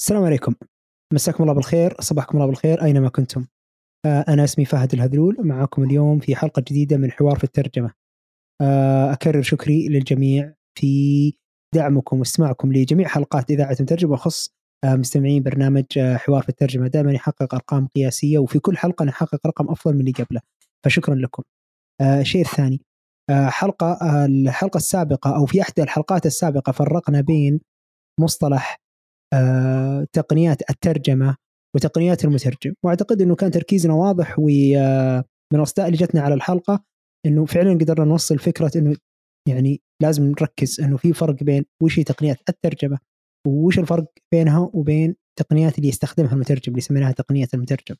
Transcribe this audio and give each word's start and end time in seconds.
السلام 0.00 0.24
عليكم. 0.24 0.54
مساكم 1.12 1.42
الله 1.42 1.54
بالخير 1.54 1.94
صباحكم 2.00 2.38
الله 2.38 2.46
بالخير 2.46 2.84
أينما 2.84 3.08
كنتم. 3.08 3.46
آه، 4.06 4.24
أنا 4.28 4.44
اسمي 4.44 4.64
فهد 4.64 4.92
الهذلول 4.92 5.36
معكم 5.38 5.84
اليوم 5.84 6.18
في 6.18 6.36
حلقة 6.36 6.60
جديدة 6.68 6.96
من 6.96 7.10
حوار 7.10 7.38
في 7.38 7.44
الترجمة. 7.44 7.90
آه، 8.60 9.12
أكرر 9.12 9.42
شكري 9.42 9.88
للجميع 9.88 10.54
في 10.78 11.32
دعمكم 11.74 12.18
واستماعكم 12.18 12.72
لجميع 12.72 13.08
حلقات 13.08 13.50
إذاعة 13.50 13.76
مترجم 13.80 14.10
وخص 14.10 14.50
آه، 14.84 14.96
مستمعين 14.96 15.42
برنامج 15.42 15.84
حوار 15.98 16.42
في 16.42 16.48
الترجمة. 16.48 16.88
دائما 16.88 17.12
يحقق 17.12 17.54
أرقام 17.54 17.86
قياسية 17.86 18.38
وفي 18.38 18.58
كل 18.58 18.76
حلقة 18.76 19.04
نحقق 19.04 19.46
رقم 19.46 19.70
أفضل 19.70 19.94
من 19.94 20.00
اللي 20.00 20.12
قبله. 20.12 20.40
فشكرا 20.84 21.14
لكم. 21.14 21.42
الشيء 22.00 22.42
الثاني 22.42 22.80
حلقة 23.30 23.98
الحلقة 24.26 24.76
السابقة 24.76 25.36
أو 25.36 25.46
في 25.46 25.62
أحدى 25.62 25.82
الحلقات 25.82 26.26
السابقة 26.26 26.72
فرقنا 26.72 27.20
بين 27.20 27.60
مصطلح 28.20 28.85
تقنيات 30.12 30.70
الترجمة 30.70 31.36
وتقنيات 31.76 32.24
المترجم 32.24 32.74
وأعتقد 32.82 33.22
إنه 33.22 33.34
كان 33.34 33.50
تركيزنا 33.50 33.94
واضح 33.94 34.38
ومن 34.38 34.76
آه، 34.76 35.24
الاصداء 35.54 35.86
اللي 35.86 35.98
جتنا 35.98 36.20
على 36.20 36.34
الحلقة 36.34 36.84
إنه 37.26 37.44
فعلا 37.44 37.72
قدرنا 37.72 38.04
نوصل 38.04 38.38
فكرة 38.38 38.70
إنه 38.76 38.96
يعني 39.48 39.82
لازم 40.02 40.24
نركز 40.24 40.80
إنه 40.80 40.96
في 40.96 41.12
فرق 41.12 41.42
بين 41.42 41.64
وش 41.82 41.98
هي 41.98 42.04
تقنيات 42.04 42.38
الترجمة 42.48 42.98
وش 43.46 43.78
الفرق 43.78 44.12
بينها 44.32 44.70
وبين 44.74 45.16
التقنيات 45.30 45.78
اللي 45.78 45.88
يستخدمها 45.88 46.32
المترجم 46.32 46.72
اللي 46.72 46.80
سميناها 46.80 47.12
تقنية 47.12 47.48
المترجم. 47.54 47.94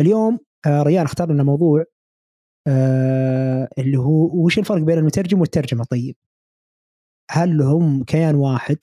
اليوم 0.00 0.38
آه، 0.66 0.82
ريان 0.82 1.04
اختار 1.04 1.32
لنا 1.32 1.42
موضوع 1.42 1.84
اللي 3.78 3.98
هو 3.98 4.44
وش 4.44 4.58
الفرق 4.58 4.82
بين 4.82 4.98
المترجم 4.98 5.40
والترجمة 5.40 5.84
طيب؟ 5.84 6.16
هل 7.30 7.62
هم 7.62 8.04
كيان 8.04 8.34
واحد 8.34 8.78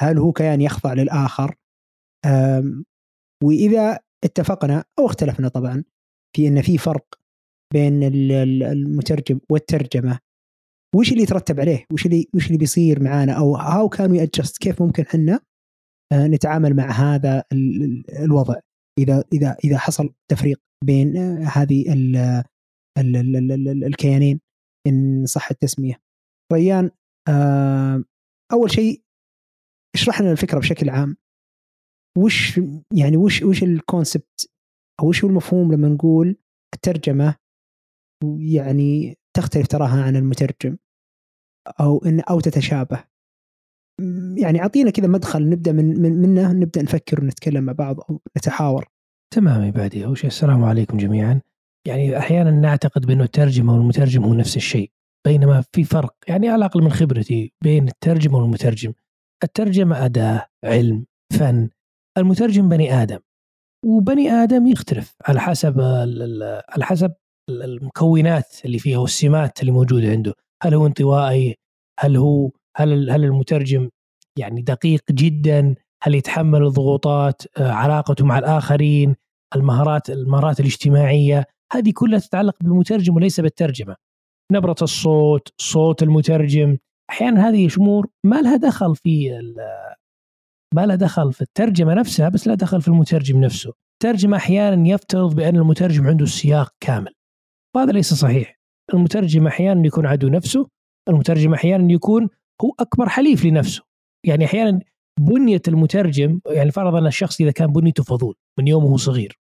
هل 0.00 0.18
هو 0.18 0.32
كيان 0.32 0.60
يخضع 0.60 0.92
للآخر؟ 0.92 1.54
وإذا 3.44 3.98
اتفقنا 4.24 4.84
أو 4.98 5.06
اختلفنا 5.06 5.48
طبعا 5.48 5.84
في 6.36 6.48
أن 6.48 6.62
في 6.62 6.78
فرق 6.78 7.06
بين 7.74 8.02
المترجم 8.02 9.40
والترجمة 9.50 10.18
وش 10.96 11.12
اللي 11.12 11.22
يترتب 11.22 11.60
عليه؟ 11.60 11.86
وش 11.92 12.06
اللي 12.06 12.26
وش 12.34 12.46
اللي 12.46 12.58
بيصير 12.58 13.02
معانا؟ 13.02 13.32
أو 13.32 13.56
هاو 13.56 13.88
كان 13.88 14.10
وي 14.10 14.22
ادجست 14.22 14.58
كيف 14.58 14.82
ممكن 14.82 15.02
إحنا 15.02 15.40
آه، 16.12 16.26
نتعامل 16.26 16.76
مع 16.76 16.90
هذا 16.90 17.44
الوضع 18.22 18.54
إذا 18.98 19.24
إذا 19.32 19.56
إذا 19.64 19.78
حصل 19.78 20.14
تفريق 20.30 20.60
بين 20.84 21.16
آه، 21.16 21.44
هذه 21.44 21.92
ال 21.92 22.16
ال 22.98 23.16
ال 23.52 23.84
الكيانين 23.84 24.40
إن 24.86 25.26
صح 25.26 25.50
التسمية. 25.50 26.00
ريان 26.52 26.90
أول 28.52 28.70
شيء 28.70 29.02
اشرح 29.98 30.20
لنا 30.20 30.32
الفكرة 30.32 30.58
بشكل 30.58 30.90
عام. 30.90 31.16
وش 32.18 32.60
يعني 32.94 33.16
وش 33.16 33.42
وش 33.42 33.62
الكونسبت 33.62 34.50
أو 35.00 35.08
وش 35.08 35.24
هو 35.24 35.30
المفهوم 35.30 35.72
لما 35.72 35.88
نقول 35.88 36.36
الترجمة؟ 36.74 37.34
يعني 38.38 39.18
تختلف 39.36 39.66
تراها 39.66 40.02
عن 40.04 40.16
المترجم 40.16 40.76
أو 41.80 41.98
ان 41.98 42.20
أو 42.20 42.40
تتشابه. 42.40 43.04
يعني 44.36 44.60
أعطينا 44.60 44.90
كذا 44.90 45.06
مدخل 45.06 45.48
نبدأ 45.48 45.72
من, 45.72 46.02
من 46.02 46.12
منه 46.12 46.52
نبدأ 46.52 46.82
نفكر 46.82 47.20
ونتكلم 47.24 47.64
مع 47.64 47.72
بعض 47.72 48.00
أو 48.00 48.20
نتحاور. 48.38 48.88
تمام 49.34 49.62
يا 49.62 49.70
بعدي 49.70 50.04
اول 50.04 50.18
شيء 50.18 50.26
السلام 50.26 50.64
عليكم 50.64 50.96
جميعا. 50.96 51.40
يعني 51.86 52.18
أحيانا 52.18 52.50
نعتقد 52.50 53.06
بانه 53.06 53.24
الترجمة 53.24 53.74
والمترجم 53.74 54.24
هو 54.24 54.34
نفس 54.34 54.56
الشيء 54.56 54.90
بينما 55.26 55.64
في 55.72 55.84
فرق 55.84 56.16
يعني 56.28 56.48
على 56.48 56.58
الأقل 56.58 56.82
من 56.82 56.90
خبرتي 56.90 57.52
بين 57.64 57.88
الترجمه 57.88 58.38
والمترجم. 58.38 58.92
الترجمة 59.44 60.04
أداة 60.04 60.46
علم 60.64 61.06
فن. 61.38 61.70
المترجم 62.18 62.68
بني 62.68 63.02
آدم. 63.02 63.18
وبني 63.84 64.30
آدم 64.30 64.66
يختلف 64.66 65.16
على 65.26 65.40
حسب 65.40 65.80
على 66.68 66.84
حسب 66.84 67.14
المكونات 67.50 68.64
اللي 68.64 68.78
فيها 68.78 68.98
والسمات 68.98 69.60
اللي 69.60 69.72
موجودة 69.72 70.08
عنده. 70.08 70.34
هل 70.62 70.74
هو 70.74 70.86
انطوائي؟ 70.86 71.54
هل 72.00 72.16
هو 72.16 72.50
هل 72.76 73.10
هل 73.10 73.24
المترجم 73.24 73.88
يعني 74.38 74.62
دقيق 74.62 75.02
جدا؟ 75.12 75.74
هل 76.02 76.14
يتحمل 76.14 76.66
الضغوطات 76.66 77.42
آه، 77.56 77.70
علاقته 77.70 78.24
مع 78.24 78.38
الآخرين 78.38 79.16
المهارات 79.56 80.10
المهارات 80.10 80.60
الاجتماعية؟ 80.60 81.44
هذه 81.72 81.92
كلها 81.94 82.18
تتعلق 82.18 82.56
بالمترجم 82.60 83.16
وليس 83.16 83.40
بالترجمة. 83.40 83.96
نبرة 84.52 84.76
الصوت 84.82 85.48
صوت 85.58 86.02
المترجم 86.02 86.76
أحيانا 87.10 87.48
هذه 87.48 87.68
امور 87.78 88.06
ما 88.26 88.42
لها 88.42 88.56
دخل 88.56 88.96
في 88.96 89.30
ما 90.74 90.86
لها 90.86 90.96
دخل 90.96 91.32
في 91.32 91.42
الترجمة 91.42 91.94
نفسها 91.94 92.28
بس 92.28 92.46
لها 92.46 92.56
دخل 92.56 92.82
في 92.82 92.88
المترجم 92.88 93.40
نفسه. 93.40 93.72
الترجمة 93.94 94.36
أحيانا 94.36 94.88
يفترض 94.88 95.34
بأن 95.34 95.56
المترجم 95.56 96.06
عنده 96.06 96.24
السياق 96.24 96.74
كامل 96.80 97.14
وهذا 97.76 97.92
ليس 97.92 98.14
صحيح. 98.14 98.58
المترجم 98.94 99.46
أحيانا 99.46 99.86
يكون 99.86 100.06
عدو 100.06 100.28
نفسه 100.28 100.68
المترجم 101.08 101.54
أحيانا 101.54 101.92
يكون 101.92 102.28
هو 102.62 102.72
أكبر 102.80 103.08
حليف 103.08 103.44
لنفسه. 103.44 103.82
يعني 104.26 104.44
أحيانا 104.44 104.80
بنية 105.20 105.62
المترجم 105.68 106.40
يعني 106.46 106.70
فرض 106.70 106.94
أن 106.94 107.06
الشخص 107.06 107.40
إذا 107.40 107.50
كان 107.50 107.72
بنيته 107.72 108.02
فضول 108.02 108.34
من 108.58 108.68
يومه 108.68 108.96
صغير 108.96 109.38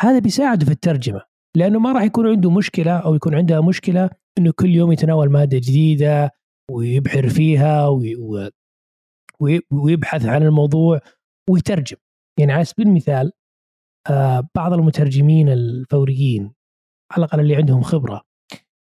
هذا 0.00 0.18
بيساعده 0.18 0.66
في 0.66 0.72
الترجمة 0.72 1.22
لأنه 1.56 1.78
ما 1.78 1.92
راح 1.92 2.02
يكون 2.02 2.26
عنده 2.26 2.50
مشكلة 2.50 2.96
أو 2.96 3.14
يكون 3.14 3.34
عندها 3.34 3.60
مشكلة 3.60 4.10
إنه 4.38 4.52
كل 4.56 4.70
يوم 4.70 4.92
يتناول 4.92 5.30
مادة 5.30 5.58
جديدة 5.58 6.30
ويبحر 6.70 7.28
فيها 7.28 7.88
ويبحث 9.70 10.26
عن 10.26 10.42
الموضوع 10.42 11.00
ويترجم. 11.50 11.96
يعني 12.40 12.52
على 12.52 12.64
سبيل 12.64 12.86
المثال 12.86 13.32
آه، 14.10 14.48
بعض 14.54 14.72
المترجمين 14.72 15.48
الفوريين 15.48 16.54
على 17.12 17.24
الأقل 17.24 17.40
اللي 17.40 17.56
عندهم 17.56 17.82
خبرة 17.82 18.22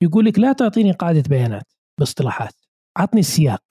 يقول 0.03 0.25
لك 0.25 0.39
لا 0.39 0.53
تعطيني 0.53 0.93
قاعدة 0.93 1.23
بيانات 1.29 1.73
باصطلاحات 2.01 2.55
اعطني 2.99 3.21
السياق. 3.21 3.63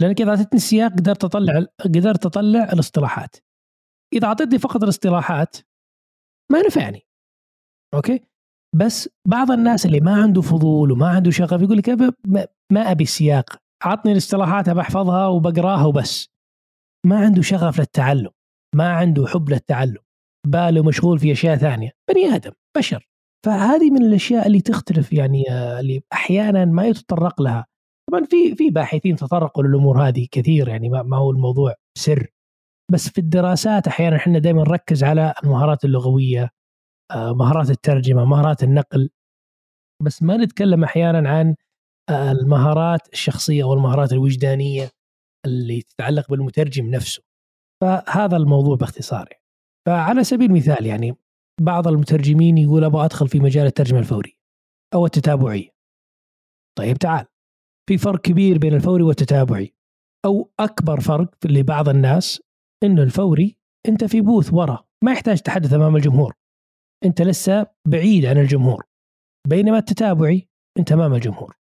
لأنك 0.00 0.20
إذا 0.20 0.30
أعطيتني 0.30 0.56
السياق 0.56 0.92
قدرت 0.92 1.24
أطلع 1.24 1.66
قدرت 1.80 2.26
أطلع 2.26 2.64
الاصطلاحات. 2.72 3.36
إذا 4.12 4.26
أعطيتني 4.28 4.58
فقط 4.58 4.82
الاصطلاحات 4.82 5.56
ما 6.52 6.62
نفعني 6.62 7.06
أوكي؟ 7.94 8.33
بس 8.76 9.08
بعض 9.28 9.50
الناس 9.50 9.86
اللي 9.86 10.00
ما 10.00 10.22
عنده 10.22 10.42
فضول 10.42 10.92
وما 10.92 11.08
عنده 11.08 11.30
شغف 11.30 11.62
يقول 11.62 11.76
لك 11.78 11.90
ما 12.72 12.90
أبي 12.90 13.04
سياق 13.04 13.56
عطني 13.84 14.12
الاصطلاحات 14.12 14.70
بحفظها 14.70 15.26
وبقراها 15.26 15.84
وبس. 15.86 16.28
ما 17.06 17.18
عنده 17.18 17.42
شغف 17.42 17.78
للتعلم 17.78 18.30
ما 18.76 18.88
عنده 18.88 19.26
حب 19.26 19.50
للتعلم. 19.50 19.98
باله 20.46 20.82
مشغول 20.82 21.18
في 21.18 21.32
أشياء 21.32 21.56
ثانية. 21.56 21.90
بني 22.10 22.34
آدم 22.34 22.52
بشر. 22.76 23.08
فهذه 23.46 23.90
من 23.90 24.02
الأشياء 24.02 24.46
اللي 24.46 24.60
تختلف 24.60 25.12
يعني 25.12 25.50
آه، 25.50 25.80
اللي 25.80 26.02
أحيانا 26.12 26.64
ما 26.64 26.86
يتطرق 26.86 27.42
لها. 27.42 27.66
طبعا 28.10 28.24
في 28.24 28.54
في 28.54 28.70
باحثين 28.70 29.16
تطرقوا 29.16 29.64
للأمور 29.64 30.08
هذه 30.08 30.28
كثير 30.30 30.68
يعني 30.68 30.88
ما 30.88 31.16
هو 31.16 31.30
الموضوع 31.30 31.74
سر. 31.98 32.26
بس 32.92 33.08
في 33.08 33.18
الدراسات 33.18 33.86
أحيانا 33.86 34.16
إحنا 34.16 34.38
دائما 34.38 34.62
نركز 34.62 35.04
على 35.04 35.34
المهارات 35.44 35.84
اللغوية 35.84 36.50
مهارات 37.12 37.70
الترجمة 37.70 38.24
مهارات 38.24 38.62
النقل. 38.62 39.10
بس 40.02 40.22
ما 40.22 40.36
نتكلم 40.36 40.84
أحيانا 40.84 41.28
عن 41.28 41.54
آه، 42.10 42.32
المهارات 42.32 43.12
الشخصية 43.12 43.64
والمهارات 43.64 44.12
الوجدانية 44.12 44.90
اللي 45.46 45.82
تتعلق 45.82 46.30
بالمترجم 46.30 46.90
نفسه. 46.90 47.22
فهذا 47.82 48.36
الموضوع 48.36 48.76
باختصار 48.76 49.28
يعني. 49.30 49.44
فعلى 49.86 50.24
سبيل 50.24 50.50
المثال 50.50 50.86
يعني 50.86 51.16
بعض 51.60 51.88
المترجمين 51.88 52.58
يقول 52.58 52.84
أبغى 52.84 53.04
أدخل 53.04 53.28
في 53.28 53.40
مجال 53.40 53.66
الترجمة 53.66 53.98
الفوريه 53.98 54.32
أو 54.94 55.06
التتابعيه 55.06 55.70
طيب 56.78 56.96
تعال. 56.96 57.26
في 57.88 57.98
فرق 57.98 58.20
كبير 58.20 58.58
بين 58.58 58.74
الفوري 58.74 59.02
والتتابعي. 59.02 59.74
أو 60.24 60.50
أكبر 60.60 61.00
فرق 61.00 61.46
لبعض 61.46 61.88
الناس 61.88 62.42
إنه 62.82 63.02
الفوري 63.02 63.56
أنت 63.88 64.04
في 64.04 64.20
بوث 64.20 64.52
ورا 64.52 64.84
ما 65.04 65.12
يحتاج 65.12 65.40
تحدث 65.40 65.72
أمام 65.72 65.96
الجمهور. 65.96 66.34
أنت 67.04 67.22
لسه 67.22 67.66
بعيد 67.88 68.26
عن 68.26 68.38
الجمهور. 68.38 68.84
بينما 69.48 69.78
التتابعي 69.78 70.48
أنت 70.78 70.92
أمام 70.92 71.14
الجمهور. 71.14 71.56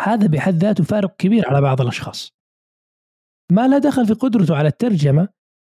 هذا 0.00 0.26
بحد 0.26 0.54
ذاته 0.54 0.84
فارق 0.84 1.16
كبير 1.16 1.48
على 1.48 1.60
بعض 1.60 1.80
الأشخاص. 1.80 2.32
ما 3.52 3.68
له 3.68 3.78
دخل 3.78 4.06
في 4.06 4.14
قدرته 4.14 4.56
على 4.56 4.68
الترجمة 4.68 5.28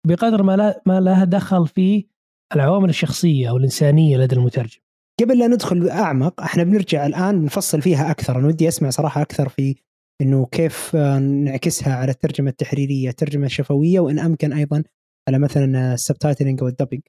بقدر 0.07 0.43
ما 0.43 0.57
لا 0.57 0.83
ما 0.87 1.01
لها 1.01 1.25
دخل 1.25 1.67
في 1.67 2.07
العوامل 2.55 2.89
الشخصية 2.89 3.51
أو 3.51 3.57
الإنسانية 3.57 4.17
لدى 4.17 4.37
المترجم. 4.37 4.81
قبل 5.21 5.39
لا 5.39 5.47
ندخل 5.47 5.89
أعمق 5.89 6.41
إحنا 6.41 6.63
بنرجع 6.63 7.07
الآن 7.07 7.45
نفصل 7.45 7.83
فيها 7.83 8.11
أكثر. 8.11 8.39
أنا 8.39 8.47
ودي 8.47 8.69
أسمع 8.69 8.91
صراحة 8.91 9.23
أكثر 9.23 9.49
في 9.49 9.77
إنه 10.21 10.47
كيف 10.47 10.97
نعكسها 11.21 11.95
على 11.95 12.11
الترجمة 12.11 12.51
التحريرية 12.51 13.09
الترجمة 13.09 13.47
الشفوية 13.47 14.01
وإن 14.01 14.19
أمكن 14.19 14.53
أيضا 14.53 14.85
على 15.29 15.39
مثلا 15.39 15.95
السبتايتلنج 15.95 16.63
الدبنج 16.63 17.01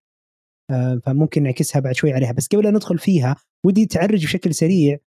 فممكن 1.05 1.43
نعكسها 1.43 1.79
بعد 1.79 1.95
شوي 1.95 2.13
عليها. 2.13 2.31
بس 2.31 2.47
قبل 2.47 2.63
لا 2.63 2.71
ندخل 2.71 2.97
فيها 2.97 3.35
ودي 3.65 3.85
تعرج 3.85 4.25
بشكل 4.25 4.53
سريع 4.53 4.97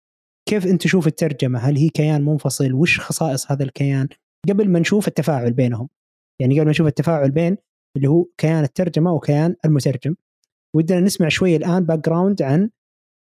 كيف 0.48 0.66
أنت 0.66 0.82
تشوف 0.82 1.06
الترجمة؟ 1.06 1.58
هل 1.58 1.76
هي 1.76 1.88
كيان 1.88 2.24
منفصل؟ 2.24 2.72
وش 2.72 3.00
خصائص 3.00 3.52
هذا 3.52 3.64
الكيان؟ 3.64 4.08
قبل 4.48 4.70
ما 4.70 4.78
نشوف 4.78 5.08
التفاعل 5.08 5.52
بينهم. 5.52 5.88
يعني 6.40 6.54
قبل 6.54 6.64
ما 6.64 6.70
نشوف 6.70 6.86
التفاعل 6.86 7.30
بين 7.30 7.56
اللي 7.96 8.08
هو 8.08 8.26
كيان 8.38 8.64
الترجمة 8.64 9.12
وكيان 9.12 9.56
المترجم. 9.64 10.14
ودنا 10.76 11.00
نسمع 11.00 11.28
شوية 11.28 11.56
الآن 11.56 11.84
background 11.84 12.42
عن 12.42 12.70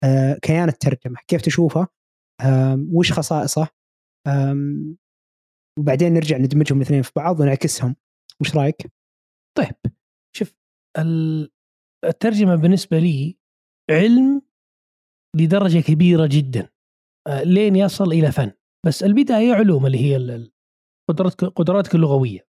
آه، 0.03 0.33
كيان 0.41 0.69
الترجمة. 0.69 1.17
كيف 1.27 1.41
تشوفه؟ 1.41 1.87
وش 2.93 3.11
خصائصه؟ 3.11 3.67
وبعدين 5.79 6.13
نرجع 6.13 6.37
ندمجهم 6.37 6.77
الاثنين 6.77 7.01
في 7.01 7.11
بعض 7.15 7.39
ونعكسهم. 7.39 7.95
وش 8.41 8.55
رأيك؟ 8.55 8.91
طيب 9.57 9.75
شوف 10.35 10.53
الترجمة 12.03 12.55
بالنسبة 12.55 12.99
لي 12.99 13.37
علم 13.91 14.41
لدرجة 15.35 15.79
كبيرة 15.79 16.29
جدا. 16.31 16.69
آه، 17.27 17.43
لين 17.43 17.75
يصل 17.75 18.11
إلى 18.11 18.31
فن. 18.31 18.51
بس 18.85 19.03
البداية 19.03 19.53
علوم 19.53 19.85
اللي 19.85 19.97
هي 19.97 20.49
قدرتك 21.09 21.43
قدراتك 21.43 21.95
اللغوية. 21.95 22.47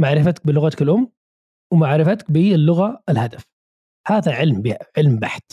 معرفتك 0.00 0.46
بلغتك 0.46 0.82
الأم 0.82 1.12
ومعرفتك 1.72 2.30
باللغة 2.30 3.02
الهدف. 3.08 3.44
هذا 4.08 4.34
علم 4.34 4.62
علم 4.98 5.18
بحت. 5.18 5.52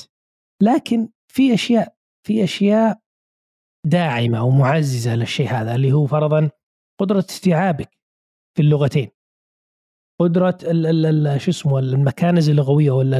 لكن 0.63 1.09
في 1.33 1.53
أشياء 1.53 1.95
في 2.27 2.43
أشياء 2.43 3.01
داعمة 3.85 4.43
ومعززة 4.43 5.15
للشيء 5.15 5.47
هذا 5.47 5.75
اللي 5.75 5.91
هو 5.93 6.05
فرضا 6.05 6.51
قدرة 6.99 7.19
استيعابك 7.19 7.97
في 8.57 8.61
اللغتين. 8.61 9.11
قدرة 10.19 10.57
شو 11.37 11.51
اسمه 11.51 11.79
المكانز 11.79 12.49
اللغوية 12.49 12.91
ولا 12.91 13.17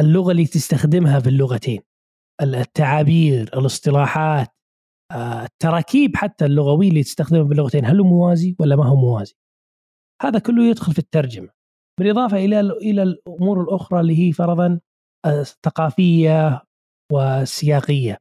اللغة 0.00 0.30
اللي 0.30 0.46
تستخدمها 0.46 1.20
في 1.20 1.28
اللغتين. 1.28 1.80
التعابير 2.42 3.42
الاصطلاحات 3.42 4.48
آه، 5.12 5.44
التراكيب 5.44 6.16
حتى 6.16 6.44
اللغوية 6.44 6.88
اللي 6.88 7.02
تستخدمها 7.02 7.44
في 7.44 7.52
اللغتين 7.52 7.84
هل 7.84 8.00
هو 8.00 8.06
موازي 8.06 8.56
ولا 8.60 8.76
ما 8.76 8.86
هو 8.86 8.96
موازي؟ 8.96 9.34
هذا 10.22 10.38
كله 10.38 10.64
يدخل 10.64 10.92
في 10.92 10.98
الترجمة. 10.98 11.48
بالإضافة 12.00 12.36
إلى 12.36 12.60
إلى 12.60 13.02
الأمور 13.02 13.62
الأخرى 13.62 14.00
اللي 14.00 14.18
هي 14.28 14.32
فرضا 14.32 14.80
الثقافيه 15.26 16.62
والسياقيه 17.12 18.18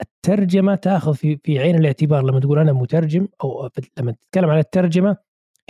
الترجمة 0.00 0.74
تأخذ 0.74 1.14
في 1.14 1.36
في 1.36 1.58
عين 1.58 1.74
الاعتبار 1.74 2.22
لما 2.22 2.40
تقول 2.40 2.58
أنا 2.58 2.72
مترجم 2.72 3.28
أو 3.44 3.70
لما 3.98 4.12
تتكلم 4.12 4.50
عن 4.50 4.58
الترجمة 4.58 5.16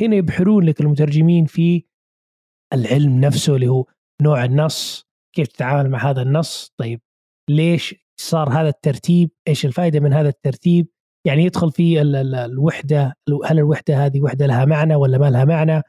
هنا 0.01 0.17
يبحرون 0.17 0.65
لك 0.65 0.81
المترجمين 0.81 1.45
في 1.47 1.85
العلم 2.73 3.21
نفسه 3.21 3.55
اللي 3.55 3.69
هو 3.69 3.85
نوع 4.23 4.45
النص 4.45 5.07
كيف 5.37 5.49
تتعامل 5.49 5.91
مع 5.91 6.11
هذا 6.11 6.23
النص 6.23 6.73
طيب 6.81 7.01
ليش 7.51 7.95
صار 8.21 8.49
هذا 8.49 8.69
الترتيب 8.69 9.31
إيش 9.49 9.67
الفائده 9.67 10.01
من 10.01 10.13
هذا 10.13 10.29
الترتيب؟ 10.29 10.89
يعني 11.27 11.45
يدخل 11.45 11.73
في 11.73 12.03
الوحدة 12.03 13.15
هل 13.45 13.59
الوحدة 13.59 14.07
هذه 14.07 14.21
وحدة 14.21 14.47
لها 14.47 14.65
معنى 14.65 14.95
ولا 14.95 15.19
ما 15.19 15.31
لها 15.31 15.45
معنى؟ 15.45 15.83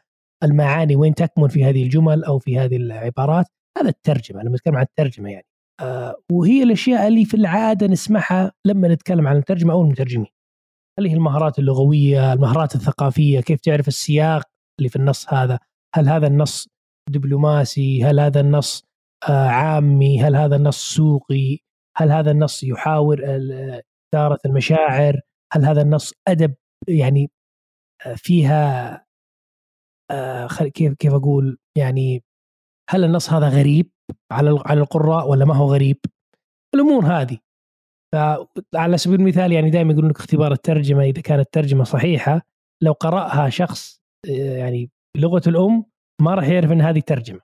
المعاني 0.43 0.95
وين 0.95 1.15
تكمن 1.15 1.47
في 1.47 1.63
هذه 1.65 1.83
الجمل 1.83 2.23
أو 2.23 2.39
في 2.39 2.59
هذه 2.59 2.75
العبارات؟ 2.75 3.45
هذا 3.77 3.89
الترجمة 3.89 4.41
لما 4.43 4.55
نتكلم 4.55 4.75
عن 4.75 4.83
الترجمة 4.83 5.29
يعني. 5.29 5.45
آه 5.81 6.15
وهي 6.31 6.63
الأشياء 6.63 7.07
اللي 7.07 7.25
في 7.25 7.33
العادة 7.33 7.87
نسمعها 7.87 8.51
لما 8.65 8.87
نتكلم 8.87 9.27
عن 9.27 9.37
الترجمه 9.37 9.73
أو 9.73 9.81
المترجمين. 9.81 10.36
اللي 10.99 11.09
هي 11.09 11.13
المهارات 11.13 11.59
اللغوية 11.59 12.33
المهارات 12.33 12.75
الثقافية 12.75 13.39
كيف 13.39 13.59
تعرف 13.59 13.87
السياق 13.87 14.43
اللي 14.79 14.89
في 14.89 14.95
النص 14.95 15.33
هذا؟ 15.33 15.59
هل 15.95 16.09
هذا 16.09 16.27
النص 16.27 16.67
دبلوماسي؟ 17.09 18.03
هل 18.03 18.19
هذا 18.19 18.39
النص 18.39 18.83
آه 19.29 19.47
عامي؟ 19.47 20.21
هل 20.21 20.35
هذا 20.35 20.55
النص 20.55 20.95
سوقي؟ 20.95 21.59
هل 21.97 22.11
هذا 22.11 22.31
النص 22.31 22.63
يحاور 22.63 23.19
إثارة 24.13 24.39
المشاعر؟ 24.45 25.21
هل 25.53 25.65
هذا 25.65 25.81
النص 25.81 26.13
أدب؟ 26.27 26.55
يعني 26.87 27.31
آه، 28.05 28.15
فيها 28.15 29.05
آه، 30.11 30.47
كيف 30.47 30.93
كيف 30.93 31.13
أقول؟ 31.13 31.57
يعني 31.77 32.23
هل 32.89 33.03
النص 33.03 33.33
هذا 33.33 33.49
غريب 33.49 33.91
على 34.31 34.59
على 34.65 34.81
القراء 34.81 35.29
ولا 35.29 35.45
ما 35.45 35.55
هو 35.55 35.73
غريب؟ 35.73 35.97
الأمور 36.75 37.05
هذه. 37.05 37.37
فعلى 38.13 38.97
سبيل 38.97 39.19
المثال 39.19 39.51
يعني 39.51 39.69
دائما 39.69 39.91
يقولون 39.91 40.11
لك 40.11 40.17
اختبار 40.17 40.51
الترجمة 40.51 41.03
إذا 41.03 41.21
كانت 41.21 41.41
الترجمة 41.41 41.83
صحيحة 41.83 42.41
لو 42.83 42.91
قرأها 42.91 43.49
شخص 43.49 44.01
آه، 44.29 44.57
يعني 44.57 44.91
بلغة 45.17 45.41
الأم 45.47 45.85
ما 46.21 46.35
راح 46.35 46.47
يعرف 46.47 46.71
أن 46.71 46.81
هذه 46.81 46.99
ترجمة. 46.99 47.39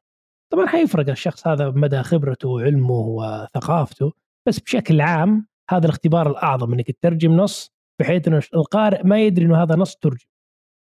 طبعا 0.53 0.67
حيفرق 0.67 1.09
الشخص 1.09 1.47
هذا 1.47 1.69
مدى 1.69 2.03
خبرته 2.03 2.49
وعلمه 2.49 2.99
وثقافته 2.99 4.13
بس 4.47 4.59
بشكل 4.59 5.01
عام 5.01 5.47
هذا 5.71 5.85
الاختبار 5.85 6.31
الأعظم 6.31 6.73
إنك 6.73 6.91
تترجم 6.91 7.31
نص 7.31 7.71
بحيث 8.01 8.27
إنه 8.27 8.41
القارئ 8.53 9.03
ما 9.03 9.19
يدري 9.19 9.45
إنه 9.45 9.63
هذا 9.63 9.75
نص 9.75 9.95
ترجم. 9.95 10.27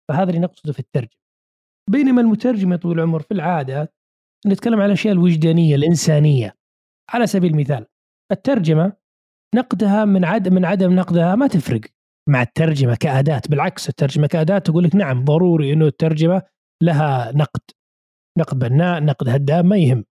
فهذا 0.09 0.29
اللي 0.29 0.41
نقصده 0.41 0.73
في 0.73 0.79
الترجمة. 0.79 1.21
بينما 1.89 2.21
المترجم 2.21 2.71
يا 2.71 2.77
طويل 2.77 2.99
العمر 2.99 3.21
في 3.21 3.33
العادة 3.33 3.93
نتكلم 4.47 4.79
عن 4.79 4.85
الأشياء 4.85 5.13
الوجدانية 5.13 5.75
الإنسانية. 5.75 6.57
على 7.13 7.27
سبيل 7.27 7.51
المثال 7.51 7.85
الترجمة 8.31 8.93
نقدها 9.55 10.05
من 10.05 10.25
عدم 10.25 10.53
من 10.53 10.65
عدم 10.65 10.95
نقدها 10.95 11.35
ما 11.35 11.47
تفرق. 11.47 11.81
مع 12.29 12.41
الترجمة 12.41 12.95
كأداة 12.95 13.41
بالعكس 13.49 13.89
الترجمة 13.89 14.27
كأداة 14.27 14.57
تقول 14.57 14.83
لك 14.83 14.95
نعم 14.95 15.23
ضروري 15.23 15.73
إنه 15.73 15.85
الترجمة 15.85 16.41
لها 16.83 17.31
نقد. 17.35 17.61
نقد 18.39 18.59
بناء 18.59 19.03
نقد 19.03 19.29
هدام 19.29 19.65
ما 19.65 19.77
يهم. 19.77 20.03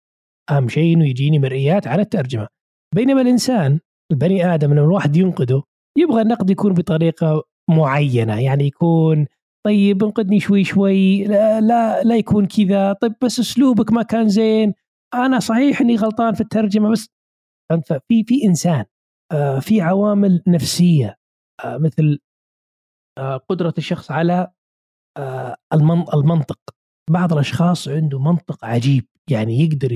أهم 0.51 0.69
شيء 0.69 0.95
إنه 0.97 1.09
يجيني 1.09 1.39
مرئيات 1.39 1.87
على 1.87 2.03
الترجمة. 2.03 2.49
بينما 2.95 3.21
الإنسان 3.21 3.81
البني 4.13 4.55
آدم 4.55 4.73
لما 4.75 4.85
الواحد 4.85 5.17
ينقده 5.17 5.63
يبغى 5.99 6.23
النقد 6.23 6.51
يكون 6.51 6.75
بطريقة 6.75 7.43
معينة. 7.71 8.41
يعني 8.41 8.67
يكون 8.67 9.27
طيب 9.67 10.05
انقدني 10.05 10.41
شوي 10.41 10.65
شوي 10.65 11.25
لا 11.25 11.61
لا, 11.61 12.03
لا 12.03 12.17
يكون 12.17 12.47
كذا. 12.47 12.93
طيب 12.93 13.15
بس 13.23 13.41
أسلوبك 13.41 13.93
ما 13.93 14.03
كان 14.03 14.29
زين. 14.29 14.75
أنا 15.15 15.39
صحيح 15.39 15.81
إني 15.81 15.97
غلطان 15.97 16.35
في 16.35 16.41
الترجمة 16.41 16.91
بس 16.91 17.09
أنت 17.73 18.01
في 18.09 18.25
في 18.25 18.45
إنسان. 18.45 18.85
في 19.61 19.81
عوامل 19.81 20.43
نفسية 20.47 21.17
آه، 21.65 21.79
مثل 21.79 22.19
آه، 23.19 23.37
قدرة 23.37 23.75
الشخص 23.79 24.11
على 24.11 24.53
المنطق. 26.15 26.59
بعض 27.11 27.33
الأشخاص 27.33 27.89
عنده 27.89 28.19
منطق 28.19 28.65
عجيب 28.65 29.07
يعني 29.31 29.61
يقدر 29.61 29.93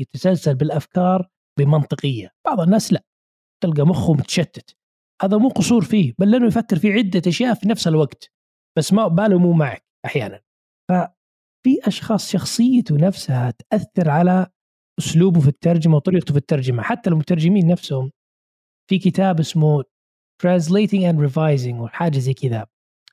يتسلسل 0.00 0.54
بالأفكار 0.54 1.28
بمنطقية 1.58 2.30
بعض 2.46 2.60
الناس 2.60 2.92
لا 2.92 3.04
تلقى 3.62 3.86
مخه 3.86 4.12
متشتت. 4.12 4.76
هذا 5.22 5.36
مو 5.36 5.48
قصور 5.48 5.84
فيه 5.84 6.14
بل 6.18 6.30
لأنه 6.30 6.46
يفكر 6.46 6.78
في 6.78 6.92
عدة 6.92 7.22
أشياء 7.26 7.54
في 7.54 7.68
نفس 7.68 7.88
الوقت 7.88 8.32
بس 8.78 8.92
ما 8.92 9.08
باله 9.08 9.38
مو 9.38 9.52
معك 9.52 9.84
أحيانا. 10.04 10.40
ففي 10.90 11.80
أشخاص 11.82 12.30
شخصيته 12.30 12.96
نفسها 12.96 13.50
تأثر 13.50 14.10
على 14.10 14.46
أسلوبه 14.98 15.40
في 15.40 15.48
الترجمة 15.48 15.96
وطريقته 15.96 16.32
في 16.32 16.38
الترجمة 16.38 16.82
حتى 16.82 17.10
المترجمين 17.10 17.66
نفسهم 17.66 18.10
في 18.90 18.98
كتاب 18.98 19.40
اسمه 19.40 19.84
Translating 20.42 21.02
and 21.10 21.18
Revising 21.18 21.74
وحاجه 21.80 22.18
زي 22.18 22.34
كذا. 22.34 22.66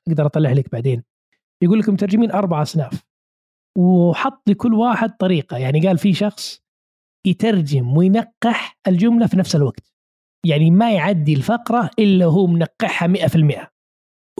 أقدر 0.08 0.26
اطلع 0.26 0.52
لك 0.52 0.72
بعدين. 0.72 1.04
يقول 1.62 1.78
لك 1.78 1.88
المترجمين 1.88 2.30
أربع 2.30 2.62
أصناف. 2.62 3.04
وحط 3.78 4.48
لكل 4.48 4.74
واحد 4.74 5.16
طريقة. 5.16 5.56
يعني 5.56 5.86
قال 5.86 5.98
في 5.98 6.14
شخص 6.14 6.62
يترجم 7.26 7.96
وينقح 7.96 8.78
الجملة 8.88 9.26
في 9.26 9.36
نفس 9.36 9.56
الوقت. 9.56 9.92
يعني 10.46 10.70
ما 10.70 10.94
يعدي 10.94 11.34
الفقرة 11.34 11.90
إلا 11.98 12.24
هو 12.24 12.46
منقحها 12.46 13.08
100% 13.08 13.70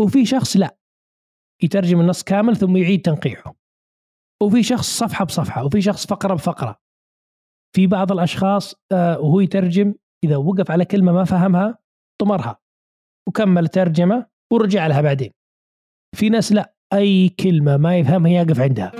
وفي 0.00 0.26
شخص 0.26 0.56
لا. 0.56 0.78
يترجم 1.62 2.00
النص 2.00 2.22
كامل 2.22 2.56
ثم 2.56 2.76
يعيد 2.76 3.02
تنقيحه. 3.02 3.54
وفي 4.42 4.62
شخص 4.62 4.98
صفحة 4.98 5.24
بصفحة. 5.24 5.64
وفي 5.64 5.82
شخص 5.82 6.06
فقرة 6.06 6.34
بفقرة. 6.34 6.80
في 7.76 7.86
بعض 7.86 8.12
الأشخاص 8.12 8.74
آه، 8.92 9.20
وهو 9.20 9.40
يترجم 9.40 9.94
إذا 10.24 10.36
وقف 10.36 10.70
على 10.70 10.84
كلمة 10.84 11.12
ما 11.12 11.24
فهمها 11.24 11.78
طمرها 12.20 12.58
وكمل 13.28 13.68
ترجمة 13.68 14.26
ورجع 14.52 14.86
لها 14.86 15.00
بعدين. 15.00 15.30
في 16.16 16.28
ناس 16.28 16.52
لا 16.52 16.74
أي 16.92 17.28
كلمة 17.28 17.76
ما 17.76 17.98
يفهمها 17.98 18.32
يقف 18.32 18.60
عندها. 18.60 18.92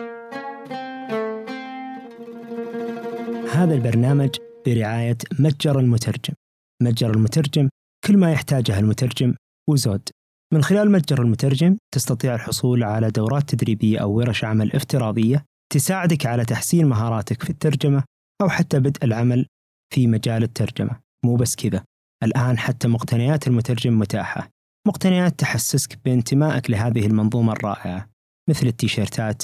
هذا 3.54 3.74
البرنامج 3.74 4.30
برعاية 4.66 5.18
متجر 5.40 5.78
المترجم. 5.78 6.34
متجر 6.82 7.10
المترجم 7.10 7.68
كل 8.06 8.16
ما 8.16 8.32
يحتاجه 8.32 8.78
المترجم 8.78 9.34
وزود. 9.70 10.08
من 10.52 10.62
خلال 10.62 10.90
متجر 10.92 11.22
المترجم 11.22 11.76
تستطيع 11.94 12.34
الحصول 12.34 12.82
على 12.82 13.10
دورات 13.10 13.54
تدريبية 13.54 13.98
أو 13.98 14.12
ورش 14.12 14.44
عمل 14.44 14.72
افتراضية 14.72 15.44
تساعدك 15.72 16.26
على 16.26 16.44
تحسين 16.44 16.86
مهاراتك 16.86 17.42
في 17.42 17.50
الترجمة 17.50 18.04
أو 18.42 18.48
حتى 18.48 18.80
بدء 18.80 19.04
العمل 19.04 19.46
في 19.94 20.06
مجال 20.06 20.42
الترجمة. 20.42 21.01
مو 21.24 21.36
بس 21.36 21.56
كذا. 21.56 21.84
الآن 22.22 22.58
حتى 22.58 22.88
مقتنيات 22.88 23.46
المترجم 23.46 23.98
متاحة. 23.98 24.50
مقتنيات 24.88 25.40
تحسسك 25.40 25.98
بانتمائك 26.04 26.70
لهذه 26.70 27.06
المنظومة 27.06 27.52
الرائعة 27.52 28.10
مثل 28.50 28.66
التيشيرتات 28.66 29.42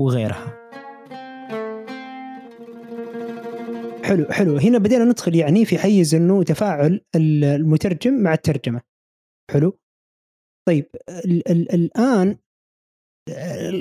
وغيرها. 0.00 0.70
حلو 4.04 4.26
حلو. 4.30 4.56
هنا 4.56 4.78
بدينا 4.78 5.04
ندخل 5.04 5.34
يعني 5.34 5.64
في 5.64 5.78
حيز 5.78 6.14
إنه 6.14 6.42
تفاعل 6.42 7.00
المترجم 7.16 8.22
مع 8.22 8.34
الترجمة. 8.34 8.80
حلو؟ 9.50 9.78
طيب 10.68 10.86
ال 11.08 11.48
ال 11.48 11.72
الآن 11.74 12.36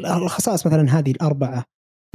الخصائص 0.05 0.67
مثلا 0.67 0.99
هذه 0.99 1.11
الأربعة 1.11 1.65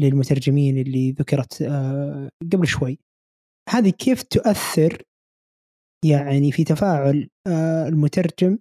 للمترجمين 0.00 0.78
اللي 0.78 1.10
ذكرت 1.12 1.62
آه، 1.62 2.28
قبل 2.52 2.66
شوي 2.66 2.98
هذه 3.70 3.90
كيف 3.90 4.22
تؤثر 4.22 5.02
يعني 6.04 6.52
في 6.52 6.64
تفاعل 6.64 7.28
آه، 7.46 7.88
المترجم 7.88 8.58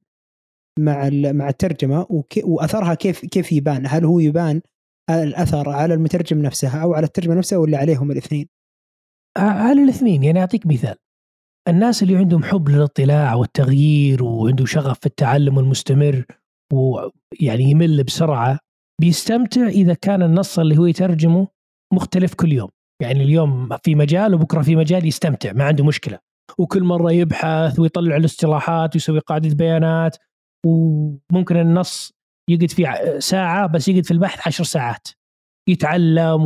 مع 0.79 1.09
مع 1.11 1.49
الترجمة 1.49 2.23
وأثرها 2.43 2.93
كيف 2.93 3.25
كيف 3.25 3.51
يبان؟ 3.51 3.83
هل 3.87 4.05
هو 4.05 4.19
يبان 4.19 4.61
الأثر 5.09 5.69
على 5.69 5.93
المترجم 5.93 6.41
نفسه 6.41 6.83
أو 6.83 6.93
على 6.93 7.05
الترجمة 7.05 7.35
نفسها 7.35 7.57
ولا 7.57 7.77
عليهم 7.77 8.11
الاثنين؟ 8.11 8.47
على 9.37 9.83
الاثنين 9.83 10.23
يعني 10.23 10.39
أعطيك 10.39 10.67
مثال 10.67 10.95
الناس 11.67 12.03
اللي 12.03 12.17
عندهم 12.17 12.43
حب 12.43 12.69
للاطلاع 12.69 13.35
والتغيير 13.35 14.23
وعنده 14.23 14.65
شغف 14.65 14.99
في 14.99 15.05
التعلم 15.05 15.59
المستمر 15.59 16.25
ويعني 16.73 17.63
يمل 17.63 18.03
بسرعة 18.03 18.59
بيستمتع 19.01 19.67
إذا 19.67 19.93
كان 19.93 20.23
النص 20.23 20.59
اللي 20.59 20.77
هو 20.77 20.85
يترجمه 20.85 21.47
مختلف 21.93 22.33
كل 22.33 22.51
يوم 22.53 22.69
يعني 23.01 23.23
اليوم 23.23 23.77
في 23.83 23.95
مجال 23.95 24.33
وبكرة 24.33 24.61
في 24.61 24.75
مجال 24.75 25.07
يستمتع 25.07 25.53
ما 25.53 25.63
عنده 25.63 25.83
مشكلة 25.83 26.19
وكل 26.57 26.83
مرة 26.83 27.11
يبحث 27.11 27.79
ويطلع 27.79 28.15
الاصطلاحات 28.15 28.95
ويسوي 28.95 29.19
قاعدة 29.19 29.55
بيانات 29.55 30.17
وممكن 30.65 31.57
النص 31.57 32.11
يقعد 32.49 32.71
فيه 32.71 33.19
ساعة 33.19 33.67
بس 33.67 33.87
يقعد 33.87 34.05
في 34.05 34.11
البحث 34.11 34.47
عشر 34.47 34.63
ساعات. 34.63 35.07
يتعلم 35.69 36.45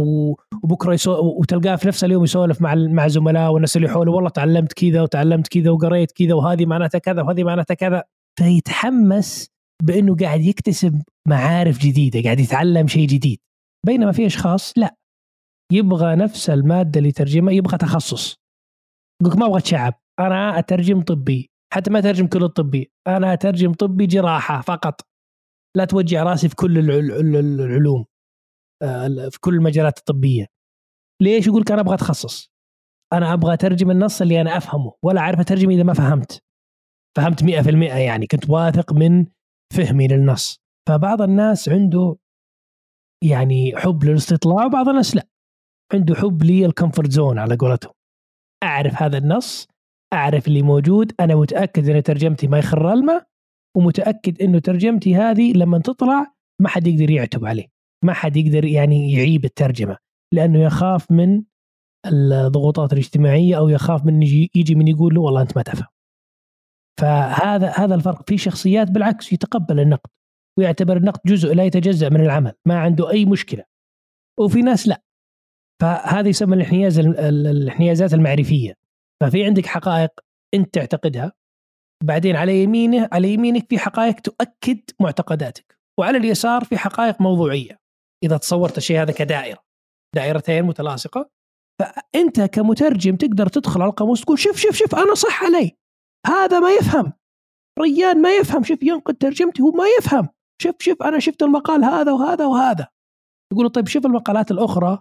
وبكرة 0.64 0.94
يسو... 0.94 1.40
وتلقاه 1.40 1.76
في 1.76 1.88
نفس 1.88 2.04
اليوم 2.04 2.24
يسولف 2.24 2.62
مع 2.62 2.76
مع 2.76 3.08
زملاء 3.08 3.52
والناس 3.52 3.78
اللي 3.78 3.90
حوله 3.90 4.12
والله 4.12 4.30
تعلمت 4.30 4.74
كذا 4.74 5.02
وتعلمت 5.02 5.48
كذا 5.48 5.70
وقريت 5.70 6.12
كذا 6.12 6.34
وهذه 6.34 6.66
معناتها 6.66 7.00
كذا 7.00 7.22
وهذه 7.22 7.44
معناتها 7.44 7.74
كذا. 7.74 8.04
فيتحمس 8.40 9.50
بإنه 9.84 10.16
قاعد 10.16 10.42
يكتسب 10.42 11.02
معارف 11.28 11.78
جديدة 11.80 12.22
قاعد 12.24 12.40
يتعلم 12.40 12.88
شيء 12.88 13.08
جديد. 13.08 13.40
بينما 13.86 14.12
في 14.12 14.26
أشخاص 14.26 14.74
لا. 14.78 14.96
يبغى 15.72 16.16
نفس 16.16 16.50
المادة 16.50 16.98
اللي 16.98 17.10
يترجمها 17.10 17.54
يبغى 17.54 17.78
تخصص. 17.78 18.40
يقول 19.22 19.40
ما 19.40 19.46
أبغى 19.46 19.62
تشعب 19.62 19.94
أنا 20.20 20.60
أترجم 20.60 21.02
طبي 21.02 21.52
حتى 21.74 21.92
ما 21.92 22.00
أترجم 22.00 22.28
كل 22.28 22.44
الطبي 22.44 22.92
أنا 23.08 23.34
أترجم 23.34 23.74
طبي 23.74 24.06
جراحة 24.06 24.62
فقط. 24.62 25.02
لا 25.78 25.86
توجع 25.86 26.24
رأسي 26.24 26.50
في 26.50 26.56
كل 26.56 26.92
العلوم 27.36 28.06
آه، 28.84 29.30
في 29.32 29.40
كل 29.40 29.54
المجالات 29.54 29.98
الطبية. 29.98 30.46
ليش 31.22 31.48
يقول 31.48 31.64
أنا 31.72 31.82
أبغى 31.82 31.96
أتخصص؟ 31.96 32.52
أنا 33.14 33.34
أبغى 33.34 33.54
أترجم 33.54 33.92
النص 33.92 34.22
اللي 34.22 34.42
أنا 34.42 34.58
أفهمه 34.58 34.94
ولا 35.04 35.22
أعرف 35.22 35.40
اترجم 35.40 35.70
إذا 35.70 35.84
ما 35.84 35.94
فهمت. 35.94 36.44
فهمت 37.18 37.44
100% 37.44 37.48
يعني 37.98 38.28
كنت 38.28 38.50
واثق 38.50 38.94
من 38.94 39.26
فهمي 39.74 40.08
للنص. 40.08 40.60
فبعض 40.90 41.22
الناس 41.22 41.70
عنده 41.70 42.16
يعني 43.24 43.78
حب 43.78 44.04
للاستطلاع 44.04 44.66
وبعض 44.66 44.90
الناس 44.90 45.16
لا. 45.16 45.28
عنده 45.94 46.16
حب 46.16 46.44
للكمفورت 46.44 47.12
زون 47.12 47.40
على 47.40 47.56
قولتهم. 47.56 47.97
أعرف 48.64 49.02
هذا 49.04 49.18
النص 49.18 49.68
أعرف 50.14 50.48
اللي 50.48 50.62
موجود 50.62 51.12
أنا 51.20 51.36
متأكد 51.36 51.90
إن 51.90 52.04
ترجمتي 52.04 52.48
ما 52.48 52.60
يخر 52.60 52.94
الماء 52.94 53.28
ومتأكد 53.78 54.42
انه 54.42 54.60
ترجمتي 54.60 55.16
هذه 55.16 55.54
لما 55.54 55.80
تطلع 55.80 56.34
ما 56.62 56.70
حد 56.70 56.88
يقدر 56.88 57.10
يعتب 57.10 57.46
عليه 57.46 57.68
ما 58.06 58.14
حد 58.14 58.38
يقدر 58.38 58.66
يعني 58.66 59.14
يعيب 59.14 59.46
الترجمة 59.46 59.98
لأنه 60.34 60.60
يخاف 60.60 61.12
من 61.12 61.44
الضغوطات 62.06 62.94
الاجتماعية 62.94 63.58
أو 63.58 63.70
يخاف 63.70 64.06
من 64.06 64.24
يجي, 64.24 64.52
يجي 64.56 64.76
من 64.76 64.88
يقول 64.88 65.16
له 65.16 65.22
والله 65.22 65.42
أنت 65.42 65.58
ما 65.58 65.64
تفهم. 65.64 65.88
فهذا 67.00 67.70
هذا 67.70 67.96
الفرق 67.96 68.30
في 68.30 68.38
شخصيات 68.38 68.92
بالعكس 68.92 69.34
يتقبل 69.34 69.80
النقد 69.80 70.10
ويعتبر 70.58 70.98
النقد 70.98 71.20
جزء 71.26 71.54
لا 71.54 71.64
يتجزأ 71.64 72.10
من 72.10 72.22
العمل 72.22 72.54
ما 72.68 72.80
عنده 72.80 73.10
أي 73.10 73.26
مشكلة. 73.26 73.64
وفي 74.40 74.62
ناس 74.62 74.88
لا. 74.88 75.02
فهذا 75.82 76.30
يسمى 76.30 76.56
الانحياز 76.56 77.00
الانحيازات 77.00 78.14
المعرفية. 78.14 78.74
ففي 79.24 79.46
عندك 79.46 79.66
حقائق 79.66 80.10
انت 80.54 80.74
تعتقدها 80.74 81.32
بعدين 82.04 82.36
على 82.36 82.64
يمينه 82.64 83.10
على 83.12 83.34
يمينك 83.34 83.70
في 83.70 83.80
حقائق 83.80 84.20
تؤكد 84.20 84.80
معتقداتك 85.02 85.78
وعلى 86.00 86.18
اليسار 86.18 86.64
في 86.64 86.78
حقائق 86.78 87.22
موضوعية. 87.22 87.80
إذا 88.24 88.38
تصورت 88.38 88.78
الشيء 88.78 89.02
هذا 89.02 89.12
كدائرة 89.12 89.64
دائرتين 90.16 90.64
متلاصقة 90.64 91.30
فأنت 91.82 92.42
كمترجم 92.42 93.16
تقدر 93.16 93.48
تدخل 93.48 93.82
على 93.82 93.90
القاموس 93.90 94.22
تقول 94.22 94.40
شوف 94.40 94.58
شوف 94.58 94.76
شوف 94.76 94.96
أنا 94.96 95.14
صح 95.14 95.44
علي. 95.44 95.72
هذا 96.28 96.60
ما 96.60 96.72
يفهم. 96.72 97.14
ريان 97.80 98.22
ما 98.22 98.36
يفهم. 98.36 98.64
شوف 98.64 98.84
ينقد 98.84 99.16
ترجمتي 99.16 99.62
هو 99.62 99.72
ما 99.72 99.84
يفهم. 100.00 100.30
شوف 100.62 100.76
شوف 100.80 101.04
أنا 101.04 101.20
شفت 101.20 101.44
المقال 101.44 101.84
هذا 101.84 102.12
وهذا 102.12 102.46
وهذا. 102.46 102.88
يقولوا 103.54 103.70
طيب 103.70 103.88
شوف 103.88 104.06
المقالات 104.06 104.52
الأخرى. 104.52 105.00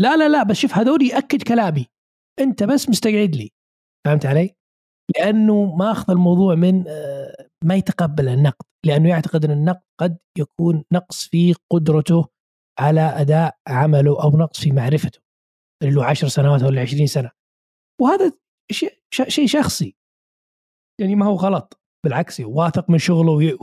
لا 0.00 0.16
لا 0.16 0.28
لا 0.28 0.42
بس 0.42 0.56
شوف 0.56 0.74
هذول 0.74 1.02
يأكد 1.02 1.42
كلامي. 1.42 1.86
أنت 2.40 2.62
بس 2.62 2.88
مستقعد 2.88 3.36
لي. 3.36 3.50
فهمت 4.06 4.26
علي؟ 4.26 4.54
لأنه 5.16 5.76
ما 5.76 5.92
أخذ 5.92 6.12
الموضوع 6.12 6.54
من 6.54 6.88
آه، 6.88 7.48
ما 7.64 7.74
يتقبل 7.74 8.28
النقد. 8.28 8.66
لأنه 8.86 9.08
يعتقد 9.08 9.44
أن 9.44 9.50
النقد 9.50 9.82
قد 10.00 10.18
يكون 10.38 10.84
نقص 10.92 11.26
في 11.26 11.54
قدرته 11.72 12.26
على 12.80 13.00
أداء 13.00 13.56
عمله 13.68 14.22
أو 14.22 14.30
نقص 14.30 14.60
في 14.60 14.72
معرفته 14.72 15.20
اللي 15.82 15.94
له 15.94 16.04
10 16.04 16.28
سنوات 16.28 16.62
ولا 16.62 16.80
20 16.82 17.06
سنة. 17.06 17.30
وهذا 18.00 18.32
شيء 18.72 18.98
شيء 19.10 19.46
شخصي. 19.46 19.96
يعني 21.00 21.14
ما 21.14 21.26
هو 21.26 21.34
غلط. 21.34 21.80
بالعكس 22.04 22.40
واثق 22.40 22.90
من 22.90 22.98
شغله 22.98 23.58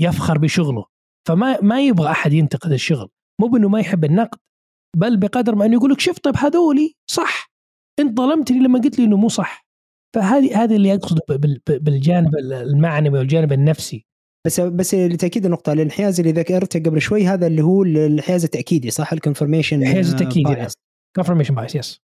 ويفخر 0.00 0.38
بشغله. 0.38 0.84
فما 1.28 1.60
ما 1.60 1.86
يبغى 1.86 2.10
أحد 2.10 2.32
ينتقد 2.32 2.72
الشغل. 2.72 3.08
مو 3.40 3.48
بأنه 3.48 3.68
ما 3.68 3.80
يحب 3.80 4.04
النقد 4.04 4.38
بل 4.96 5.16
بقدر 5.16 5.54
ما 5.54 5.66
انه 5.66 5.74
يقول 5.74 5.90
لك 5.90 6.00
شوف 6.00 6.18
طيب 6.18 6.34
هذولي 6.36 6.94
صح. 7.10 7.52
انت 8.00 8.18
ظلمتني 8.18 8.58
لما 8.58 8.78
قلت 8.78 8.98
لي 8.98 9.04
إنه 9.04 9.16
مو 9.16 9.28
صح. 9.28 9.66
فهذه 10.16 10.64
هذه 10.64 10.76
اللي 10.76 10.94
أقصده 10.94 11.22
بالجانب 11.68 12.36
المعنوي 12.36 13.18
والجانب 13.18 13.52
النفسي. 13.52 14.06
بس 14.46 14.60
بس 14.60 14.94
لتأكيد 14.94 15.44
النقطة 15.44 15.72
الانحياز 15.72 16.20
اللي 16.20 16.32
ذكرته 16.32 16.80
قبل 16.80 17.00
شوي 17.00 17.26
هذا 17.26 17.46
اللي 17.46 17.62
هو 17.62 17.82
الانحياز 17.82 18.44
التأكيدي 18.44 18.90
صح؟ 18.90 19.12
الكونفرميشن 19.12 19.76
الانحياز 19.76 20.10
التأكيدي 20.12 20.66
confirmation 21.16 21.54
bias 21.54 21.74
yes 21.74 22.00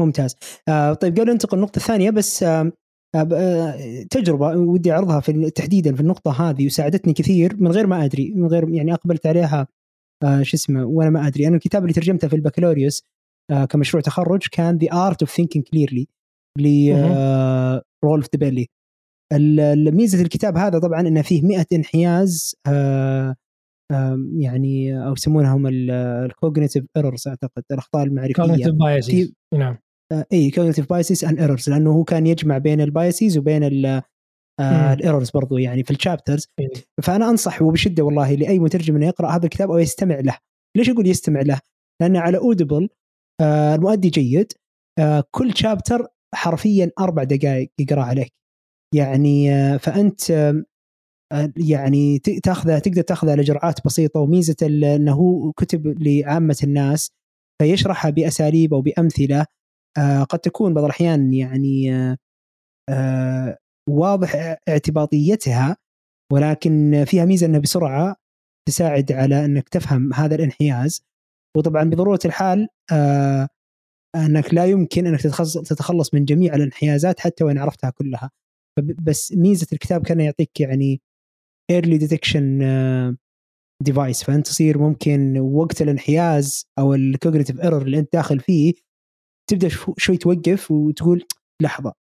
ممتاز. 0.00 0.36
آه 0.68 0.92
طيب 0.94 1.20
قبل 1.20 1.30
ننتقل 1.30 1.56
للنقطة 1.56 1.76
الثانية 1.76 2.10
بس 2.10 2.42
آه 2.42 2.72
آه 3.14 4.02
تجربة 4.10 4.56
ودي 4.56 4.92
أعرضها 4.92 5.20
في 5.20 5.50
تحديدا 5.50 5.94
في 5.94 6.00
النقطة 6.00 6.50
هذه 6.50 6.66
وساعدتني 6.66 7.12
كثير 7.12 7.56
من 7.56 7.70
غير 7.72 7.86
ما 7.86 8.04
أدري 8.04 8.32
من 8.36 8.46
غير 8.46 8.68
يعني 8.68 8.94
أقبلت 8.94 9.26
عليها 9.26 9.66
آه 10.24 10.42
شو 10.42 10.56
اسمه 10.56 10.84
وأنا 10.84 11.10
ما 11.10 11.26
أدري 11.26 11.48
أنا 11.48 11.56
الكتاب 11.56 11.82
اللي 11.82 11.92
ترجمته 11.92 12.28
في 12.28 12.36
البكالوريوس 12.36 13.02
آه 13.50 13.64
كمشروع 13.64 14.02
تخرج 14.02 14.46
كان 14.52 14.78
The 14.78 14.92
Art 14.92 15.22
of 15.22 15.30
Thinking 15.30 15.64
Clearly 15.64 16.08
لرولف 16.58 18.26
ديبيلي. 18.32 18.66
ميزة 19.92 20.22
الكتاب 20.22 20.56
هذا 20.56 20.78
طبعا 20.78 21.00
إنه 21.00 21.22
فيه 21.22 21.42
100 21.42 21.66
انحياز 21.72 22.54
آه 22.66 23.36
يعني 24.38 25.06
أو 25.06 25.12
يسمونهم 25.12 25.66
ال 25.66 25.78
cognitive 25.78 26.84
errors 26.96 27.28
أعتقد 27.28 27.62
الأخطاء 27.72 28.04
المعرفية. 28.04 28.34
cognitive 28.34 28.74
biases 28.74 29.32
نعم. 29.54 29.78
آه، 30.12 30.26
اي 30.32 30.50
cognitive 30.50 30.90
biases 30.90 31.24
and 31.24 31.40
errors 31.40 31.70
لأنه 31.70 31.92
هو 31.92 32.04
كان 32.04 32.26
يجمع 32.26 32.58
بين 32.58 32.80
ال 32.80 32.88
biases 32.88 33.38
وبين 33.38 33.62
ال 34.92 34.97
errors 34.97 35.28
آه، 35.28 35.32
برضو 35.34 35.58
يعني 35.58 35.84
في 35.84 35.90
ال 35.90 35.96
chapters 35.96 36.46
فأنا 37.02 37.30
أنصح 37.30 37.62
وبشدة 37.62 38.02
والله 38.02 38.34
لأي 38.34 38.58
مترجم 38.58 38.96
انه 38.96 39.06
يقرأ 39.06 39.28
هذا 39.30 39.44
الكتاب 39.44 39.70
أو 39.70 39.78
يستمع 39.78 40.20
له. 40.20 40.38
ليش 40.76 40.90
أقول 40.90 41.06
يستمع 41.06 41.40
له؟ 41.40 41.60
لأنه 42.02 42.20
على 42.20 42.38
Audible 42.38 42.88
آه 43.40 43.74
المؤدي 43.74 44.08
جيد. 44.08 44.52
آه 44.98 45.24
كل 45.30 45.56
chapter 45.56 46.06
حرفيا 46.34 46.90
أربع 47.00 47.24
دقائق 47.24 47.70
يقرا 47.78 48.02
عليك. 48.02 48.32
يعني 48.94 49.52
آه 49.52 49.76
فأنت 49.76 50.30
آه 50.30 51.52
يعني 51.56 52.18
تأخذه 52.18 52.78
تقدر 52.78 53.02
تأخذه 53.02 53.30
على 53.30 53.42
جرعات 53.42 53.86
بسيطة 53.86 54.20
وميزة 54.20 54.56
إنه 54.62 55.12
هو 55.12 55.52
كتب 55.52 55.86
لعامة 56.02 56.56
الناس 56.64 57.10
فيشرحها 57.62 58.10
بأساليب 58.10 58.74
أو 58.74 58.82
بأمثلة. 58.82 59.46
آه 59.98 60.22
قد 60.22 60.38
تكون 60.38 60.74
بعض 60.74 60.84
الأحيان 60.84 61.34
يعني 61.34 61.94
آه 61.94 62.16
آه 62.88 63.58
واضح 63.88 64.56
اعتباطيتها 64.68 65.76
ولكن 66.32 67.04
فيها 67.06 67.24
ميزة 67.24 67.46
إنها 67.46 67.60
بسرعة 67.60 68.16
تساعد 68.68 69.12
على 69.12 69.44
إنك 69.44 69.68
تفهم 69.68 70.12
هذا 70.14 70.34
الانحياز. 70.34 71.04
وطبعا 71.56 71.84
بضرورة 71.84 72.18
الحال 72.24 72.68
آه 72.92 73.48
إنك 74.16 74.54
لا 74.54 74.66
يمكن 74.66 75.06
إنك 75.06 75.22
تتخلص 75.66 76.14
من 76.14 76.24
جميع 76.24 76.54
الانحيازات 76.54 77.20
حتى 77.20 77.44
وإن 77.44 77.58
عرفتها 77.58 77.90
كلها. 77.90 78.30
بس 79.02 79.32
ميزة 79.32 79.66
الكتاب 79.72 80.02
كان 80.02 80.20
يعطيك 80.20 80.60
يعني 80.60 81.00
early 81.70 81.98
detection 81.98 82.58
device 83.82 84.24
فأنت 84.24 84.46
تصير 84.46 84.78
ممكن 84.78 85.38
وقت 85.38 85.82
الانحياز 85.82 86.66
أو 86.78 86.94
ال 86.94 87.01
cognitive 87.01 87.60
error 87.60 87.82
اللي 87.82 87.98
أنت 87.98 88.12
داخل 88.12 88.40
فيه 88.40 88.74
تبدأ 89.50 89.68
شوي 89.98 90.16
توقف 90.16 90.70
وتقول 90.70 91.24
لحظة 91.62 92.01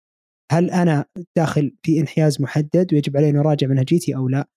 هل 0.51 0.71
أنا 0.71 1.05
داخل 1.37 1.75
في 1.83 1.99
انحياز 1.99 2.41
محدد 2.41 2.93
ويجب 2.93 3.17
علي 3.17 3.29
أن 3.29 3.35
أراجع 3.37 3.67
منهجيتي 3.67 4.15
أو 4.15 4.27
لا؟ 4.27 4.47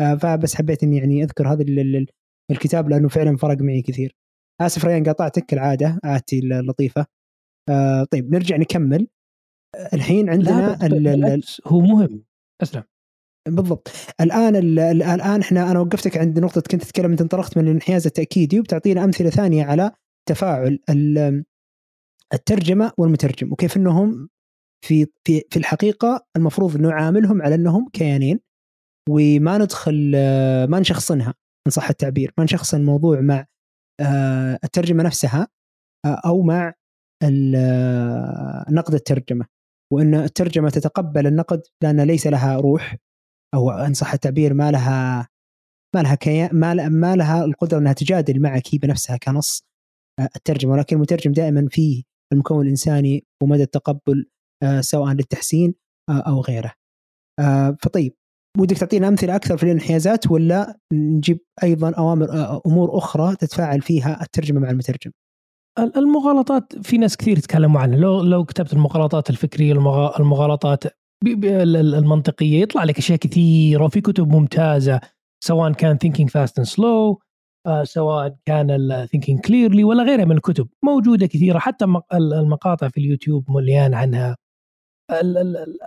آه، 0.00 0.14
فبس 0.14 0.54
حبيت 0.54 0.82
إني 0.82 0.96
يعني 0.96 1.24
أذكر 1.24 1.52
هذا 1.52 1.64
الكتاب 2.50 2.88
لأنه 2.88 3.08
فعلا 3.08 3.36
فرق 3.36 3.58
معي 3.60 3.82
كثير. 3.82 4.16
آسف 4.60 4.84
ريان 4.84 5.04
قاطعتك 5.04 5.46
كعاداتي 5.46 6.38
اللطيفة. 6.38 7.06
آه 7.68 8.04
طيب 8.04 8.34
نرجع 8.34 8.56
نكمل. 8.56 9.08
الحين 9.94 10.30
عندنا 10.30 10.78
لا 10.88 11.40
هو 11.66 11.80
مهم. 11.80 12.24
أسلم. 12.62 12.82
بالضبط. 13.48 13.90
الآن 14.20 14.56
الآن 14.56 15.40
إحنا 15.40 15.70
أنا 15.70 15.80
وقفتك 15.80 16.18
عند 16.18 16.38
نقطة 16.38 16.60
كنت 16.60 16.82
تتكلم 16.82 17.10
أنت 17.10 17.20
انطلقت 17.20 17.58
من 17.58 17.64
الانحياز 17.64 18.06
التأكيدي 18.06 18.60
وبتعطينا 18.60 19.04
أمثلة 19.04 19.30
ثانية 19.30 19.64
على 19.64 19.90
تفاعل 20.28 20.78
الترجمة 22.34 22.92
والمترجم 22.98 23.52
وكيف 23.52 23.76
إنهم 23.76 24.28
في 24.84 25.06
في 25.26 25.42
في 25.50 25.56
الحقيقة 25.56 26.26
المفروض 26.36 26.76
نعاملهم 26.76 27.42
على 27.42 27.54
أنهم 27.54 27.88
كيانين 27.92 28.40
وما 29.08 29.58
ندخل 29.58 30.12
ما 30.68 30.80
نشخصنها 30.80 31.34
إن 31.66 31.70
صح 31.70 31.88
التعبير 31.88 32.32
ما 32.38 32.44
نشخصن 32.44 32.80
الموضوع 32.80 33.20
مع 33.20 33.46
آه، 34.00 34.58
الترجمة 34.64 35.02
نفسها 35.02 35.48
آه، 36.06 36.20
أو 36.26 36.42
مع 36.42 36.74
آه، 37.22 38.66
نقد 38.70 38.94
الترجمة. 38.94 39.46
وإن 39.92 40.14
الترجمة 40.14 40.70
تتقبل 40.70 41.26
النقد 41.26 41.62
لأن 41.82 42.00
ليس 42.00 42.26
لها 42.26 42.56
روح 42.56 42.96
أو 43.54 43.70
إن 43.70 43.94
صح 43.94 44.12
التعبير 44.12 44.54
ما 44.54 44.70
لها 44.70 45.28
ما 45.94 46.02
لها 46.02 46.14
كيان 46.14 46.50
ما, 46.52 46.88
ما 46.88 47.16
لها 47.16 47.44
القدرة 47.44 47.78
إنها 47.78 47.92
تجادل 47.92 48.42
معك 48.42 48.76
بنفسها 48.82 49.16
كنص 49.16 49.62
الترجمة. 50.36 50.72
ولكن 50.72 50.96
المترجم 50.96 51.32
دائما 51.32 51.68
فيه 51.70 52.02
المكون 52.32 52.64
الإنساني 52.64 53.24
ومدى 53.42 53.62
التقبل 53.62 54.30
سواء 54.80 55.12
للتحسين 55.12 55.74
أو 56.10 56.40
غيره. 56.40 56.72
فطيب 57.82 58.14
ودك 58.58 58.78
تعطينا 58.78 59.08
أمثلة 59.08 59.36
أكثر 59.36 59.56
في 59.56 59.62
الانحيازات 59.62 60.30
ولا 60.30 60.78
نجيب 60.92 61.40
أيضا 61.62 61.90
أوامر 61.90 62.60
أمور 62.66 62.98
أخرى 62.98 63.36
تتفاعل 63.36 63.80
فيها 63.80 64.22
الترجمة 64.22 64.60
مع 64.60 64.70
المترجم؟ 64.70 65.10
المغالطات 65.78 66.86
في 66.86 66.98
ناس 66.98 67.16
كثير 67.16 67.38
يتكلموا 67.38 67.80
عنها 67.80 67.98
لو 67.98 68.22
لو 68.22 68.44
كتبت 68.44 68.72
المغالطات 68.72 69.30
الفكرية 69.30 69.72
المغالطات 70.18 70.84
المنطقية 71.26 72.62
يطلع 72.62 72.84
لك 72.84 72.98
أشياء 72.98 73.18
كثيرة 73.18 73.84
وفي 73.84 74.00
كتب 74.00 74.28
ممتازة 74.28 75.00
سواء 75.44 75.72
كان 75.72 75.98
thinking 76.04 76.26
fast 76.26 76.62
and 76.62 76.66
slow 76.66 77.16
سواء 77.82 78.36
كان 78.46 79.06
thinking 79.06 79.38
clearly 79.48 79.84
ولا 79.84 80.02
غيرها 80.02 80.24
من 80.24 80.36
الكتب 80.36 80.68
موجودة 80.84 81.26
كثيرة 81.26 81.58
حتى 81.58 81.84
المقاطع 82.12 82.88
في 82.88 83.00
اليوتيوب 83.00 83.50
مليان 83.50 83.94
عنها 83.94 84.36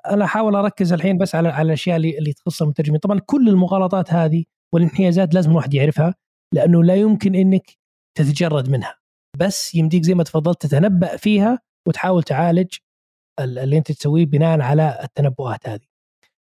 أنا 0.05 0.25
أحاول 0.25 0.55
أركز 0.55 0.93
الحين 0.93 1.17
بس 1.17 1.35
على 1.35 1.49
على 1.49 1.65
الأشياء 1.65 1.95
اللي, 1.95 2.17
اللي 2.17 2.33
تخص 2.33 2.61
المترجمين. 2.61 2.99
طبعا 2.99 3.19
كل 3.19 3.49
المغالطات 3.49 4.13
هذه 4.13 4.43
والانحيازات 4.73 5.33
لازم 5.33 5.51
الواحد 5.51 5.73
يعرفها 5.73 6.15
لأنه 6.53 6.83
لا 6.83 6.95
يمكن 6.95 7.35
إنك 7.35 7.77
تتجرد 8.17 8.69
منها. 8.69 8.95
بس 9.39 9.75
يمديك 9.75 10.03
زي 10.03 10.13
ما 10.13 10.23
تفضلت 10.23 10.61
تتنبأ 10.61 11.17
فيها 11.17 11.59
وتحاول 11.87 12.23
تعالج 12.23 12.73
اللي 13.39 13.77
أنت 13.77 13.91
تسويه 13.91 14.25
بناء 14.25 14.61
على 14.61 14.99
التنبؤات 15.03 15.69
هذه. 15.69 15.85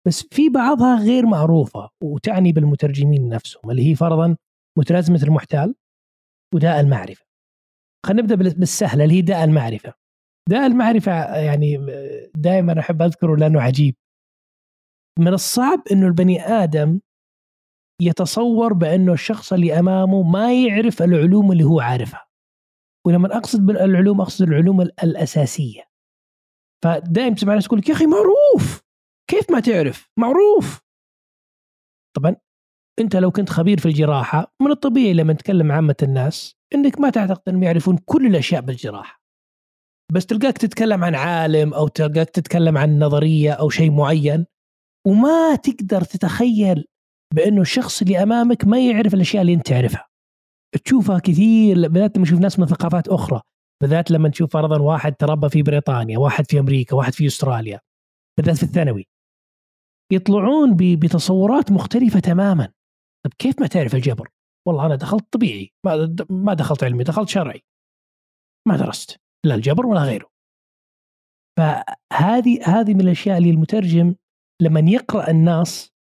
بس 0.08 0.24
في 0.32 0.50
بعضها 0.50 1.00
غير 1.04 1.26
معروفة 1.26 1.90
وتعني 2.04 2.52
بالمترجمين 2.52 3.30
نفسهم 3.30 3.72
اللي 3.72 3.90
هي 3.90 3.96
فرضا 3.96 4.38
متلازمة 4.78 5.24
المحتال 5.24 5.76
وداء 6.56 6.80
المعرفة. 6.80 7.26
خلينا 8.06 8.22
نبدأ 8.22 8.36
بالسهلة 8.36 9.04
اللي 9.04 9.16
هي 9.16 9.22
داء 9.22 9.44
المعرفة. 9.44 9.94
داء 10.50 10.66
المعرفة 10.66 11.36
يعني 11.36 11.78
دائما 12.36 12.80
أحب 12.80 13.02
أذكره 13.02 13.36
لأنه 13.36 13.62
عجيب. 13.62 13.96
من 15.20 15.34
الصعب 15.34 15.84
أنه 15.92 16.08
البني 16.08 16.42
آدم 16.42 17.00
يتصور 18.02 18.74
بأنه 18.74 19.14
الشخص 19.14 19.54
اللي 19.54 19.80
أمامه 19.80 20.24
ما 20.24 20.66
يعرف 20.66 21.02
العلوم 21.02 21.52
اللي 21.52 21.64
هو 21.64 21.80
عارفها. 21.80 22.28
ولما 23.08 23.38
أقصد 23.38 23.66
بالعلوم 23.66 24.22
أقصد 24.22 24.48
العلوم 24.48 24.82
الأساسية. 24.82 25.84
فدائما 26.84 27.36
تسمع 27.36 27.54
ناس 27.54 27.66
يقول 27.66 27.80
لك 27.80 27.90
يا 27.90 27.94
أخي 27.94 28.06
معروف! 28.06 28.82
كيف 29.30 29.52
ما 29.52 29.60
تعرف؟ 29.60 30.12
معروف! 30.20 30.82
طبعا 32.16 32.36
أنت 33.00 33.16
لو 33.16 33.32
كنت 33.32 33.50
خبير 33.50 33.80
في 33.80 33.86
الجراحة 33.86 34.54
من 34.62 34.72
الطبيعي 34.72 35.14
لما 35.14 35.34
نتكلم 35.34 35.72
عامة 35.72 35.96
الناس 36.04 36.56
أنك 36.76 37.00
ما 37.00 37.10
تعتقد 37.10 37.50
أنهم 37.50 37.64
يعرفون 37.64 37.98
كل 38.06 38.26
الأشياء 38.26 38.62
بالجراحة. 38.62 39.27
بس 40.14 40.26
تلقاك 40.26 40.58
تتكلم 40.58 41.04
عن 41.04 41.16
عالم 41.16 41.74
أو 41.74 41.88
تلقاك 41.88 42.30
تتكلم 42.30 42.78
عن 42.78 43.00
نظرية 43.00 43.52
أو 43.52 43.70
شيء 43.70 43.92
معين 43.92 44.46
وما 45.08 45.56
تقدر 45.56 46.02
تتخيل 46.02 46.86
بأنه 47.36 47.62
الشخص 47.62 48.02
اللي 48.02 48.24
أمامك 48.24 48.66
ما 48.66 48.88
يعرف 48.88 49.14
الأشياء 49.14 49.42
اللي 49.42 49.54
أنت 49.54 49.68
تعرفها. 49.68 50.08
تشوفها 50.86 51.20
كثير 51.20 51.76
بالذات 51.76 52.18
لما 52.18 52.26
تشوف 52.26 52.40
ناس 52.40 52.60
من 52.60 52.66
ثقافات 52.66 53.08
أخرى 53.08 53.42
بالذات 53.82 54.12
لما 54.12 54.30
تشوف 54.30 54.54
فرضا 54.54 54.82
واحد 54.82 55.16
تربى 55.16 55.50
في 55.50 55.64
بريطانيا، 55.64 56.18
واحد 56.18 56.46
في 56.46 56.60
أمريكا، 56.60 56.96
واحد 56.96 57.14
في 57.14 57.28
أستراليا 57.28 57.80
بالذات 58.38 58.58
في 58.58 58.64
الثانوي. 58.64 59.08
يطلعون 60.14 60.76
بتصورات 60.76 61.72
مختلفة 61.72 62.20
تماما. 62.20 62.66
طيب 63.26 63.34
كيف 63.40 63.62
ما 63.62 63.68
تعرف 63.68 63.96
الجبر؟ 63.96 64.30
والله 64.68 64.86
أنا 64.86 64.96
دخلت 64.96 65.26
طبيعي 65.32 65.74
ما 66.30 66.54
دخلت 66.54 66.84
علمي 66.84 67.04
دخلت 67.04 67.30
شرعي. 67.30 67.62
ما 68.68 68.78
درست. 68.78 69.20
لا 69.48 69.56
الجبر 69.56 69.86
ولا 69.86 70.02
غيره. 70.02 70.30
فهذه 71.60 72.60
هذه 72.64 72.94
من 72.94 73.02
الأشياء 73.02 73.38
اللي 73.38 73.50
المترجم 73.50 74.16
لما 74.62 74.80
يقرأ 74.80 75.32
النص 75.32 75.94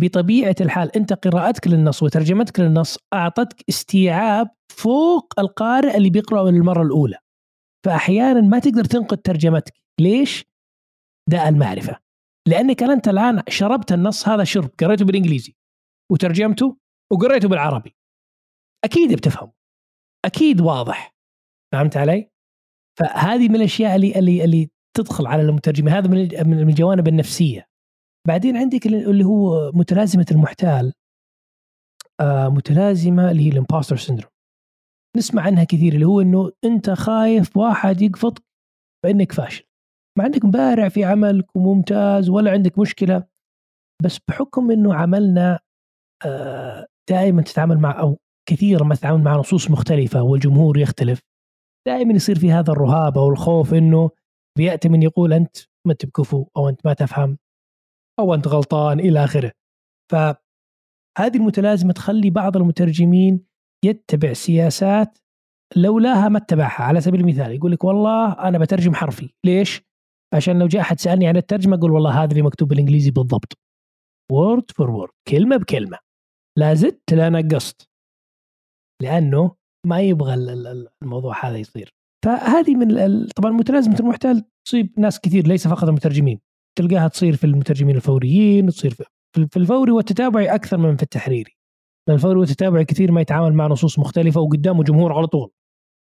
بطبيعة 0.00 0.54
الحال 0.60 0.96
أنت 0.96 1.12
قراءتك 1.12 1.66
للنص 1.68 2.02
وترجمتك 2.02 2.60
للنص 2.60 2.98
أعطتك 3.14 3.64
استيعاب 3.68 4.48
فوق 4.72 5.40
القارئ 5.40 5.96
اللي 5.96 6.10
بيقرا 6.10 6.50
للمرة 6.50 6.82
الأولى. 6.82 7.18
فأحيانا 7.86 8.40
ما 8.40 8.58
تقدر 8.58 8.84
تنقد 8.84 9.18
ترجمتك. 9.18 9.72
ليش؟ 10.00 10.44
داء 11.30 11.48
المعرفة. 11.48 12.00
لأنك 12.48 12.82
أنت 12.82 13.08
الآن 13.08 13.42
شربت 13.48 13.92
النص 13.92 14.28
هذا 14.28 14.44
شرب 14.44 14.70
قريته 14.80 15.04
بالإنجليزي 15.04 15.54
وترجمته 16.12 16.76
وقريته 17.12 17.48
بالعربي. 17.48 17.96
أكيد 18.84 19.12
بتفهم 19.12 19.52
أكيد 20.24 20.60
واضح. 20.60 21.14
فهمت 21.72 21.96
علي؟ 21.96 22.30
فهذه 22.98 23.48
من 23.48 23.56
الأشياء 23.56 23.96
اللي 23.96 24.18
اللي 24.18 24.44
اللي 24.44 24.68
تدخل 24.96 25.26
على 25.26 25.42
المترجمين. 25.42 25.92
هذا 25.92 26.08
من 26.08 26.48
من 26.48 26.68
الجوانب 26.68 27.08
النفسية. 27.08 27.66
بعدين 28.28 28.56
عندك 28.56 28.86
اللي 28.86 29.24
هو 29.24 29.72
متلازمة 29.74 30.26
المحتال 30.30 30.92
آه 32.20 32.48
متلازمة 32.48 33.30
اللي 33.30 33.42
هي 33.46 33.48
ال 33.48 33.53
imposter 33.53 33.96
syndrome 33.96 34.30
نسمع 35.16 35.42
عنها 35.42 35.64
كثير 35.64 35.92
اللي 35.94 36.04
هو 36.04 36.20
إنه 36.20 36.50
أنت 36.64 36.90
خايف 36.90 37.56
واحد 37.56 38.02
يقفط 38.02 38.42
إنك 39.04 39.32
فاشل. 39.32 39.64
مع 40.18 40.26
انك 40.26 40.44
بارع 40.44 40.88
في 40.88 41.04
عملك 41.04 41.56
وممتاز 41.56 42.28
ولا 42.30 42.50
عندك 42.50 42.78
مشكلة 42.78 43.24
بس 44.04 44.18
بحكم 44.28 44.70
إنه 44.70 44.94
عملنا 44.94 45.60
آه 46.26 46.86
دائما 47.10 47.42
تتعامل 47.42 47.78
مع 47.78 48.00
أو 48.00 48.18
كثيرا 48.48 48.84
ما 48.84 48.94
تتعامل 48.94 49.22
مع 49.22 49.36
نصوص 49.36 49.70
مختلفة 49.70 50.22
والجمهور 50.22 50.78
يختلف 50.78 51.20
دائما 51.86 52.14
يصير 52.14 52.38
في 52.38 52.52
هذا 52.52 52.72
الرهاب 52.72 53.18
أو 53.18 53.28
الخوف 53.28 53.74
إنه 53.74 54.10
بيأتي 54.58 54.88
من 54.88 55.02
يقول 55.02 55.32
أنت 55.32 55.56
ما 55.86 55.92
انت 55.92 56.06
بكفو 56.06 56.46
أو 56.56 56.68
أنت 56.68 56.86
ما 56.86 56.92
تفهم 56.92 57.38
أو 58.18 58.34
أنت 58.34 58.48
غلطان 58.48 59.00
إلى 59.00 59.24
آخره. 59.24 59.52
فهذه 60.12 61.36
المتلازمة 61.36 61.92
تخلي 61.92 62.30
بعض 62.30 62.56
المترجمين 62.56 63.46
يتبع 63.84 64.32
سياسات 64.32 65.18
لولاها 65.76 66.28
ما 66.28 66.38
اتبعها. 66.38 66.82
على 66.82 67.00
سبيل 67.00 67.20
المثال 67.20 67.52
يقول 67.52 67.72
لك 67.72 67.84
والله 67.84 68.32
أنا 68.32 68.58
بترجم 68.58 68.94
حرفي. 68.94 69.34
ليش؟ 69.46 69.82
عشان 70.34 70.58
لو 70.58 70.66
جاء 70.66 70.82
أحد 70.82 71.00
سألني 71.00 71.28
عن 71.28 71.36
الترجمة 71.36 71.76
أقول 71.76 71.92
والله 71.92 72.22
هذا 72.22 72.30
اللي 72.30 72.42
مكتوب 72.42 72.68
بالإنجليزي 72.68 73.10
بالضبط. 73.10 73.58
word 74.32 74.70
for 74.70 74.90
word 74.90 75.12
كلمة 75.28 75.56
بكلمة. 75.56 75.98
لا 76.58 76.74
زدت 76.74 77.12
لا 77.12 77.28
نقصت. 77.28 77.90
لأنه 79.02 79.56
ما 79.86 80.00
يبغى 80.00 80.34
الموضوع 81.02 81.46
هذا 81.46 81.56
يصير. 81.56 81.94
فهذه 82.24 82.74
من 82.74 83.26
طبعا 83.26 83.50
متلازمه 83.50 83.96
المحتال 84.00 84.44
تصيب 84.66 85.00
ناس 85.00 85.20
كثير 85.20 85.46
ليس 85.46 85.68
فقط 85.68 85.84
المترجمين. 85.84 86.40
تلقاها 86.78 87.08
تصير 87.08 87.36
في 87.36 87.44
المترجمين 87.44 87.96
الفوريين 87.96 88.66
تصير 88.66 88.94
في, 88.94 89.56
الفوري 89.56 89.92
والتتابعي 89.92 90.54
أكثر 90.54 90.76
من 90.76 90.96
في 90.96 91.02
التحريري. 91.02 91.56
الفوري 92.08 92.38
والتتابعي 92.38 92.84
كثير 92.84 93.12
ما 93.12 93.20
يتعامل 93.20 93.52
مع 93.52 93.66
نصوص 93.66 93.98
مختلفة 93.98 94.40
وقدامه 94.40 94.84
جمهور 94.84 95.12
على 95.12 95.26
طول. 95.26 95.50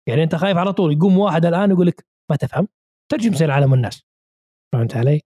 يعني 0.07 0.23
أنت 0.23 0.35
خايف 0.35 0.57
على 0.57 0.73
طول 0.73 0.93
يقوم 0.93 1.17
واحد 1.17 1.45
الآن 1.45 1.71
يقول 1.71 1.87
لك 1.87 2.05
ما 2.31 2.35
تفهم 2.35 2.67
ترجم 3.11 3.33
زي 3.33 3.45
العالم 3.45 3.71
والناس 3.71 4.03
فهمت 4.73 4.95
علي؟ 4.97 5.21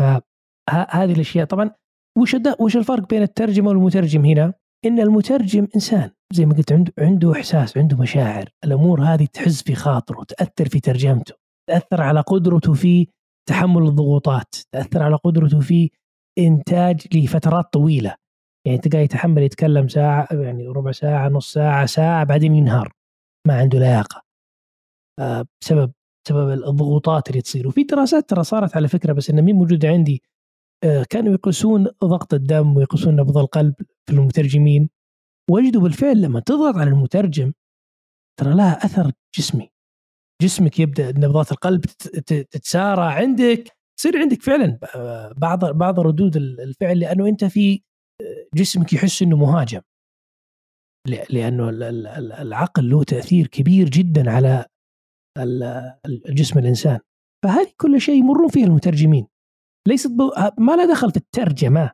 فهذه 0.00 1.12
الأشياء 1.12 1.46
طبعا 1.46 1.70
وش 2.18 2.36
وش 2.60 2.76
الفرق 2.76 3.08
بين 3.08 3.22
الترجمة 3.22 3.68
والمترجم 3.68 4.24
هنا؟ 4.24 4.54
إن 4.86 5.00
المترجم 5.00 5.68
إنسان. 5.74 6.10
زي 6.32 6.46
ما 6.46 6.54
قلت 6.54 6.72
عنده 6.72 6.92
عنده 6.98 7.32
إحساس 7.32 7.76
عنده 7.76 7.96
مشاعر. 7.96 8.48
الأمور 8.64 9.02
هذه 9.02 9.26
تحز 9.26 9.62
في 9.62 9.74
خاطره 9.74 10.24
تأثر 10.24 10.68
في 10.68 10.80
ترجمته 10.80 11.34
تأثر 11.68 12.02
على 12.02 12.20
قدرته 12.20 12.74
في 12.74 13.08
تحمل 13.48 13.82
الضغوطات 13.82 14.54
تأثر 14.72 15.02
على 15.02 15.16
قدرته 15.16 15.60
في 15.60 15.90
إنتاج 16.38 17.16
لفترات 17.16 17.72
طويلة. 17.72 18.14
يعني 18.66 18.78
تلقاه 18.78 19.00
يتحمل 19.00 19.42
يتكلم 19.42 19.88
ساعة 19.88 20.28
يعني 20.30 20.66
ربع 20.66 20.92
ساعة 20.92 21.28
نص 21.28 21.52
ساعة 21.52 21.86
ساعة 21.86 22.24
بعدين 22.24 22.54
ينهار. 22.54 22.92
ما 23.46 23.54
عنده 23.58 23.78
لياقة. 23.78 24.22
آه، 25.20 25.46
بسبب 25.62 25.92
بسبب 26.26 26.50
الضغوطات 26.50 27.30
اللي 27.30 27.42
تصير. 27.42 27.68
وفي 27.68 27.82
دراسات 27.82 28.30
ترى 28.30 28.44
صارت 28.44 28.76
على 28.76 28.88
فكرة 28.88 29.12
بس 29.12 29.30
انها 29.30 29.42
مين 29.42 29.56
موجودة 29.56 29.88
عندي 29.88 30.22
كانوا 31.10 31.32
يقيسون 31.32 31.88
ضغط 32.04 32.34
الدم 32.34 32.76
ويقيسون 32.76 33.16
نبض 33.16 33.38
القلب 33.38 33.74
في 34.06 34.12
المترجمين. 34.12 34.90
وجدوا 35.50 35.82
بالفعل 35.82 36.20
لما 36.22 36.40
تضغط 36.40 36.76
على 36.76 36.90
المترجم 36.90 37.52
ترى 38.40 38.54
لها 38.54 38.84
أثر 38.84 39.12
جسمي. 39.38 39.70
جسمك 40.42 40.80
يبدأ 40.80 41.10
نبضات 41.10 41.52
القلب 41.52 41.80
تتسارع 42.26 43.04
عندك 43.04 43.76
تصير 43.98 44.18
عندك 44.18 44.42
فعلا 44.42 44.78
بعض 45.36 45.64
بعض 45.64 46.00
ردود 46.00 46.36
الفعل 46.36 46.98
لأنه 47.00 47.28
أنت 47.28 47.44
في 47.44 47.82
جسمك 48.54 48.92
يحس 48.92 49.22
إنه 49.22 49.36
مهاجم. 49.36 49.80
لأنه 51.30 51.68
العقل 52.42 52.90
له 52.90 53.04
تأثير 53.04 53.46
كبير 53.46 53.88
جدا 53.88 54.30
على 54.30 54.66
الجسم 56.06 56.58
الإنسان. 56.58 57.00
فهذه 57.44 57.72
كل 57.76 58.00
شيء 58.00 58.14
يمرون 58.14 58.48
فيها 58.48 58.66
المترجمين. 58.66 59.26
ليست 59.88 60.10
ما 60.58 60.76
لا 60.76 60.84
دخل 60.84 61.10
في 61.10 61.16
الترجمة 61.16 61.90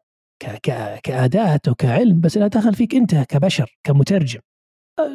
كأداة 1.03 1.61
أو 1.69 1.75
كعلم 1.75 2.21
بس 2.21 2.39
لا 2.39 2.47
دخل 2.47 2.75
فيك 2.75 2.95
أنت 2.95 3.15
كبشر 3.15 3.79
كمترجم. 3.87 4.41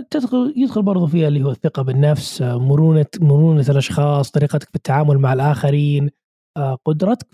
تدخل 0.10 0.54
يدخل 0.58 0.82
برضو 0.82 1.08
فيها 1.08 1.28
اللي 1.28 1.44
هو 1.44 1.52
الثقة 1.52 1.82
بالنفس 1.82 2.42
مرونه 2.42 3.06
مرونة 3.22 3.66
الأشخاص 3.70 4.32
طريقتك 4.32 4.70
في 4.70 4.76
التعامل 4.76 5.18
مع 5.18 5.34
الآخرين 5.34 6.10
قدرتك 6.86 7.28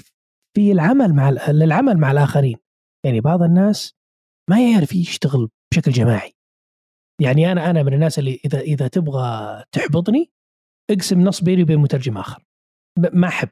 في 0.56 0.72
العمل 0.72 1.14
مع 1.14 1.30
للعمل 1.50 1.98
مع 1.98 2.12
الآخرين. 2.12 2.58
يعني 3.06 3.22
بعض 3.22 3.44
الناس 3.44 3.94
ما 4.50 4.72
يعرف 4.72 4.96
يشتغل 4.96 5.50
بشكل 5.72 5.92
جماعي. 5.92 6.34
يعني 7.22 7.52
أنا 7.52 7.70
أنا 7.70 7.84
من 7.84 7.94
الناس 7.94 8.20
اللي 8.20 8.40
اذا 8.46 8.60
إذا 8.60 8.88
تبغى 8.88 9.64
تحبطني 9.72 10.32
اقسم 10.92 11.22
نص 11.22 11.44
بيني 11.44 11.64
وبين 11.64 11.80
مترجم 11.80 12.18
آخر. 12.18 12.46
ما 13.14 13.28
أحب. 13.28 13.50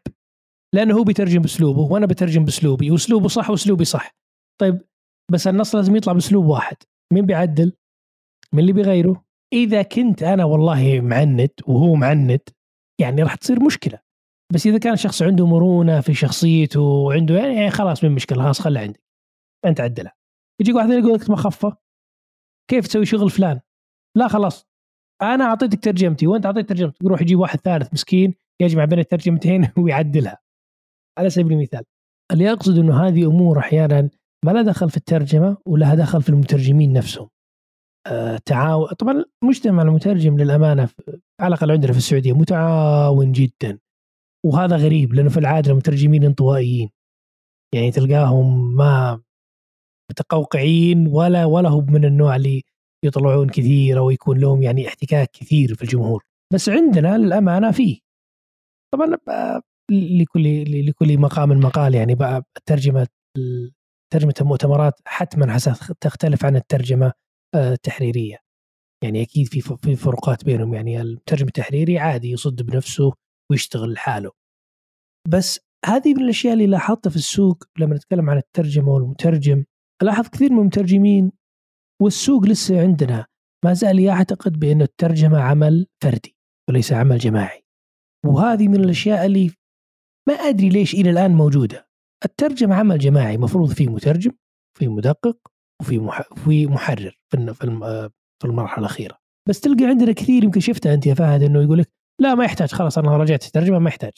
لأنه 0.76 0.98
هو 0.98 1.04
بيترجم 1.04 1.42
بأسلوبه 1.42 1.82
وأنا 1.82 2.06
بترجم 2.06 2.46
بأسلوبي 2.46 2.92
وأسلوبه 2.92 3.28
صح 3.28 3.50
وأسلوبي 3.50 3.86
صح. 3.86 4.16
طيب 4.62 4.82
بس 5.32 5.48
النص 5.48 5.76
لازم 5.76 5.96
يطلع 5.96 6.14
بأسلوب 6.14 6.46
واحد. 6.46 6.78
مين 7.14 7.26
بيعدل؟ 7.26 7.74
من 8.54 8.60
اللي 8.60 8.74
بيغيره؟ 8.74 9.26
إذا 9.54 9.82
كنت 9.82 10.24
أنا 10.24 10.46
والله 10.46 11.02
معند 11.02 11.50
وهو 11.68 11.96
معند 11.96 12.40
يعني 13.02 13.24
راح 13.24 13.36
تصير 13.36 13.64
مشكلة. 13.64 14.00
بس 14.54 14.68
إذا 14.68 14.78
كان 14.78 14.96
شخص 14.96 15.22
عنده 15.22 15.48
مرونة 15.48 16.02
في 16.02 16.14
شخصيته 16.14 16.82
وعنده 16.82 17.36
يعني, 17.36 17.56
يعني 17.56 17.72
خلاص 17.72 18.04
من 18.04 18.12
مشكلة 18.12 18.44
خلاص 18.44 18.62
خلها 18.62 18.82
عندك. 18.82 19.04
أنت 19.66 19.82
عدلها. 19.82 20.14
يجيك 20.62 20.76
واحد 20.76 20.90
يقول 20.90 21.14
لك 21.14 21.30
مخفه 21.30 21.78
كيف 22.72 22.88
تسوي 22.88 23.06
شغل 23.06 23.30
فلان؟ 23.30 23.60
لا 24.18 24.28
خلاص. 24.28 24.68
أنا 25.22 25.44
أعطيتك 25.44 25.84
ترجمتي 25.84 26.28
وأنت 26.28 26.46
أعطيت 26.46 26.70
ترجمتك. 26.70 27.04
يروح 27.04 27.22
يجيب 27.22 27.40
واحد 27.40 27.60
ثالث 27.60 27.94
مسكين 27.94 28.34
يجمع 28.62 28.86
بين 28.86 29.00
الترجمتين 29.00 29.68
ويعدلها. 29.78 30.45
على 31.18 31.30
سبيل 31.30 31.54
المثال 31.54 31.84
اللي 32.32 32.52
اقصد 32.52 32.78
إنه 32.78 33.08
هذه 33.08 33.26
أمور 33.28 33.60
أحيانا 33.60 34.10
ما 34.46 34.52
لها 34.52 34.62
دخل 34.62 34.90
في 34.90 34.98
الترجمة 34.98 35.58
ولها 35.66 35.96
دخل 35.96 36.22
في 36.22 36.30
المترجمين 36.30 36.94
نفسهم. 36.94 37.30
آه 38.08 38.38
تعاون 38.46 38.88
طبعا 38.88 39.24
مجتمع 39.44 39.84
المترجم 39.84 40.38
للأمانة 40.38 40.90
على 41.42 41.48
الأقل 41.48 41.72
عندنا 41.72 41.92
في 41.92 41.98
السعودية 41.98 42.34
متعاون 42.34 43.32
جدا. 43.32 43.80
وهذا 44.46 44.76
غريب 44.76 45.14
لأنه 45.14 45.30
في 45.30 45.38
العادة 45.38 45.72
المترجمين 45.72 46.24
انطوائيين. 46.24 46.90
يعني 47.76 47.92
تلقاهم 47.92 48.76
ما 48.76 49.22
متقوقعين 50.12 51.08
ولا 51.08 51.46
ولا 51.46 51.70
هم 51.70 51.92
من 51.92 52.06
النوع 52.06 52.36
اللي 52.36 52.64
يطلعون 53.06 53.50
كثير 53.50 53.98
أو 53.98 54.10
يكون 54.10 54.40
لهم 54.40 54.62
يعني 54.64 54.88
احتكاك 54.88 55.30
كثير 55.32 55.76
في 55.76 55.82
الجمهور. 55.82 56.24
بس 56.54 56.70
عندنا 56.70 57.18
للأمانة 57.18 57.72
فيه. 57.72 58.00
طبعا 58.94 59.18
لكل 59.92 60.88
لكل 60.88 61.18
مقام 61.18 61.50
مقال 61.50 61.96
يعني 61.96 62.18
الترجمه 62.58 63.08
ترجمة 64.14 64.34
المؤتمرات 64.42 64.94
حتما 65.06 65.58
تختلف 66.02 66.46
عن 66.46 66.56
الترجمة 66.56 67.14
آه، 67.56 67.74
التحريرية. 67.74 68.38
يعني 69.04 69.22
أكيد 69.22 69.48
في 69.48 69.62
في 69.62 69.96
فروقات 69.96 70.46
بينهم 70.46 70.74
يعني 70.74 71.02
المترجم 71.02 71.48
التحريري 71.48 72.00
عادي 72.00 72.32
يصد 72.32 72.62
بنفسه 72.62 73.14
ويشتغل 73.52 73.94
لحاله. 73.94 74.32
بس 75.28 75.60
هذه 75.86 76.14
من 76.14 76.24
الأشياء 76.24 76.54
اللي 76.54 76.68
لاحظتها 76.68 77.10
في 77.10 77.16
السوق 77.16 77.64
لما 77.80 77.96
نتكلم 77.96 78.30
عن 78.30 78.38
الترجمة 78.38 78.90
والمترجم. 78.90 79.64
ألاحظ 80.02 80.28
كثير 80.28 80.52
من 80.52 80.60
المترجمين 80.60 81.32
والسوق 82.02 82.46
لسه 82.46 82.82
عندنا 82.82 83.26
ما 83.66 83.74
زال 83.74 84.00
يعتقد 84.00 84.60
بأن 84.60 84.82
الترجمة 84.82 85.40
عمل 85.40 85.88
فردي 86.04 86.36
وليس 86.70 86.94
عمل 86.94 87.18
جماعي. 87.18 87.64
وهذه 88.26 88.68
من 88.68 88.76
الأشياء 88.76 89.26
اللي 89.26 89.52
ما 90.28 90.34
أدري 90.34 90.70
ليش 90.70 90.94
إلى 90.94 91.10
الآن 91.10 91.32
موجودة. 91.32 91.88
الترجمة 92.26 92.76
عمل 92.76 92.98
جماعي 92.98 93.38
مفروض 93.38 93.74
فيه 93.74 93.88
مترجم 93.88 94.32
في 94.78 94.88
مدقق 94.88 95.38
وفي 95.82 96.12
في 96.36 96.68
محرر 96.68 97.18
في 97.32 97.54
في 98.42 98.46
المرحلة 98.46 98.80
الأخيرة. 98.80 99.18
بس 99.50 99.60
تلقى 99.60 99.86
عندنا 99.86 100.12
كثير 100.12 100.44
يمكن 100.44 100.60
شفتها 100.60 100.94
أنت 100.94 101.06
يا 101.06 101.14
فهد 101.14 101.44
أنه 101.44 101.62
يقول 101.62 101.80
لك 101.80 101.92
لا 102.22 102.36
ما 102.36 102.46
يحتاج 102.46 102.72
خلاص 102.72 102.98
أنا 102.98 103.18
رجعت 103.18 103.46
الترجمة 103.46 103.80
ما 103.80 103.90
يحتاج. 103.90 104.14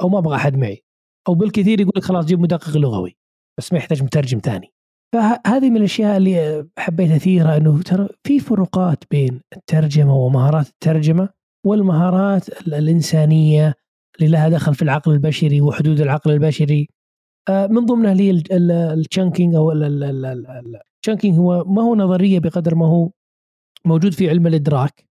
أو 0.00 0.08
ما 0.08 0.18
أبغى 0.18 0.36
أحد 0.36 0.56
معي. 0.56 0.84
أو 1.28 1.34
بالكثير 1.34 1.80
يقول 1.80 1.92
لك 1.96 2.04
خلاص 2.04 2.24
جيب 2.24 2.40
مدقق 2.40 2.76
لغوي 2.76 3.16
بس 3.58 3.72
ما 3.72 3.78
يحتاج 3.78 4.02
مترجم 4.02 4.38
ثاني. 4.38 4.72
فهذه 5.14 5.70
من 5.70 5.76
الأشياء 5.76 6.16
اللي 6.16 6.68
حبيت 6.78 7.10
أثيرها 7.10 7.56
إنه 7.56 7.82
ترى 7.82 8.08
في 8.26 8.40
فروقات 8.40 9.04
بين 9.10 9.40
الترجمة 9.56 10.16
ومهارات 10.16 10.68
الترجمة 10.68 11.28
والمهارات 11.66 12.48
الإنسانية 12.66 13.74
اللي 14.20 14.32
لها 14.32 14.48
دخل 14.48 14.74
في 14.74 14.82
العقل 14.82 15.12
البشري 15.12 15.60
وحدود 15.60 16.00
العقل 16.00 16.30
البشري. 16.30 16.88
آه، 17.48 17.66
من 17.66 17.86
ضمنها 17.86 18.12
اللي 18.12 18.28
هي 18.28 18.42
ال 18.92 18.99
chunking 18.99 19.54
أو 19.54 19.72
ال 19.72 19.90
chunking 19.90 21.38
هو 21.38 21.64
ما 21.64 21.82
هو 21.82 21.94
نظرية 21.94 22.38
بقدر 22.38 22.74
ما 22.74 22.86
هو 22.86 23.10
موجود 23.84 24.12
في 24.12 24.30
علم 24.30 24.46
الإدراك 24.46 25.04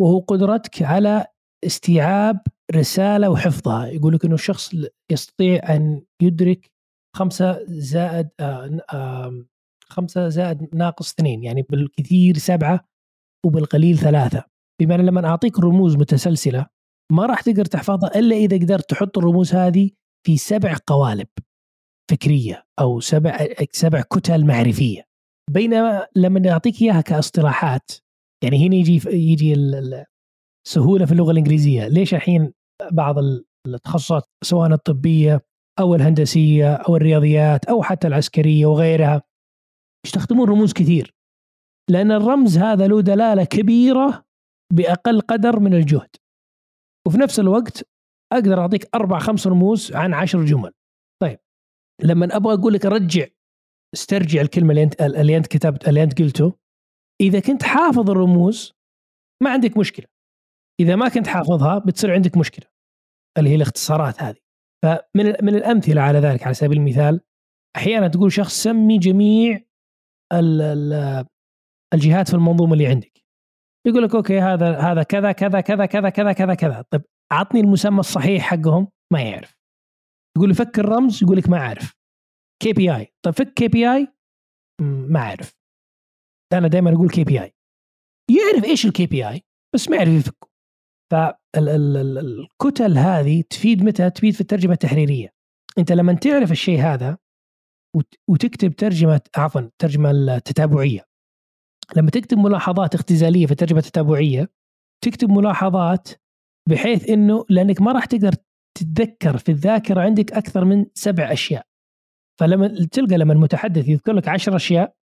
وهو 0.00 0.18
قدرتك 0.18 0.82
على 0.82 1.26
استيعاب 1.66 2.40
رسالة 2.74 3.30
وحفظها. 3.30 3.86
يقول 3.86 4.14
لك 4.14 4.24
إنه 4.24 4.34
الشخص 4.34 4.74
يستطيع 5.10 5.74
أن 5.76 6.02
يدرك 6.22 6.70
خمسة 7.16 7.64
زائد 7.66 8.28
آه، 8.40 9.44
خمسة 9.82 10.28
زائد 10.28 10.74
ناقص 10.74 11.12
اثنين 11.12 11.44
يعني 11.44 11.62
بالكثير 11.62 12.38
سبعة 12.38 12.84
وبالقليل 13.46 13.98
ثلاثة. 13.98 14.44
بمعنى 14.80 15.02
لما 15.02 15.26
أعطيك 15.26 15.60
رموز 15.60 15.96
متسلسلة 15.96 16.66
ما 17.12 17.26
راح 17.26 17.40
تقدر 17.40 17.64
تحفظها 17.64 18.18
إلا 18.18 18.36
إذا 18.36 18.56
قدرت 18.56 18.90
تحط 18.90 19.18
الرموز 19.18 19.54
هذه 19.54 19.90
في 20.26 20.36
سبع 20.36 20.76
قوالب 20.86 21.28
فكرية 22.10 22.64
أو 22.80 23.00
سبع 23.00 23.48
سبع 23.72 24.00
كتل 24.00 24.46
معرفية. 24.46 25.04
بينما 25.50 26.06
لما 26.16 26.50
أعطيك 26.50 26.82
إياها 26.82 27.00
كاصطلاحات 27.00 27.90
يعني 28.44 28.66
هنا 28.66 28.76
يجي 28.76 29.00
يجي 29.06 29.54
السهولة 29.54 31.06
في 31.06 31.12
اللغة 31.12 31.30
الإنجليزية. 31.30 31.88
ليش 31.88 32.14
الحين 32.14 32.52
بعض 32.92 33.16
التخصصات 33.66 34.24
سواء 34.44 34.72
الطبية 34.72 35.40
أو 35.80 35.94
الهندسية 35.94 36.74
أو 36.74 36.96
الرياضيات 36.96 37.64
أو 37.64 37.82
حتى 37.82 38.06
العسكرية 38.06 38.66
وغيرها 38.66 39.22
يستخدمون 40.06 40.48
رموز 40.48 40.72
كثير. 40.72 41.14
لأن 41.90 42.12
الرمز 42.12 42.58
هذا 42.58 42.86
له 42.86 43.00
دلالة 43.00 43.44
كبيرة 43.44 44.24
بأقل 44.72 45.20
قدر 45.20 45.60
من 45.60 45.74
الجهد. 45.74 46.08
وفي 47.08 47.18
نفس 47.18 47.40
الوقت 47.40 47.88
أقدر 48.32 48.60
أعطيك 48.60 48.88
أربع 48.94 49.18
خمس 49.18 49.46
رموز 49.46 49.92
عن 49.92 50.14
عشر 50.14 50.44
جمل. 50.44 50.72
طيب 51.22 51.38
لما 52.02 52.36
أبغى 52.36 52.54
أقول 52.54 52.72
لك 52.72 52.84
رجع 52.84 53.26
استرجع 53.94 54.40
الكلمة 54.40 54.70
اللي 54.70 54.82
انت 54.82 55.00
اللي 55.02 55.36
أنت 55.36 55.46
كتبت 55.46 55.88
اللي 55.88 56.02
أنت 56.02 56.22
قلته. 56.22 56.58
إذا 57.20 57.40
كنت 57.40 57.62
حافظ 57.62 58.10
الرموز 58.10 58.74
ما 59.42 59.50
عندك 59.50 59.76
مشكلة. 59.76 60.06
إذا 60.80 60.96
ما 60.96 61.08
كنت 61.08 61.26
حافظها 61.26 61.78
بتصير 61.78 62.14
عندك 62.14 62.36
مشكلة 62.36 62.66
اللي 63.38 63.50
هي 63.50 63.54
الاختصارات 63.54 64.22
هذه. 64.22 64.38
فمن 64.84 65.24
من 65.42 65.54
الأمثلة 65.54 66.00
على 66.00 66.18
ذلك 66.18 66.42
على 66.42 66.54
سبيل 66.54 66.78
المثال 66.78 67.20
أحيانا 67.76 68.08
تقول 68.08 68.32
شخص 68.32 68.62
سمي 68.62 68.98
جميع 68.98 69.60
الجهات 71.94 72.28
في 72.28 72.34
المنظومة 72.34 72.72
اللي 72.72 72.86
عندك. 72.86 73.24
يقول 73.86 74.02
لك 74.02 74.14
أوكي 74.14 74.40
هذا 74.40 74.78
هذا 74.78 75.02
كذا 75.02 75.32
كذا 75.32 75.60
كذا 75.60 75.86
كذا 75.86 76.08
كذا 76.10 76.32
كذا 76.32 76.54
كذا. 76.54 76.84
طيب 76.90 77.02
اعطني 77.32 77.60
المسمى 77.60 78.00
الصحيح 78.00 78.42
حقهم 78.42 78.88
ما 79.12 79.22
يعرف. 79.22 79.58
يقول 80.36 80.54
فك 80.54 80.78
الرمز 80.78 81.22
يقول 81.22 81.36
لك 81.36 81.48
ما 81.48 81.58
أعرف. 81.58 81.94
كي 82.62 82.72
بي 82.72 82.96
اي 82.96 83.14
طيب 83.24 83.34
فك 83.34 83.52
كي 83.54 83.68
بي 83.68 83.92
اي 83.92 84.08
ما 84.80 85.20
أعرف. 85.20 85.56
أنا 86.52 86.68
دائما 86.68 86.94
أقول 86.94 87.10
KPI 87.10 87.54
يعرف 88.30 88.64
إيش 88.64 88.86
ال 88.86 89.06
KPI 89.06 89.42
بس 89.74 89.88
ما 89.88 89.96
يعرف 89.96 90.08
يفكه. 90.08 90.48
فالكتل 91.12 92.98
هذه 92.98 93.42
تفيد 93.50 93.82
متى؟ 93.82 94.10
تفيد 94.10 94.34
في 94.34 94.40
الترجمة 94.40 94.72
التحريرية. 94.72 95.32
أنت 95.78 95.92
لما 95.92 96.12
تعرف 96.14 96.52
الشيء 96.52 96.80
هذا 96.80 97.18
وتكتب 98.30 98.72
ترجمة 98.72 99.20
عفوا 99.36 99.70
ترجمة 99.78 100.10
التتابعية 100.10 101.07
لما 101.96 102.10
تكتب 102.10 102.38
ملاحظات 102.38 102.94
اختزالية 102.94 103.46
في 103.46 103.52
الترجمة 103.52 103.78
التتابعية 103.78 104.50
تكتب 105.04 105.30
ملاحظات 105.30 106.08
بحيث 106.68 107.10
إنه 107.10 107.44
لأنك 107.48 107.80
ما 107.80 107.92
راح 107.92 108.04
تقدر 108.04 108.34
تتذكر 108.78 109.38
في 109.38 109.48
الذاكرة 109.48 110.00
عندك 110.00 110.32
أكثر 110.32 110.64
من 110.64 110.86
سبع 110.94 111.32
أشياء. 111.32 111.66
فلما 112.40 112.86
تلقى 112.92 113.18
لما 113.18 113.32
المتحدث 113.32 113.88
يذكر 113.88 114.12
لك 114.12 114.28
عشر 114.28 114.56
أشياء 114.56 114.94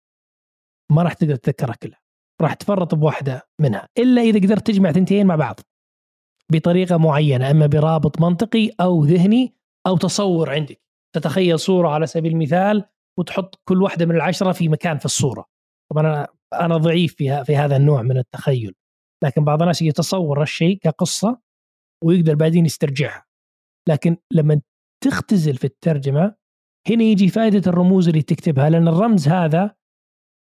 ما 0.91 1.03
راح 1.03 1.13
تقدر 1.13 1.35
تتذكرها 1.35 1.75
كلها. 1.75 1.99
راح 2.41 2.53
تفرط 2.53 2.95
بواحدة 2.95 3.41
منها 3.61 3.87
إلا 3.97 4.21
إذا 4.21 4.39
قدرت 4.39 4.67
تجمع 4.67 4.91
ثنتين 4.91 5.27
مع 5.27 5.35
بعض. 5.35 5.59
بطريقة 6.51 6.97
معينة 6.97 7.51
أما 7.51 7.65
برابط 7.65 8.21
منطقي 8.21 8.71
أو 8.81 9.05
ذهني 9.05 9.55
أو 9.87 9.97
تصور 9.97 10.49
عندك. 10.49 10.81
تتخيل 11.15 11.59
صورة 11.59 11.89
على 11.89 12.07
سبيل 12.07 12.31
المثال 12.31 12.85
وتحط 13.19 13.61
كل 13.65 13.83
واحدة 13.83 14.05
من 14.05 14.15
العشرة 14.15 14.51
في 14.51 14.69
مكان 14.69 14.97
في 14.97 15.05
الصورة. 15.05 15.45
طبعا 15.91 16.03
أنا 16.03 16.27
أنا 16.53 16.77
ضعيف 16.77 17.15
في 17.15 17.43
في 17.45 17.55
هذا 17.55 17.77
النوع 17.77 18.01
من 18.01 18.17
التخيل. 18.17 18.75
لكن 19.23 19.43
بعض 19.43 19.61
الناس 19.61 19.81
يتصور 19.81 20.41
الشيء 20.41 20.77
كقصة 20.77 21.39
ويقدر 22.03 22.35
بعدين 22.35 22.65
يسترجعها. 22.65 23.25
لكن 23.89 24.17
لما 24.33 24.61
تختزل 25.03 25.55
في 25.55 25.63
الترجمة 25.63 26.35
هنا 26.89 27.03
يجي 27.03 27.29
فائدة 27.29 27.71
الرموز 27.71 28.07
اللي 28.07 28.21
تكتبها 28.21 28.69
لأن 28.69 28.87
الرمز 28.87 29.27
هذا 29.27 29.75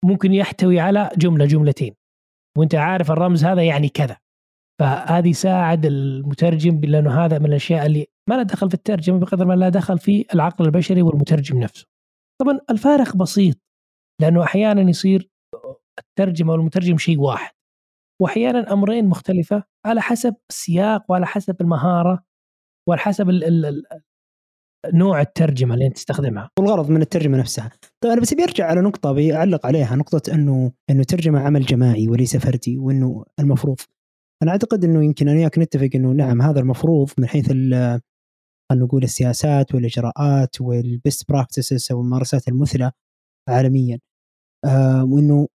ممكن 0.04 0.32
يحتوي 0.32 0.80
على 0.80 1.10
جملة 1.16 1.46
جملتين. 1.46 1.94
وأنت 2.58 2.74
عارف 2.74 3.10
الرمز 3.10 3.44
هذا 3.44 3.62
يعني 3.62 3.88
كذا. 3.88 4.16
فهذه 4.80 5.28
يساعد 5.28 5.86
المترجم 5.86 6.80
لأنه 6.80 7.24
هذا 7.24 7.38
من 7.38 7.46
الأشياء 7.46 7.86
اللي 7.86 8.06
ما 8.30 8.34
لها 8.34 8.42
دخل 8.42 8.68
في 8.68 8.74
الترجمة 8.74 9.18
بقدر 9.18 9.44
ما 9.44 9.54
لها 9.54 9.68
دخل 9.68 9.98
في 9.98 10.26
العقل 10.34 10.64
البشري 10.64 11.02
والمترجم 11.02 11.58
نفسه. 11.58 11.86
طبعا 12.40 12.60
الفارق 12.70 13.16
بسيط 13.16 13.56
لأنه 14.20 14.42
أحيانا 14.42 14.90
يصير 14.90 15.30
الترجمة 15.98 16.52
والمترجم 16.52 16.98
شيء 16.98 17.20
واحد. 17.20 17.54
واحيانا 18.22 18.72
أمرين 18.72 19.08
مختلفة 19.08 19.64
على 19.86 20.00
حسب 20.00 20.34
السياق 20.50 21.04
وعلى 21.08 21.26
حسب 21.26 21.60
المهارة 21.60 22.24
وعلى 22.88 23.00
حسب 23.00 23.28
ال 23.30 23.44
ال 23.66 23.82
نوع 24.94 25.20
الترجمة 25.20 25.74
اللي 25.74 25.86
أنت 25.86 25.96
تستخدمها. 25.96 26.50
والغرض 26.58 26.90
من 26.90 27.02
الترجمة 27.02 27.38
نفسها. 27.38 27.70
طيب 28.00 28.12
أنا 28.12 28.20
بس 28.20 28.34
بيرجع 28.34 28.66
على 28.66 28.80
نقطة 28.80 29.12
بيعلق 29.12 29.66
عليها 29.66 29.96
نقطة 29.96 30.34
إنه 30.34 30.72
إنه 30.90 31.02
ترجمة 31.04 31.40
عمل 31.40 31.62
جماعي 31.62 32.08
وليس 32.08 32.36
فردي 32.36 32.78
وإنه 32.78 33.24
المفروض. 33.40 33.80
أنا 34.42 34.50
أعتقد 34.50 34.84
إنه 34.84 35.04
يمكن 35.04 35.28
أنا 35.28 35.38
وياك 35.38 35.58
نتفق 35.58 35.88
إنه 35.94 36.12
نعم 36.12 36.42
هذا 36.42 36.60
المفروض 36.60 37.10
من 37.18 37.26
حيث 37.26 37.48
خلينا 38.70 38.84
نقول 38.84 39.02
السياسات 39.02 39.74
والإجراءات 39.74 40.60
وال 40.60 40.83
best 40.83 41.28
practices 41.28 41.88
أو 41.92 42.00
الممارسات 42.00 42.48
المثلى 42.48 42.92
عالميا. 43.48 43.98
آه 44.64 45.04
وإنه 45.04 45.48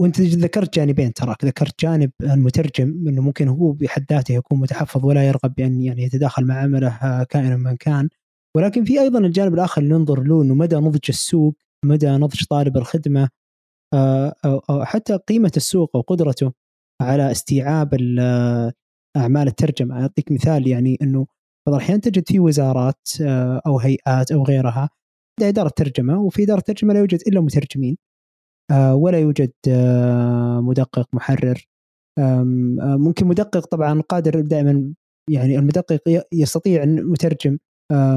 وانت 0.00 0.20
ذكرت 0.20 0.74
جانبين 0.74 1.12
تراك. 1.12 1.44
ذكرت 1.44 1.80
جانب 1.82 2.10
المترجم 2.22 3.08
إنه 3.08 3.22
ممكن 3.22 3.48
هو 3.48 3.72
بحد 3.72 4.06
ذاته 4.12 4.34
يكون 4.34 4.60
متحفظ 4.60 5.04
ولا 5.04 5.28
يرغب 5.28 5.54
بأن 5.54 5.80
يعني 5.82 6.02
يتداخل 6.02 6.44
مع 6.44 6.54
عمله 6.54 7.24
كائنا 7.24 7.56
من 7.56 7.76
كان. 7.76 8.08
ولكن 8.56 8.84
في 8.84 9.00
أيضا 9.00 9.18
الجانب 9.18 9.54
الآخر 9.54 9.82
اللي 9.82 9.94
ننظر 9.94 10.22
له 10.22 10.42
إنه 10.42 10.54
مدى 10.54 10.76
نضج 10.76 11.00
السوق 11.08 11.54
مدى 11.84 12.06
نضج 12.10 12.44
طالب 12.44 12.76
الخدمة 12.76 13.28
آه، 13.94 14.34
أو 14.44 14.84
حتى 14.84 15.16
قيمة 15.16 15.52
السوق 15.56 15.96
وقدرته 15.96 16.52
على 17.02 17.30
استيعاب 17.30 17.94
أعمال 19.16 19.48
الترجمه 19.48 20.02
أعطيك 20.02 20.32
مثال 20.32 20.68
يعني 20.68 20.98
إنه 21.02 21.26
بعض 21.66 21.76
الأحيان 21.76 22.00
تجد 22.00 22.28
في 22.28 22.40
وزارات 22.40 23.08
آه، 23.22 23.62
أو 23.66 23.78
هيئات 23.78 24.32
أو 24.32 24.44
غيرها 24.44 24.90
عندها 25.40 25.48
إدارة 25.48 25.68
ترجمة 25.76 26.20
وفي 26.20 26.42
إدارة 26.42 26.60
ترجمة 26.60 26.94
لا 26.94 27.00
يوجد 27.00 27.20
إلا 27.28 27.40
مترجمين. 27.40 27.96
آه، 27.96 28.03
ولا 28.72 29.18
يوجد 29.18 29.52
مدقق 30.60 31.08
محرر. 31.12 31.66
ممكن 32.98 33.26
مدقق 33.26 33.66
طبعا 33.66 34.00
قادر 34.00 34.40
دائما 34.40 34.94
يعني 35.30 35.58
المدقق 35.58 36.24
يستطيع 36.32 36.84
مترجم 36.84 37.58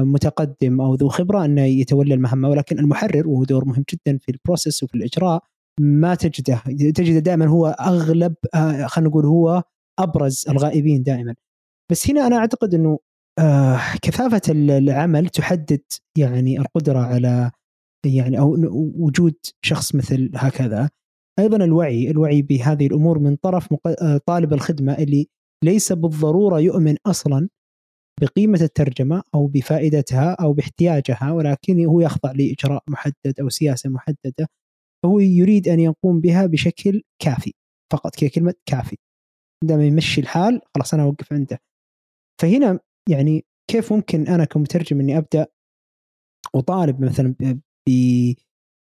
متقدم 0.02 0.80
أو 0.80 0.94
ذو 0.94 1.08
خبرة 1.08 1.44
أنه 1.44 1.62
يتولى 1.62 2.14
المهمة 2.14 2.48
ولكن 2.48 2.78
المحرر 2.78 3.28
وهو 3.28 3.44
دور 3.44 3.64
مهم 3.64 3.84
جدا 3.92 4.18
في 4.18 4.32
البروسيس 4.32 4.82
وفي 4.82 4.94
الإجراء 4.94 5.42
ما 5.80 6.14
تجده. 6.14 6.62
تجده 6.94 7.18
دائما 7.18 7.46
هو 7.46 7.66
أغلب 7.66 8.34
آه، 8.54 8.86
خلينا 8.86 9.10
نقول 9.10 9.26
هو 9.26 9.62
أبرز 9.98 10.44
الغائبين 10.48 11.02
دائما. 11.02 11.34
بس 11.90 12.10
هنا 12.10 12.26
أنا 12.26 12.36
أعتقد 12.36 12.74
أنه 12.74 12.98
آه، 13.38 13.80
كثافة 14.02 14.42
العمل 14.48 15.28
تحدد 15.28 15.82
يعني 16.18 16.58
القدرة 16.60 16.98
على 16.98 17.50
يعني 18.16 18.38
أو 18.38 18.56
وجود 18.96 19.34
شخص 19.64 19.94
مثل 19.94 20.30
هكذا. 20.34 20.90
أيضا 21.38 21.64
الوعي 21.64 22.10
الوعي 22.10 22.42
بهذه 22.42 22.86
الأمور 22.86 23.18
من 23.18 23.36
طرف 23.36 23.68
آه، 23.86 24.20
طالب 24.26 24.52
الخدمة 24.52 24.92
اللي 24.92 25.26
ليس 25.64 25.92
بالضرورة 25.92 26.60
يؤمن 26.60 26.96
أصلا 27.06 27.48
بقيمة 28.20 28.60
الترجمة 28.62 29.22
أو 29.34 29.46
بفائدتها 29.46 30.32
أو 30.32 30.52
باحتياجها 30.52 31.32
ولكن 31.32 31.84
هو 31.84 32.00
يخضع 32.00 32.32
لإجراء 32.32 32.82
محدد 32.88 33.40
أو 33.40 33.48
سياسة 33.48 33.90
محددة. 33.90 34.48
فهو 35.04 35.20
يريد 35.20 35.68
أن 35.68 35.80
يقوم 35.80 36.20
بها 36.20 36.46
بشكل 36.46 37.02
كافي 37.22 37.52
فقط 37.92 38.16
كلمة 38.16 38.54
كافي. 38.66 38.96
عندما 39.62 39.86
يمشي 39.86 40.20
الحال 40.20 40.60
خلاص 40.74 40.94
أنا 40.94 41.02
أوقف 41.02 41.32
عنده. 41.32 41.58
فهنا 42.40 42.78
يعني 43.08 43.44
كيف 43.70 43.92
ممكن 43.92 44.26
أنا 44.26 44.44
كمترجم 44.44 45.00
إني 45.00 45.18
أبدأ 45.18 45.46
أطالب 46.54 47.00
مثلا 47.04 47.34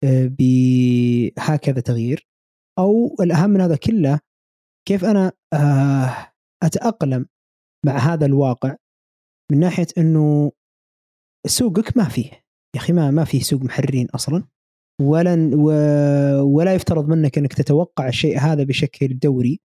بهكذا 0.04 1.80
تغيير. 1.80 2.28
أو 2.78 3.16
الأهم 3.20 3.50
من 3.50 3.60
هذا 3.60 3.76
كله 3.76 4.20
كيف 4.88 5.04
أنا 5.04 5.32
آه، 5.52 6.32
أتأقلم 6.62 7.26
مع 7.86 7.98
هذا 7.98 8.26
الواقع 8.26 8.76
من 9.52 9.58
ناحية 9.60 9.86
إنه 9.98 10.52
سوقك 11.46 11.96
ما 11.96 12.08
فيه. 12.08 12.30
يا 12.76 12.80
أخي 12.80 12.92
ما 12.92 13.10
ما 13.10 13.24
فيه 13.24 13.40
سوق 13.40 13.62
محررين 13.62 14.06
أصلا. 14.10 14.44
ولا 15.00 15.50
ولا 16.42 16.74
يفترض 16.74 17.08
منك 17.08 17.38
إنك 17.38 17.52
تتوقع 17.52 18.08
الشيء 18.08 18.38
هذا 18.38 18.64
بشكل 18.64 19.18
دوري. 19.18 19.60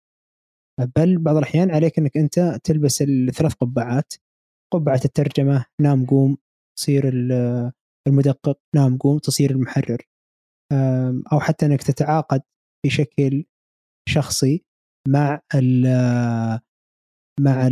بل 0.95 1.17
بعض 1.17 1.37
الأحيان 1.37 1.71
عليك 1.71 1.99
إنك 1.99 2.17
أنت 2.17 2.59
تلبس 2.63 3.01
الثلاث 3.01 3.53
قبعات. 3.53 4.13
قبعة 4.73 5.01
الترجمة 5.05 5.65
نام 5.81 6.05
قوم 6.05 6.37
تصير 6.77 7.11
المدقق 8.07 8.59
نام 8.75 8.97
قوم 8.97 9.17
تصير 9.17 9.51
المحرر. 9.51 10.01
أو 11.31 11.39
حتى 11.39 11.65
إنك 11.65 11.83
تتعاقد 11.83 12.41
بشكل 12.85 13.45
شخصي 14.09 14.63
مع 15.07 15.41
مع 17.39 17.67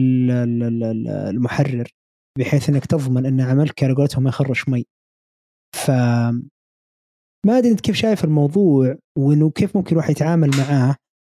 المحرر 1.30 1.92
بحيث 2.40 2.70
إنك 2.70 2.86
تضمن 2.86 3.26
إن 3.26 3.42
عملك 3.42 3.84
على 3.84 3.94
قولتهم 3.94 4.24
ما 4.24 4.30
يخرش 4.30 4.70
مي. 4.70 4.86
ف 5.76 5.92
ما 7.48 7.58
أدري 7.58 7.72
أنت 7.72 7.82
كيف 7.82 7.96
شايف 7.96 8.24
الموضوع 8.24 8.98
وإنه 9.18 9.52
كيف 9.52 9.76
ممكن 9.78 9.92
الواحد 9.92 10.12
يتعامل 10.12 10.50
معاه. 10.58 10.96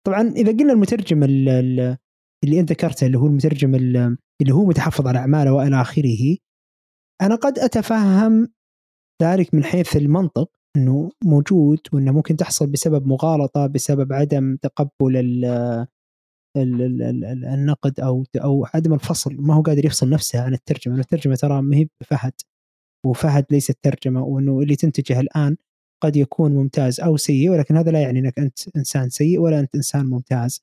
طبعا 0.07 0.21
إذا 0.21 0.51
قلنا 0.51 0.73
المترجم 0.73 1.23
اللي 1.23 2.59
أنت 2.59 2.71
ذكرته 2.71 3.07
اللي 3.07 3.17
هو 3.17 3.27
المترجم 3.27 3.75
اللي 3.75 4.53
هو 4.53 4.65
متحفظ 4.65 5.07
على 5.07 5.19
أعماله 5.19 5.53
وإلى 5.53 5.81
آخره 5.81 6.37
أنا 7.21 7.35
قد 7.35 7.59
أتفهم 7.59 8.47
ذلك 9.23 9.53
من 9.53 9.63
حيث 9.63 9.97
المنطق 9.97 10.51
إنه 10.75 11.11
موجود 11.23 11.79
وإنه 11.93 12.11
ممكن 12.11 12.35
تحصل 12.35 12.67
بسبب 12.67 13.07
مغالطة 13.07 13.67
بسبب 13.67 14.13
عدم 14.13 14.55
تقبل 14.55 15.17
النقد 17.53 17.99
أو 17.99 18.25
أو 18.35 18.65
عدم 18.73 18.93
الفصل 18.93 19.35
ما 19.39 19.53
هو 19.53 19.61
قادر 19.61 19.85
يفصل 19.85 20.09
نفسه 20.09 20.41
عن 20.41 20.53
الترجمة، 20.53 20.99
الترجمة 20.99 21.35
ترى 21.35 21.61
ما 21.61 21.77
هي 21.77 21.87
بفهد 22.01 22.33
وفهد 23.05 23.45
ليست 23.51 23.77
ترجمه 23.81 24.23
وإنه 24.23 24.59
اللي 24.59 24.75
تنتجه 24.75 25.19
الآن 25.19 25.57
قد 26.03 26.15
يكون 26.15 26.51
ممتاز 26.51 26.99
أو 26.99 27.17
سيء 27.17 27.49
ولكن 27.49 27.77
هذا 27.77 27.91
لا 27.91 28.01
يعني 28.01 28.19
إنك 28.19 28.39
أنت 28.39 28.77
إنسان 28.77 29.09
سيء 29.09 29.39
ولا 29.39 29.59
أنت 29.59 29.75
إنسان 29.75 30.05
ممتاز. 30.05 30.61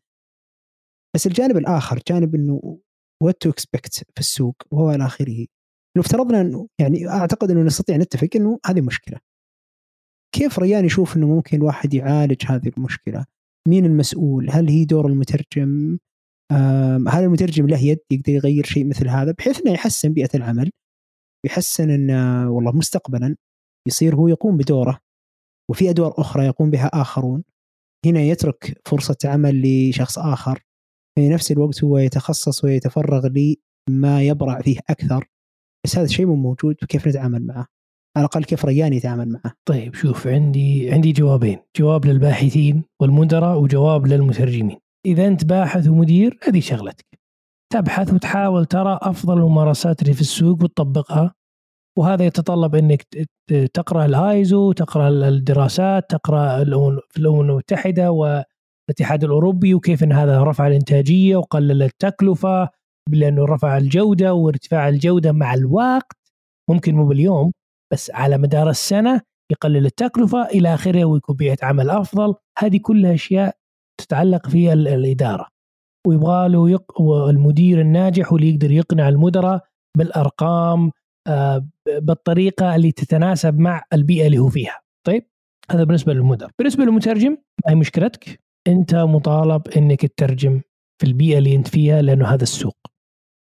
بس 1.14 1.26
الجانب 1.26 1.56
الآخر 1.56 2.00
جانب 2.08 2.34
إنه 2.34 2.78
what 3.22 3.42
to 3.42 3.50
expect 3.50 3.94
في 3.94 4.20
السوق 4.20 4.62
وهو 4.70 4.90
إلى 4.90 5.06
آخره. 5.06 5.46
لو 5.96 6.02
افترضنا 6.02 6.40
إنه 6.40 6.68
يعني 6.80 7.08
أعتقد 7.08 7.50
إنه 7.50 7.62
نستطيع 7.62 7.96
نتفق 7.96 8.28
إنه 8.36 8.58
هذه 8.66 8.80
مشكلة. 8.80 9.18
كيف 10.34 10.58
ريان 10.58 10.84
يشوف 10.84 11.16
إنه 11.16 11.26
ممكن 11.26 11.56
الواحد 11.56 11.94
يعالج 11.94 12.44
هذه 12.46 12.72
المشكلة؟ 12.76 13.26
مين 13.68 13.86
المسؤول؟ 13.86 14.50
هل 14.50 14.68
هي 14.68 14.84
دور 14.84 15.06
المترجم؟ 15.06 15.98
هل 17.08 17.24
المترجم 17.24 17.66
له 17.66 17.78
يد 17.78 17.98
يقدر 18.10 18.32
يغير 18.32 18.64
شيء 18.64 18.86
مثل 18.86 19.08
هذا 19.08 19.32
بحيث 19.32 19.60
إنه 19.60 19.72
يحسن 19.72 20.12
بيئة 20.12 20.30
العمل 20.34 20.70
يحسن 21.46 21.90
إن 21.90 22.10
والله 22.46 22.72
مستقبلا 22.72 23.36
يصير 23.88 24.14
هو 24.14 24.28
يقوم 24.28 24.56
بدوره 24.56 24.98
وفي 25.70 25.90
أدوار 25.90 26.14
أخرى 26.18 26.46
يقوم 26.46 26.70
بها 26.70 26.86
آخرون 26.86 27.44
هنا 28.06 28.20
يترك 28.20 28.80
فرصة 28.88 29.16
عمل 29.24 29.62
لشخص 29.62 30.18
آخر 30.18 30.62
في 31.18 31.28
نفس 31.28 31.52
الوقت 31.52 31.84
هو 31.84 31.98
يتخصص 31.98 32.64
ويتفرغ 32.64 33.28
لما 33.88 34.22
يبرع 34.22 34.60
فيه 34.60 34.78
أكثر 34.90 35.28
بس 35.84 35.96
هذا 35.96 36.04
الشيء 36.04 36.26
مو 36.26 36.34
موجود 36.34 36.76
وكيف 36.82 37.08
نتعامل 37.08 37.46
معه؟ 37.46 37.66
على 38.16 38.24
الأقل 38.24 38.44
كيف 38.44 38.64
ريان 38.64 38.92
يتعامل 38.92 39.28
معه؟ 39.28 39.52
طيب 39.68 39.94
شوف 39.94 40.26
عندي 40.26 40.92
عندي 40.92 41.12
جوابين. 41.12 41.58
جواب 41.76 42.06
للباحثين 42.06 42.84
والمدراء 43.00 43.58
وجواب 43.58 44.06
للمترجمين. 44.06 44.78
إذا 45.06 45.26
أنت 45.26 45.44
باحث 45.44 45.88
ومدير 45.88 46.38
هذه 46.48 46.60
شغلتك. 46.60 47.18
تبحث 47.72 48.12
وتحاول 48.12 48.66
ترى 48.66 48.98
أفضل 49.02 49.38
الممارسات 49.38 50.02
اللي 50.02 50.14
في 50.14 50.20
السوق 50.20 50.62
وتطبقها. 50.62 51.34
وهذا 51.98 52.24
يتطلب 52.26 52.74
إنك 52.74 53.06
تقرأ 53.74 54.04
الآيزو 54.04 54.72
تقرأ 54.72 55.08
الدراسات 55.08 56.10
تقرأ 56.10 56.64
في 57.10 57.18
الامم 57.18 57.40
المتحدة 57.40 58.10
والاتحاد 58.10 59.24
الأوروبي 59.24 59.74
وكيف 59.74 60.04
إن 60.04 60.12
هذا 60.12 60.42
رفع 60.42 60.66
الإنتاجية 60.66 61.36
وقلل 61.36 61.82
التكلفة. 61.82 62.68
لأنه 63.10 63.44
رفع 63.44 63.76
الجودة 63.76 64.34
وارتفاع 64.34 64.88
الجودة 64.88 65.32
مع 65.32 65.54
الوقت 65.54 66.16
ممكن 66.70 66.94
مو 66.94 67.06
باليوم 67.06 67.52
بس 67.92 68.10
على 68.10 68.38
مدار 68.38 68.70
السنة 68.70 69.20
يقلل 69.52 69.86
التكلفة 69.86 70.46
إلى 70.46 70.74
آخره 70.74 71.04
ويكون 71.04 71.36
بيئة 71.36 71.66
عمل 71.66 71.90
أفضل. 71.90 72.34
هذه 72.58 72.78
كلها 72.82 73.14
أشياء 73.14 73.56
تتعلق 74.00 74.48
في 74.48 74.72
الإدارة. 74.72 75.48
ويبغى 76.06 76.48
له 76.48 76.70
يق... 76.70 77.00
المدير 77.28 77.80
الناجح 77.80 78.32
واللي 78.32 78.50
يقدر 78.50 78.70
يقنع 78.70 79.08
المدراء 79.08 79.64
بالأرقام 79.98 80.90
آه، 81.28 81.66
بالطريقة 81.98 82.76
اللي 82.76 82.92
تتناسب 82.92 83.58
مع 83.58 83.82
البيئة 83.92 84.26
اللي 84.26 84.38
هو 84.38 84.48
فيها. 84.48 84.80
طيب 85.06 85.26
هذا 85.70 85.84
بالنسبة 85.84 86.12
للمدر 86.12 86.50
بالنسبة 86.58 86.84
للمترجم 86.84 87.30
ما 87.30 87.72
هي 87.72 87.74
مشكلتك؟ 87.74 88.40
أنت 88.68 88.94
مطالب 88.94 89.68
إنك 89.68 90.06
تترجم 90.06 90.60
في 91.00 91.06
البيئة 91.06 91.38
اللي 91.38 91.54
أنت 91.54 91.68
فيها 91.68 92.02
لأنه 92.02 92.26
هذا 92.26 92.42
السوق. 92.42 92.76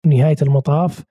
نهاية 0.05 0.35
المطاف 0.41 1.03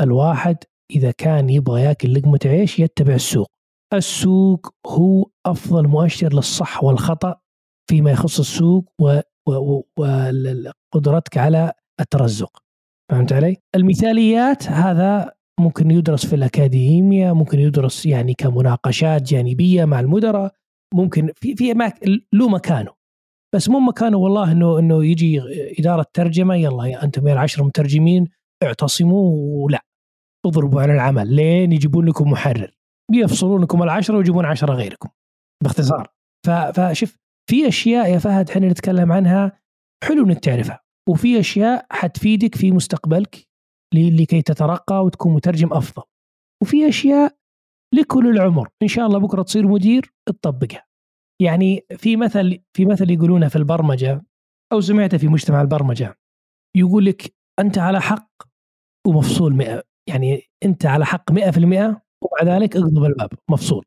الواحد 0.00 0.56
إذا 0.90 1.10
كان 1.10 1.50
يبغى 1.50 1.82
ياكل 1.82 2.14
لقمة 2.14 2.40
عيش 2.46 2.78
يتبع 2.78 3.14
السوق. 3.14 3.46
السوق 3.94 4.74
هو 4.86 5.26
أفضل 5.46 5.88
مؤشر 5.88 6.32
للصح 6.32 6.84
والخطأ 6.84 7.40
فيما 7.90 8.10
يخص 8.10 8.38
السوق 8.38 8.92
وقدرتك 10.94 11.38
على 11.38 11.72
الترزق. 12.00 12.62
فهمت 13.10 13.32
علي؟ 13.32 13.56
المثاليات 13.74 14.68
هذا 14.68 15.32
ممكن 15.60 15.90
يدرس 15.90 16.26
في 16.26 16.34
الأكاديمية 16.36 17.32
ممكن 17.32 17.58
يدرس 17.60 18.06
يعني 18.06 18.34
كمناقشات 18.34 19.22
جانبية 19.22 19.84
مع 19.84 20.00
المدراء 20.00 20.54
ممكن 20.94 21.32
في 21.36 21.56
في 21.56 21.74
له 22.32 22.48
مكانه. 22.48 23.01
بس 23.54 23.68
مو 23.68 23.80
مكانه 23.80 24.16
والله 24.16 24.52
انه 24.52 24.78
إنه 24.78 25.04
يجي 25.04 25.40
إدارة 25.78 26.06
ترجمة 26.14 26.54
يلا 26.54 26.84
يا 26.84 27.04
أنتم 27.04 27.28
يا 27.28 27.32
العشر 27.32 27.64
مترجمين 27.64 28.28
اعتصموا 28.62 29.64
ولا 29.64 29.84
اضربوا 30.46 30.82
على 30.82 30.92
العمل 30.92 31.34
لين 31.36 31.72
يجيبون 31.72 32.08
لكم 32.08 32.30
محرر. 32.30 32.76
بيفصلون 33.10 33.62
لكم 33.62 33.82
العشرة 33.82 34.16
ويجيبون 34.16 34.44
عشرة 34.44 34.74
غيركم 34.74 35.08
باختصار. 35.64 36.08
فشوف 36.46 37.18
في 37.50 37.68
أشياء 37.68 38.12
يا 38.12 38.18
فهد 38.18 38.50
إحنا 38.50 38.68
نتكلم 38.68 39.12
عنها 39.12 39.60
حلو 40.04 40.24
إنك 40.24 40.38
تعرفها 40.38 40.80
وفي 41.08 41.40
أشياء 41.40 41.86
حتفيدك 41.90 42.54
في 42.54 42.72
مستقبلك 42.72 43.48
لكي 43.94 44.42
تترقى 44.42 45.04
وتكون 45.04 45.34
مترجم 45.34 45.72
أفضل. 45.72 46.02
وفي 46.62 46.88
أشياء 46.88 47.36
لكل 47.94 48.28
العمر 48.28 48.68
إن 48.82 48.88
شاء 48.88 49.06
الله 49.06 49.18
بكرة 49.18 49.42
تصير 49.42 49.66
مدير 49.66 50.12
تطبقها. 50.28 50.84
يعني 51.42 51.86
في 51.96 52.16
مثل 52.16 52.58
في 52.72 52.84
مثل 52.84 53.10
يقولونه 53.10 53.48
في 53.48 53.56
البرمجة 53.56 54.22
أو 54.72 54.80
سمعته 54.80 55.18
في 55.18 55.28
مجتمع 55.28 55.60
البرمجة 55.60 56.18
يقول 56.76 57.04
لك 57.04 57.34
أنت 57.58 57.78
على 57.78 58.00
حق 58.00 58.28
ومفصول 59.06 59.54
100 59.54 59.82
يعني 60.08 60.42
أنت 60.64 60.86
على 60.86 61.06
حق 61.06 61.32
100% 61.32 62.02
ومع 62.22 62.42
ذلك 62.44 62.76
اقضب 62.76 63.04
الباب 63.04 63.30
مفصول. 63.50 63.84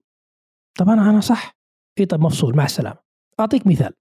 طبعا 0.79 0.93
أنا 0.93 1.19
صح؟ 1.19 1.57
إي 1.99 2.05
طب 2.05 2.19
مفصول 2.19 2.55
مع 2.55 2.65
السلامة. 2.65 2.97
أعطيك 3.39 3.67
مثال. 3.67 3.93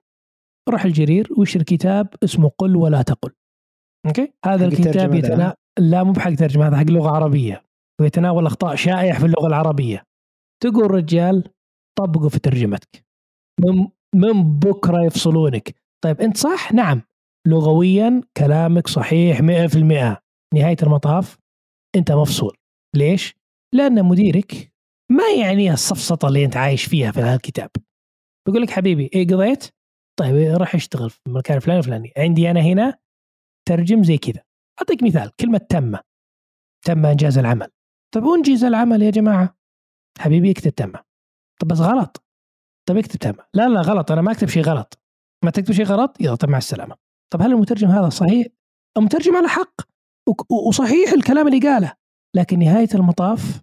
روح 0.69 0.85
الجرير 0.85 1.27
واشتري 1.37 1.63
كتاب 1.63 2.07
اسمه 2.23 2.51
قل 2.57 2.75
ولا 2.75 3.01
تقل. 3.01 3.31
أوكي؟ 4.05 4.33
هذا 4.45 4.65
الكتاب 4.65 5.13
يتنا... 5.13 5.55
لا 5.79 6.03
مو 6.03 6.11
بحق 6.11 6.33
ترجمه 6.33 6.67
هذا 6.67 6.77
حق 6.77 6.89
لغه 6.89 7.09
عربيه 7.09 7.65
ويتناول 8.01 8.45
أخطاء 8.45 8.75
شائعة 8.75 9.19
في 9.19 9.25
اللغة 9.25 9.47
العربية. 9.47 10.03
تقول 10.63 10.91
رجال 10.91 11.49
طبقوا 11.97 12.29
في 12.29 12.39
ترجمتك. 12.39 13.05
من 13.59 13.87
من 14.15 14.59
بكرة 14.59 15.05
يفصلونك. 15.05 15.75
طيب 16.03 16.21
أنت 16.21 16.37
صح؟ 16.37 16.73
نعم. 16.73 17.01
لغويا 17.47 18.21
كلامك 18.37 18.87
صحيح 18.87 19.41
100% 19.41 20.21
نهاية 20.53 20.77
المطاف 20.83 21.37
أنت 21.95 22.11
مفصول. 22.11 22.57
ليش؟ 22.95 23.35
لأن 23.73 24.05
مديرك 24.05 24.73
ما 25.11 25.23
يعني 25.39 25.73
السفسطه 25.73 26.27
اللي 26.27 26.45
أنت 26.45 26.57
عايش 26.57 26.85
فيها 26.85 27.11
في 27.11 27.19
هذا 27.19 27.35
الكتاب 27.35 27.69
بيقول 28.47 28.61
لك 28.61 28.69
حبيبي 28.69 29.09
إيه 29.13 29.27
قضيت؟ 29.27 29.69
طيب 30.19 30.35
راح 30.35 30.75
اشتغل 30.75 31.09
في 31.09 31.19
المكان 31.27 31.57
الفلاني 31.57 31.79
الفلاني 31.79 32.13
عندي 32.17 32.51
أنا 32.51 32.61
هنا 32.61 32.97
ترجم 33.67 34.03
زي 34.03 34.17
كذا. 34.17 34.43
أعطيك 34.79 35.03
مثال 35.03 35.31
كلمة 35.39 35.57
تم 35.57 35.97
تم 36.85 37.05
إنجاز 37.05 37.37
العمل. 37.37 37.71
طيب 38.13 38.23
وانجز 38.23 38.63
العمل 38.63 39.01
يا 39.01 39.09
جماعة؟ 39.11 39.57
حبيبي 40.19 40.51
اكتب 40.51 40.71
تم 40.71 40.91
طب 41.61 41.67
بس 41.67 41.79
غلط. 41.79 42.24
طب 42.89 42.97
اكتب 42.97 43.19
تم. 43.19 43.33
لا 43.53 43.69
لا 43.69 43.81
غلط. 43.81 44.11
أنا 44.11 44.21
ما 44.21 44.31
أكتب 44.31 44.47
شيء 44.47 44.63
غلط. 44.63 44.99
ما 45.45 45.51
تكتب 45.51 45.73
شيء 45.73 45.85
غلط 45.85 46.17
يلا 46.21 46.35
طب 46.35 46.49
مع 46.49 46.57
السلامة. 46.57 46.95
طب 47.33 47.41
هل 47.41 47.51
المترجم 47.51 47.87
هذا 47.87 48.09
صحيح؟ 48.09 48.47
المترجم 48.97 49.35
على 49.35 49.47
حق 49.47 49.81
وصحيح 50.67 51.11
الكلام 51.13 51.47
اللي 51.47 51.59
قاله. 51.59 51.93
لكن 52.35 52.59
نهاية 52.59 52.89
المطاف 52.95 53.61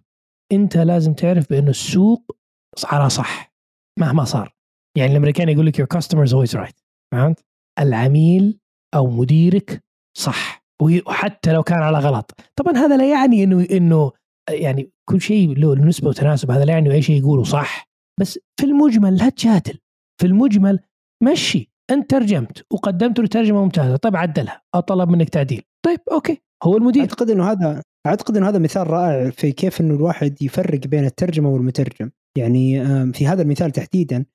أنت 0.51 0.77
لازم 0.77 1.13
تعرف 1.13 1.49
بانه 1.49 1.69
السوق 1.69 2.37
على 2.85 3.09
صح 3.09 3.53
مهما 3.99 4.23
صار. 4.23 4.55
يعني 4.97 5.11
الأمريكان 5.11 5.49
يقول 5.49 5.65
لك 5.65 5.81
your 5.81 5.97
customer 5.97 6.29
is 6.29 6.33
always 6.33 6.59
right. 6.59 6.83
فهمت؟ 7.13 7.45
العميل 7.79 8.59
أو 8.95 9.07
مديرك 9.07 9.83
صح. 10.17 10.63
وحتى 10.81 11.53
لو 11.53 11.63
كان 11.63 11.79
على 11.79 11.99
غلط. 11.99 12.31
طبعا 12.55 12.77
هذا 12.77 12.97
لا 12.97 13.11
يعني 13.11 13.43
إنه 13.43 13.67
إنه 13.71 14.11
يعني 14.49 14.91
كل 15.09 15.21
شيء 15.21 15.57
له 15.57 15.75
نسبة 15.75 16.09
وتناسب. 16.09 16.51
هذا 16.51 16.65
لا 16.65 16.73
يعني 16.73 16.91
أي 16.91 17.01
شيء 17.01 17.19
يقوله 17.19 17.43
صح. 17.43 17.92
بس 18.21 18.39
في 18.59 18.65
المجمل 18.65 19.17
لا 19.17 19.29
تجادل 19.29 19.79
في 20.21 20.27
المجمل 20.27 20.79
مشي. 21.23 21.73
انت 21.91 22.09
ترجمت 22.09 22.65
وقدمت 22.73 23.19
له 23.19 23.27
ترجمه 23.27 23.63
ممتازة. 23.63 23.95
طيب 23.95 24.15
عدلها. 24.15 24.61
أو 24.75 24.79
طلب 24.79 25.09
منك 25.09 25.29
تعديل. 25.29 25.61
طيب 25.85 25.99
أوكي. 26.11 26.41
هو 26.63 26.77
المدير. 26.77 27.01
أعتقد 27.01 27.29
إنه 27.29 27.51
هذا 27.51 27.81
أعتقد 28.07 28.37
إنه 28.37 28.49
هذا 28.49 28.59
مثال 28.59 28.87
رائع 28.87 29.29
في 29.29 29.51
كيف 29.51 29.81
إنه 29.81 29.93
الواحد 29.93 30.41
يفرق 30.41 30.87
بين 30.87 31.05
الترجمة 31.05 31.49
والمترجم. 31.49 32.11
يعني 32.37 32.83
في 33.13 33.27
هذا 33.27 33.41
المثال 33.41 33.71
تحديدا 33.71 34.25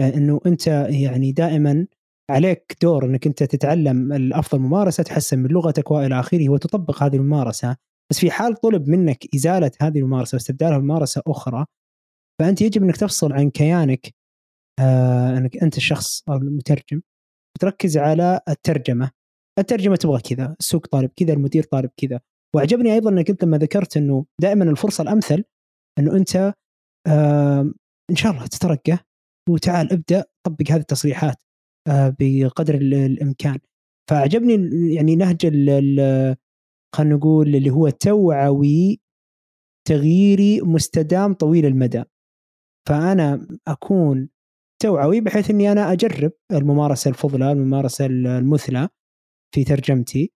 آه، 0.00 0.14
إنه 0.14 0.40
أنت 0.46 0.66
يعني 0.90 1.32
دائما 1.32 1.86
عليك 2.30 2.76
دور 2.82 3.04
إنك 3.04 3.26
أنت 3.26 3.42
تتعلم 3.42 4.12
الأفضل 4.12 4.58
ممارسة 4.58 5.02
تحسن 5.02 5.38
من 5.38 5.50
لغتك 5.50 5.90
وإلى 5.90 6.20
آخره 6.20 6.48
وتطبق 6.48 7.02
هذه 7.02 7.16
الممارسة. 7.16 7.76
بس 8.10 8.18
في 8.18 8.30
حال 8.30 8.54
طلب 8.54 8.88
منك 8.88 9.34
إزالة 9.34 9.70
هذه 9.80 9.98
الممارسة 9.98 10.36
واستبدالها 10.36 10.78
بممارسة 10.78 11.22
أخرى 11.26 11.66
فأنت 12.40 12.62
يجب 12.62 12.82
أنك 12.82 12.96
تفصل 12.96 13.32
عن 13.32 13.50
كيانك 13.50 14.14
آه 14.80 15.38
أنك 15.38 15.56
أنت 15.56 15.76
الشخص 15.76 16.28
المترجم 16.28 17.00
وتركز 17.56 17.98
على 17.98 18.40
الترجمة. 18.48 19.10
الترجمة 19.58 19.96
تبغى 19.96 20.20
كذا 20.20 20.56
السوق 20.60 20.86
طالب 20.86 21.10
كذا 21.16 21.32
المدير 21.32 21.62
طالب 21.62 21.90
كذا. 21.96 22.20
وعجبني 22.56 22.94
أيضا 22.94 23.10
أنك 23.10 23.30
أنت 23.30 23.44
لما 23.44 23.58
ذكرت 23.58 23.96
إنه 23.96 24.26
دائما 24.40 24.64
الفرصة 24.64 25.02
الأمثل 25.02 25.44
إنه 25.98 26.16
أنت 26.16 26.54
آه 27.06 27.72
إن 28.10 28.16
شاء 28.16 28.32
الله 28.32 28.46
تترقى. 28.46 28.98
وتعال 29.48 29.92
ابدأ 29.92 30.24
طبق 30.46 30.70
هذه 30.70 30.80
التصريحات 30.80 31.42
آه 31.88 32.16
بقدر 32.20 32.74
الإمكان. 32.74 33.58
فأعجبني 34.10 34.54
يعني 34.94 35.16
نهج 35.16 35.46
خلينا 36.94 37.16
نقول 37.16 37.56
اللي 37.56 37.70
هو 37.70 37.88
توعوي 37.88 39.00
تغييري 39.88 40.60
مستدام 40.60 41.34
طويل 41.34 41.66
المدى. 41.66 42.04
فأنا 42.88 43.46
أكون 43.68 44.28
توعوي 44.82 45.20
بحيث 45.20 45.50
إني 45.50 45.72
أنا 45.72 45.92
أجرب 45.92 46.32
الممارسة 46.52 47.08
الفضلى 47.08 47.52
الممارسة 47.52 48.06
المثلى 48.06 48.88
في 49.54 49.64
ترجمتي. 49.64 50.32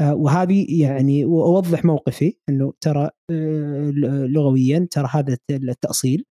آه، 0.00 0.14
وهذه 0.14 0.82
يعني 0.82 1.24
واوضح 1.24 1.84
موقفي 1.84 2.36
إنه 2.48 2.72
ترى 2.80 3.10
آه، 3.30 3.90
لغويا 4.26 4.88
ترى 4.90 5.08
هذا 5.10 5.36
التأصيل. 5.50 6.24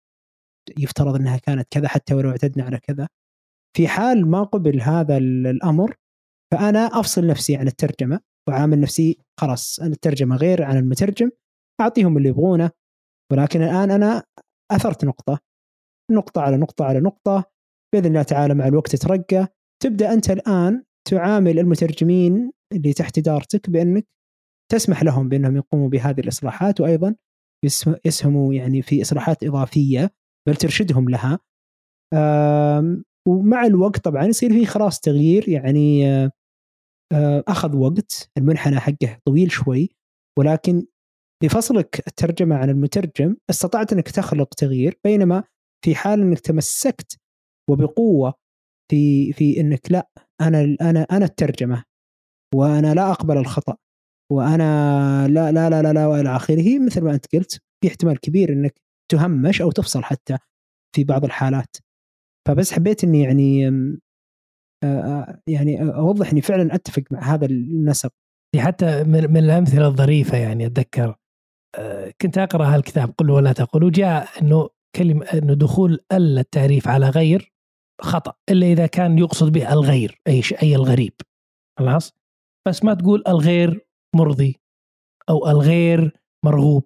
يفترض 0.78 1.14
إنها 1.16 1.36
كانت 1.36 1.68
كذا 1.70 1.88
حتى 1.88 2.14
ولو 2.14 2.30
اعتدنا 2.30 2.64
على 2.64 2.78
كذا. 2.78 3.08
في 3.76 3.88
حال 3.88 4.26
ما 4.30 4.42
قبل 4.42 4.80
هذا 4.80 5.16
الأمر 5.18 5.96
فأنا 6.52 6.86
أفصل 7.00 7.26
نفسي 7.26 7.56
عن 7.56 7.66
الترجمة 7.66 8.20
وعامل 8.48 8.80
نفسي 8.80 9.18
خلاص 9.40 9.80
الترجمة 9.80 10.36
غير 10.36 10.62
عن 10.62 10.76
المترجم 10.76 11.30
أعطيهم 11.80 12.16
اللي 12.18 12.28
يبغونه. 12.28 12.70
ولكن 13.32 13.62
الآن 13.62 13.90
أنا 13.90 14.24
أثرت 14.70 15.04
نقطة. 15.04 15.38
نقطة 16.12 16.40
على 16.40 16.56
نقطة 16.56 16.84
على 16.84 17.00
نقطة. 17.00 17.44
بإذن 17.94 18.06
الله 18.06 18.22
تعالى 18.22 18.54
مع 18.54 18.66
الوقت 18.66 18.96
ترقى 18.96 19.48
تبدأ 19.82 20.12
أنت 20.12 20.30
الآن 20.30 20.84
تعامل 21.08 21.58
المترجمين 21.58 22.52
اللي 22.72 22.92
تحت 22.92 23.18
إدارتك 23.18 23.70
بأنك 23.70 24.06
تسمح 24.72 25.02
لهم 25.02 25.28
بأنهم 25.28 25.56
يقوموا 25.56 25.88
بهذه 25.88 26.20
الإصلاحات 26.20 26.80
وأيضا 26.80 27.14
يسهموا 28.04 28.54
يعني 28.54 28.82
في 28.82 29.02
إصلاحات 29.02 29.44
إضافية 29.44 30.10
بل 30.48 30.56
ترشدهم 30.56 31.08
لها. 31.08 31.38
ومع 33.28 33.66
الوقت 33.66 34.04
طبعا 34.04 34.24
يصير 34.24 34.52
في 34.52 34.66
خلاص 34.66 35.00
تغيير 35.00 35.48
يعني 35.48 36.04
أخذ 37.48 37.76
وقت. 37.76 38.30
المنحنى 38.38 38.80
حقه 38.80 39.18
طويل 39.24 39.50
شوي. 39.50 39.88
ولكن 40.38 40.86
بفصلك 41.42 42.06
الترجمة 42.06 42.56
عن 42.56 42.70
المترجم 42.70 43.36
استطعت 43.50 43.92
أنك 43.92 44.10
تخلق 44.10 44.54
تغيير 44.54 45.00
بينما 45.04 45.44
في 45.84 45.94
حال 45.94 46.20
أنك 46.20 46.40
تمسكت 46.40 47.18
وبقوة 47.70 48.34
في 48.90 49.32
في 49.32 49.60
أنك 49.60 49.92
لا 49.92 50.08
أنا 50.40 50.76
أنا 50.80 51.02
أنا 51.02 51.24
الترجمة 51.24 51.84
وأنا 52.54 52.94
لا 52.94 53.10
أقبل 53.10 53.36
الخطأ 53.38 53.76
وأنا 54.32 55.28
لا 55.28 55.52
لا 55.52 55.70
لا 55.70 55.82
لا, 55.82 55.92
لا 55.92 56.06
وإلى 56.06 56.36
آخره 56.36 56.78
مثل 56.78 57.00
ما 57.00 57.14
أنت 57.14 57.26
قلت 57.36 57.52
في 57.52 57.88
احتمال 57.88 58.20
كبير 58.20 58.52
أنك 58.52 58.80
تهمش 59.10 59.62
أو 59.62 59.70
تفصل 59.70 60.04
حتى 60.04 60.38
في 60.96 61.04
بعض 61.04 61.24
الحالات. 61.24 61.76
فبس 62.48 62.72
حبيت 62.72 63.04
إني 63.04 63.22
يعني 63.22 63.60
يعني 65.46 65.82
أوضح 65.94 66.30
إني 66.30 66.40
فعلا 66.40 66.74
أتفق 66.74 67.02
مع 67.10 67.20
هذا 67.20 67.46
النسق. 67.46 68.12
حتى 68.58 69.04
من 69.04 69.36
الأمثلة 69.36 69.86
الظريفة 69.86 70.38
يعني 70.38 70.66
أتذكر 70.66 71.16
كنت 72.22 72.38
أقرأ 72.38 72.74
هالكتاب 72.74 73.14
قل 73.18 73.30
ولا 73.30 73.52
تقل. 73.52 73.84
وجاء 73.84 74.28
إنه 74.42 74.68
كلمة 74.96 75.26
إنه 75.26 75.54
دخول 75.54 75.98
ال 76.12 76.38
التعريف 76.38 76.88
على 76.88 77.08
غير 77.08 77.52
خطأ 78.00 78.34
إلا 78.50 78.66
إذا 78.66 78.86
كان 78.86 79.18
يقصد 79.18 79.52
به 79.52 79.72
الغير 79.72 80.20
أي 80.26 80.42
شيء 80.42 80.62
أي 80.62 80.74
الغريب. 80.74 81.12
خلاص؟ 81.78 82.12
بس 82.68 82.84
ما 82.84 82.94
تقول 82.94 83.22
الغير 83.28 83.86
مرضي 84.16 84.60
أو 85.30 85.48
الغير 85.48 86.20
مرغوب. 86.44 86.84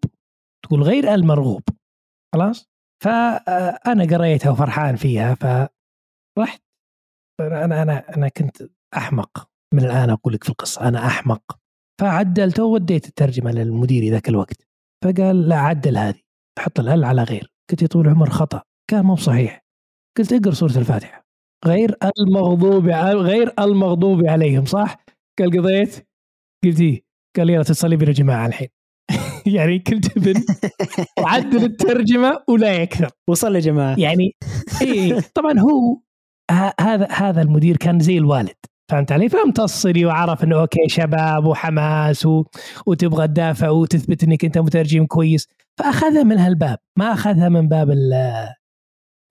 تقول 0.64 0.82
غير 0.82 1.14
المرغوب. 1.14 1.62
خلاص؟ 2.34 2.70
فانا 3.04 4.04
قريتها 4.16 4.50
وفرحان 4.50 4.96
فيها 4.96 5.34
فرحت 5.34 6.62
أنا 7.40 7.82
أنا 7.82 8.16
أنا 8.16 8.28
كنت 8.28 8.62
أحمق. 8.96 9.48
من 9.74 9.84
الآن 9.84 10.10
أقول 10.10 10.34
لك 10.34 10.44
في 10.44 10.50
القصة 10.50 10.88
أنا 10.88 11.06
أحمق. 11.06 11.58
فعدلته 12.00 12.64
ووديت 12.64 13.08
الترجمة 13.08 13.50
للمدير 13.50 14.12
ذاك 14.12 14.28
الوقت. 14.28 14.66
فقال 15.04 15.48
لا 15.48 15.56
عدل 15.56 15.98
هذه 15.98 16.20
حط 16.58 16.80
الال 16.80 17.04
على 17.04 17.22
غير. 17.22 17.52
قلت 17.70 17.82
يا 17.82 17.86
طول 17.86 18.06
العمر 18.06 18.30
خطأ. 18.30 18.62
كان 18.90 19.04
مو 19.04 19.16
صحيح 19.16 19.64
قلت 20.18 20.32
اقرأ 20.32 20.54
سورة 20.54 20.78
الفاتحة. 20.78 21.26
غير 21.66 21.96
المغضوب 22.18 22.88
غير 22.88 23.52
المغضوب 23.58 24.26
عليهم 24.26 24.64
صح؟ 24.64 25.04
قال 25.38 25.58
قضيت؟ 25.58 26.08
قلت 26.64 26.80
إيه؟ 26.80 27.02
قال 27.36 27.50
يلا 27.50 27.62
تتصلي 27.62 27.96
بنا 27.96 28.12
جماعة 28.12 28.46
الحين. 28.46 28.68
يعني 29.56 29.78
كنت 29.78 30.16
ابن 30.16 30.44
وعدل 31.18 31.64
الترجمة 31.64 32.42
ولا 32.48 32.82
يكثر. 32.82 33.10
وصل 33.30 33.58
جماعة. 33.58 34.00
يعني 34.00 34.32
اي 34.82 35.20
طبعا 35.20 35.58
هو 35.58 36.00
هذا 36.80 37.08
هذا 37.10 37.42
المدير 37.42 37.76
كان 37.76 38.00
زي 38.00 38.18
الوالد. 38.18 38.56
فهمت 38.92 39.12
علي؟ 39.12 39.28
فامتصني 39.28 40.04
وعرف 40.06 40.44
إنه 40.44 40.60
أوكي 40.60 40.88
شباب 40.88 41.44
وحماس 41.44 42.26
و... 42.26 42.44
وتبغى 42.86 43.26
تدافع 43.26 43.68
وتثبت 43.68 44.24
إنك 44.24 44.44
أنت 44.44 44.58
مترجم 44.58 45.06
كويس. 45.06 45.48
فأخذها 45.78 46.22
من 46.22 46.38
هالباب 46.38 46.78
ما 46.98 47.12
أخذها 47.12 47.48
من 47.48 47.68
باب 47.68 47.90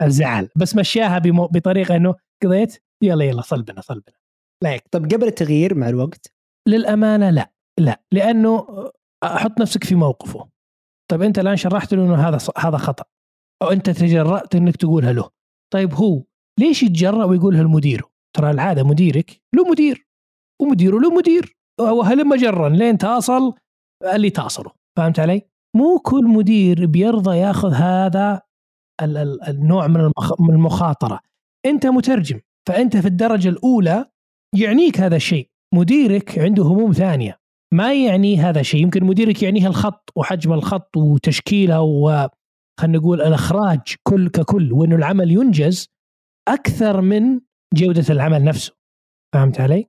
الزعل 0.01 0.49
بس 0.55 0.75
مشاها 0.75 1.19
بمو... 1.19 1.47
بطريقة 1.47 1.95
إنه 1.95 2.15
قضيت 2.43 2.83
يلا 3.03 3.25
يلا 3.25 3.41
صلبنا 3.41 3.81
صلبنا. 3.81 4.15
لا 4.63 4.73
يك. 4.73 4.83
طب 4.91 5.13
قبل 5.13 5.27
التغيير 5.27 5.75
مع 5.75 5.89
الوقت؟ 5.89 6.33
للأمانة 6.67 7.29
لا 7.29 7.51
لا 7.79 8.01
لأنه 8.11 8.67
أحط 9.23 9.59
نفسك 9.59 9.83
في 9.83 9.95
موقفه. 9.95 10.49
طيب 11.11 11.21
أنت 11.21 11.39
الآن 11.39 11.55
شرحت 11.55 11.93
له 11.93 12.03
إنه 12.03 12.15
هذا 12.15 12.37
هذا 12.57 12.77
خطأ 12.77 13.05
أو 13.61 13.71
أنت 13.71 13.89
تجرأت 13.89 14.55
إنك 14.55 14.75
تقولها 14.75 15.13
له. 15.13 15.29
طيب 15.73 15.93
هو 15.93 16.23
ليش 16.59 16.83
يتجرأ 16.83 17.25
ويقولها 17.25 17.63
لمديره 17.63 18.10
ترى 18.37 18.51
العادة 18.51 18.83
مديرك 18.83 19.41
له 19.55 19.69
مدير 19.71 20.07
ومديره 20.61 20.99
له 20.99 21.09
مدير. 21.09 21.57
وهلم 21.79 22.35
جرا 22.35 22.69
لين 22.69 22.97
تصل؟ 22.97 23.53
اللي 24.13 24.29
تصله 24.29 24.71
فهمت 24.97 25.19
علي؟ 25.19 25.41
مو 25.75 25.99
كل 25.99 26.23
مدير 26.23 26.85
بيرضى 26.85 27.37
ياخذ 27.37 27.73
هذا 27.73 28.41
النوع 29.47 29.87
من 29.87 30.49
المخاطرة. 30.49 31.19
أنت 31.65 31.85
مترجم 31.85 32.39
فأنت 32.67 32.97
في 32.97 33.07
الدرجة 33.07 33.49
الأولى 33.49 34.05
يعنيك 34.55 34.99
هذا 34.99 35.15
الشيء. 35.15 35.49
مديرك 35.73 36.39
عنده 36.39 36.63
هموم 36.63 36.91
ثانية 36.91 37.39
ما 37.73 37.93
يعني 37.93 38.37
هذا 38.37 38.59
الشيء. 38.59 38.81
يمكن 38.81 39.03
مديرك 39.03 39.43
يعنيه 39.43 39.67
الخط 39.67 40.11
وحجم 40.15 40.53
الخط 40.53 40.97
وتشكيله 40.97 41.81
و 41.81 42.27
خلينا 42.79 42.97
نقول 42.97 43.21
الإخراج 43.21 43.95
كل 44.03 44.29
ككل 44.29 44.73
وانه 44.73 44.95
العمل 44.95 45.31
ينجز 45.31 45.87
أكثر 46.47 47.01
من 47.01 47.39
جودة 47.73 48.13
العمل 48.13 48.43
نفسه. 48.43 48.73
فهمت 49.33 49.61
علي؟ 49.61 49.87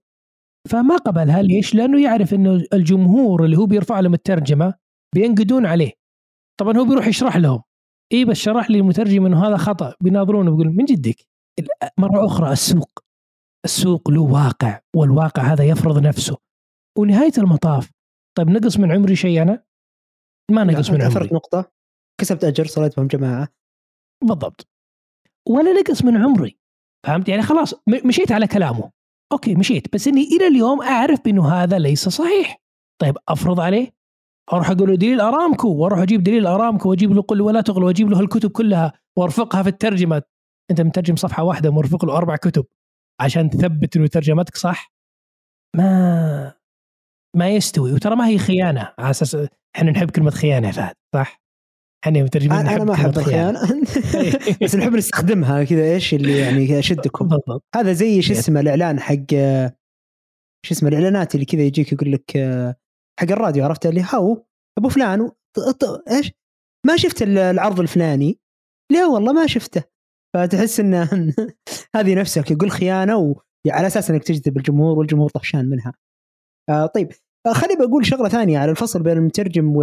فما 0.71 0.97
قبلها 0.97 1.43
ليش؟ 1.43 1.75
لأنه 1.75 2.03
يعرف 2.03 2.35
إنه 2.35 2.65
الجمهور 2.73 3.45
اللي 3.45 3.59
هو 3.59 3.67
بيرفع 3.67 4.01
لهم 4.01 4.15
الترجمة 4.15 4.75
بينقدون 5.15 5.67
عليه. 5.67 5.93
طبعا 6.61 6.79
هو 6.79 6.85
بيروح 6.85 7.07
يشرح 7.07 7.37
لهم. 7.37 7.63
إي 8.13 8.25
بس 8.25 8.37
شرح 8.37 8.71
لي 8.71 8.79
المترجم 8.79 9.27
إنه 9.27 9.47
هذا 9.47 9.57
خطأ. 9.57 9.95
بيناظرونه 10.01 10.51
بيقول 10.51 10.67
من 10.67 10.85
جدك؟ 10.85 11.27
مرة 11.99 12.27
أخرى 12.27 12.53
السوق. 12.53 12.99
السوق 13.65 14.11
له 14.11 14.21
واقع 14.21 14.81
والواقع 14.97 15.43
هذا 15.43 15.65
يفرض 15.65 15.99
نفسه. 15.99 16.39
ونهاية 16.99 17.33
المطاف. 17.39 17.91
طيب 18.39 18.51
نقص 18.51 18.79
من 18.79 18.93
عمري 18.93 19.17
شيء 19.17 19.43
أنا؟ 19.43 19.65
ما 20.51 20.65
نقص 20.65 20.91
من 20.91 21.03
عمري. 21.03 21.29
نقطة. 21.33 21.73
كسبت 22.21 22.45
أجر 22.45 22.67
صليت 22.67 22.97
بهم 22.97 23.07
جماعة 23.07 23.49
بالضبط. 24.25 24.69
ولا 25.49 25.73
نقص 25.73 26.05
من 26.05 26.17
عمري. 26.17 26.59
فهمت؟ 27.07 27.29
يعني 27.29 27.43
خلاص 27.43 27.75
مشيت 28.05 28.33
على 28.33 28.47
كلامه. 28.47 28.91
أوكي 29.33 29.55
مشيت. 29.55 29.95
بس 29.95 30.09
إني 30.09 30.23
إلى 30.23 30.47
اليوم 30.47 30.83
أعرف 30.83 31.21
بأنه 31.25 31.49
هذا 31.49 31.79
ليس 31.79 32.09
صحيح. 32.09 32.63
طيب 33.01 33.17
أفرض 33.29 33.61
عليه. 33.61 33.91
أروح 34.53 34.71
أقول 34.71 34.89
له 34.91 34.97
دليل 34.97 35.21
أرامكو 35.21 35.69
وأروح 35.69 35.99
أجيب 35.99 36.23
دليل 36.23 36.47
أرامكو 36.47 36.91
وأجيب 36.91 37.13
له 37.13 37.23
قل 37.23 37.41
ولا 37.41 37.61
تغل 37.61 37.85
وأجيب 37.85 38.11
له 38.11 38.21
الكتب 38.21 38.51
كلها 38.51 38.93
وأرفقها 39.19 39.63
في 39.63 39.69
الترجمة. 39.69 40.23
أنت 40.71 40.81
مترجم 40.81 41.17
صفحة 41.17 41.43
واحدة 41.43 41.71
مرفق 41.71 42.05
له 42.05 42.17
أربع 42.17 42.37
كتب. 42.37 42.65
عشان 43.21 43.51
تثبت 43.51 43.97
إنه 43.97 44.07
ترجمتك 44.07 44.57
صح؟ 44.57 44.93
ما 45.77 46.55
ما 47.37 47.49
يستوي. 47.49 47.93
وترى 47.93 48.17
ما 48.17 48.27
هي 48.27 48.39
خيانة. 48.39 48.95
على 48.99 49.11
أساس 49.11 49.37
إحنا 49.77 49.91
نحب 49.91 50.11
كلمة 50.11 50.31
خيانة 50.31 50.67
يا 50.67 50.73
فهد 50.73 50.95
صح؟ 51.15 51.42
إحنا 52.05 52.23
مترجمين 52.23 52.53
أنا, 52.53 52.85
ما 52.85 52.95
أحب 52.95 53.19
الخيانة. 53.19 53.61
بس 54.63 54.77
نحب 54.77 54.93
نستخدمها 54.93 55.65
كذا 55.65 55.85
إيش 55.95 56.15
اللي 56.15 56.39
يعني 56.39 56.67
بالضبط. 57.21 57.65
هذا 57.75 57.93
زي 57.93 58.23
شو 58.23 58.33
اسمه 58.33 58.61
الإعلان 58.61 59.01
حق 59.01 59.31
شو 60.67 60.75
اسمه 60.75 60.89
الإعلانات 60.89 61.35
اللي 61.35 61.47
كذا 61.47 61.63
يجيك 61.63 61.93
يقول 61.93 62.13
لك 62.13 62.31
حق 63.21 63.33
الراديو 63.33 63.65
عرفت 63.65 63.87
اللي؟ 63.87 64.05
هاو 64.13 64.47
أبو 64.79 64.89
فلان 64.89 65.31
إيش؟ 66.11 66.33
ما 66.87 66.97
شفت 66.97 67.23
العرض 67.23 67.81
الفلاني. 67.81 68.39
لا 68.93 69.07
والله 69.07 69.33
ما 69.33 69.47
شفته. 69.47 69.83
فتحس 70.35 70.81
إن 70.81 70.95
هذه 71.97 72.15
نفسك 72.15 72.51
يقول 72.51 72.71
خيانة 72.71 73.17
وعلى 73.17 73.87
أساس 73.87 74.11
إنك 74.11 74.25
تجذب 74.25 74.57
الجمهور 74.57 74.99
والجمهور 74.99 75.31
طفشان 75.31 75.69
منها. 75.69 75.93
آه 76.69 76.87
طيب. 76.87 77.13
آه 77.47 77.53
خليني 77.53 77.87
بقول 77.87 78.07
شغلة 78.07 78.29
ثانية 78.29 78.59
على 78.59 78.71
الفصل 78.71 79.03
بين 79.03 79.17
المترجم 79.17 79.77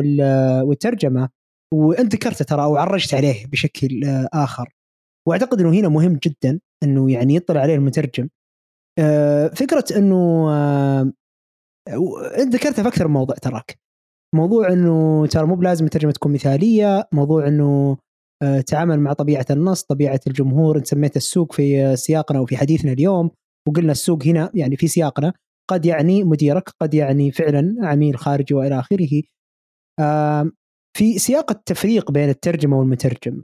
والترجمة. 0.63 1.29
وأنت 1.73 2.13
ذكرته 2.13 2.45
ترى 2.45 2.63
أو 2.63 2.77
عرجت 2.77 3.13
عليه 3.13 3.45
بشكل 3.45 4.05
آه 4.05 4.29
آخر. 4.33 4.69
وأعتقد 5.27 5.61
إنه 5.61 5.69
هنا 5.69 5.89
مهم 5.89 6.19
جدا 6.23 6.59
إنه 6.83 7.11
يعني 7.11 7.35
يطلع 7.35 7.61
عليه 7.61 7.75
المترجم. 7.75 8.29
آه 8.99 9.47
فكرة 9.47 9.85
إنه 9.97 10.49
آه 10.51 11.11
أنت 12.37 12.55
ذكرتها 12.55 12.83
في 12.83 12.87
أكثر 12.89 13.07
من 13.07 13.13
موضوع 13.13 13.35
تراك. 13.35 13.79
موضوع 14.35 14.73
إنه 14.73 15.25
ترى 15.27 15.45
مو 15.45 15.55
بلازم 15.55 15.85
الترجمه 15.85 16.11
تكون 16.11 16.33
مثالية. 16.33 17.07
موضوع 17.11 17.47
إنه 17.47 17.97
تعامل 18.67 18.99
مع 18.99 19.13
طبيعة 19.13 19.45
النص 19.51 19.83
طبيعة 19.83 20.19
الجمهور. 20.27 20.77
انت 20.77 20.87
سميت 20.87 21.15
السوق 21.17 21.53
في 21.53 21.95
سياقنا 21.95 22.39
وفي 22.39 22.57
حديثنا 22.57 22.91
اليوم 22.91 23.31
وقلنا 23.67 23.91
السوق 23.91 24.23
هنا 24.23 24.51
يعني 24.53 24.77
في 24.77 24.87
سياقنا 24.87 25.33
قد 25.69 25.85
يعني 25.85 26.23
مديرك 26.23 26.69
قد 26.81 26.93
يعني 26.93 27.31
فعلا 27.31 27.75
عميل 27.81 28.17
خارجي 28.17 28.53
وإلى 28.53 28.79
آخره. 28.79 29.21
في 30.97 31.19
سياق 31.19 31.51
التفريق 31.51 32.11
بين 32.11 32.29
الترجمة 32.29 32.79
والمترجم 32.79 33.43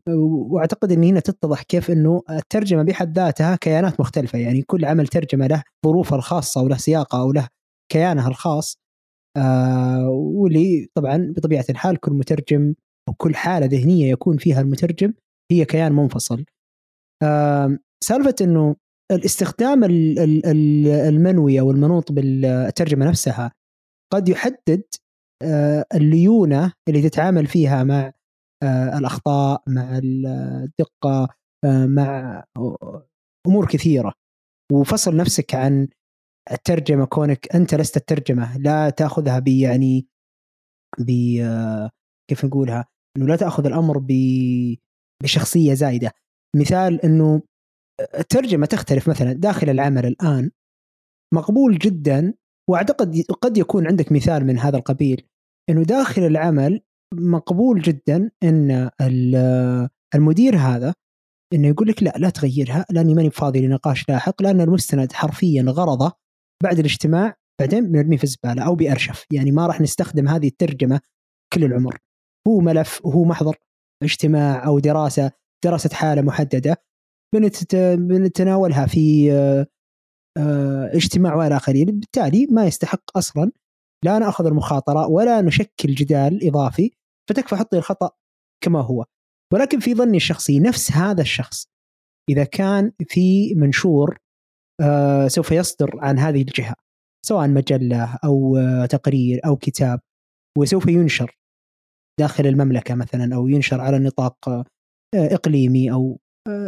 وأعتقد 0.51 0.91
إن 0.91 1.03
هنا 1.03 1.19
تتضح 1.19 1.63
كيف 1.63 1.91
إنه 1.91 2.21
الترجمة 2.29 2.83
بحد 2.83 3.17
ذاتها 3.19 3.55
كيانات 3.55 3.99
مختلفة. 3.99 4.39
يعني 4.39 4.61
كل 4.61 4.85
عمل 4.85 5.07
ترجمة 5.07 5.47
له 5.47 5.63
ظروفه 5.85 6.15
الخاصة 6.15 6.61
وله 6.61 6.77
سياقه 6.77 7.19
أو 7.21 7.31
له 7.31 7.47
كيانه 7.91 8.27
الخاص 8.27 8.77
آه 9.37 10.09
واللي 10.09 10.87
طبعا 10.95 11.33
بطبيعة 11.37 11.65
الحال 11.69 11.97
كل 11.97 12.11
مترجم 12.11 12.73
أو 13.09 13.13
كل 13.13 13.35
حالة 13.35 13.65
ذهنية 13.65 14.11
يكون 14.11 14.37
فيها 14.37 14.61
المترجم 14.61 15.13
هي 15.51 15.65
كيان 15.65 15.91
منفصل. 15.93 16.45
آه 17.23 17.77
سالفة 18.03 18.35
إنه 18.41 18.75
الاستخدام 19.11 19.83
المنوي 19.83 21.59
أو 21.59 21.71
المنوط 21.71 22.11
بالترجمة 22.11 23.05
نفسها 23.05 23.51
قد 24.13 24.29
يحدد 24.29 24.83
الليونة 25.95 26.73
اللي 26.89 27.09
تتعامل 27.09 27.47
فيها 27.47 27.83
مع 27.83 28.11
آه، 28.63 28.97
الأخطاء 28.97 29.63
مع 29.67 29.99
الدقة 30.03 31.27
آه، 31.65 31.85
مع 31.85 32.43
أمور 33.47 33.67
كثيرة. 33.67 34.13
وفصل 34.71 35.15
نفسك 35.15 35.55
عن 35.55 35.87
الترجمة 36.51 37.05
كونك 37.05 37.55
أنت 37.55 37.75
لست 37.75 37.97
الترجمة 37.97 38.57
لا 38.57 38.89
تأخذها 38.89 39.39
ب 39.39 39.47
يعني 39.47 40.07
ب 40.99 41.11
كيف 42.29 42.45
نقولها؟ 42.45 42.85
إنه 43.17 43.27
لا 43.27 43.35
تأخذ 43.35 43.65
الأمر 43.65 44.05
بشخصية 45.23 45.73
زايدة. 45.73 46.11
مثال 46.55 47.05
إنه 47.05 47.41
الترجمة 48.19 48.65
تختلف 48.65 49.09
مثلا 49.09 49.33
داخل 49.33 49.69
العمل 49.69 50.05
الآن 50.05 50.51
مقبول 51.33 51.77
جدا 51.77 52.33
وأعتقد 52.69 53.21
قد 53.41 53.57
يكون 53.57 53.87
عندك 53.87 54.11
مثال 54.11 54.45
من 54.45 54.59
هذا 54.59 54.77
القبيل 54.77 55.27
إنه 55.69 55.83
داخل 55.83 56.21
العمل 56.21 56.81
مقبول 57.13 57.81
جدا 57.81 58.31
إن 58.43 58.89
المدير 60.15 60.57
هذا 60.57 60.93
إنه 61.53 61.67
يقول 61.67 61.87
لك 61.87 62.03
لا 62.03 62.13
لا 62.17 62.29
تغيرها 62.29 62.85
لأني 62.89 63.13
ماني 63.15 63.31
فاضي 63.31 63.67
لنقاش 63.67 64.09
لاحق 64.09 64.41
لأن 64.41 64.61
المستند 64.61 65.13
حرفيا 65.13 65.63
غرضه 65.63 66.11
بعد 66.63 66.79
الاجتماع 66.79 67.35
بعدين 67.59 67.91
بنرميه 67.91 68.17
في 68.17 68.23
الزبالة 68.23 68.63
أو 68.65 68.75
بأرشف 68.75 69.25
يعني 69.31 69.51
ما 69.51 69.67
راح 69.67 69.81
نستخدم 69.81 70.27
هذه 70.27 70.47
الترجمة 70.47 71.01
كل 71.53 71.63
العمر. 71.63 71.97
هو 72.47 72.59
ملف 72.59 73.05
وهو 73.05 73.23
محضر 73.23 73.55
اجتماع 74.03 74.65
أو 74.65 74.79
دراسة 74.79 75.31
دراسة 75.65 75.89
حالة 75.93 76.21
محددة 76.21 76.77
بنتناولها 77.95 78.85
في 78.85 79.31
اجتماع 80.93 81.35
والى 81.35 81.55
اخره 81.55 81.85
بالتالي 81.85 82.47
ما 82.51 82.65
يستحق 82.65 83.17
أصلا 83.17 83.51
لا 84.05 84.19
نأخذ 84.19 84.45
المخاطرة 84.45 85.07
ولا 85.07 85.41
نشكل 85.41 85.89
جدال 85.89 86.47
إضافي 86.47 86.91
فتكفى 87.29 87.55
حطي 87.55 87.77
الخطأ 87.77 88.11
كما 88.63 88.81
هو. 88.81 89.05
ولكن 89.53 89.79
في 89.79 89.95
ظني 89.95 90.17
الشخصي 90.17 90.59
نفس 90.59 90.91
هذا 90.91 91.21
الشخص 91.21 91.67
إذا 92.29 92.43
كان 92.43 92.91
في 93.07 93.55
منشور 93.55 94.17
آه، 94.81 95.27
سوف 95.27 95.51
يصدر 95.51 95.99
عن 95.99 96.19
هذه 96.19 96.41
الجهة 96.41 96.75
سواء 97.25 97.47
مجلة 97.47 98.17
أو 98.23 98.57
آه، 98.57 98.85
تقرير 98.85 99.41
أو 99.45 99.55
كتاب 99.55 99.99
وسوف 100.57 100.87
ينشر 100.87 101.37
داخل 102.19 102.47
المملكة 102.47 102.95
مثلا 102.95 103.35
أو 103.35 103.47
ينشر 103.47 103.81
على 103.81 103.99
نطاق 103.99 104.63
إقليمي 105.15 105.91
أو 105.91 106.19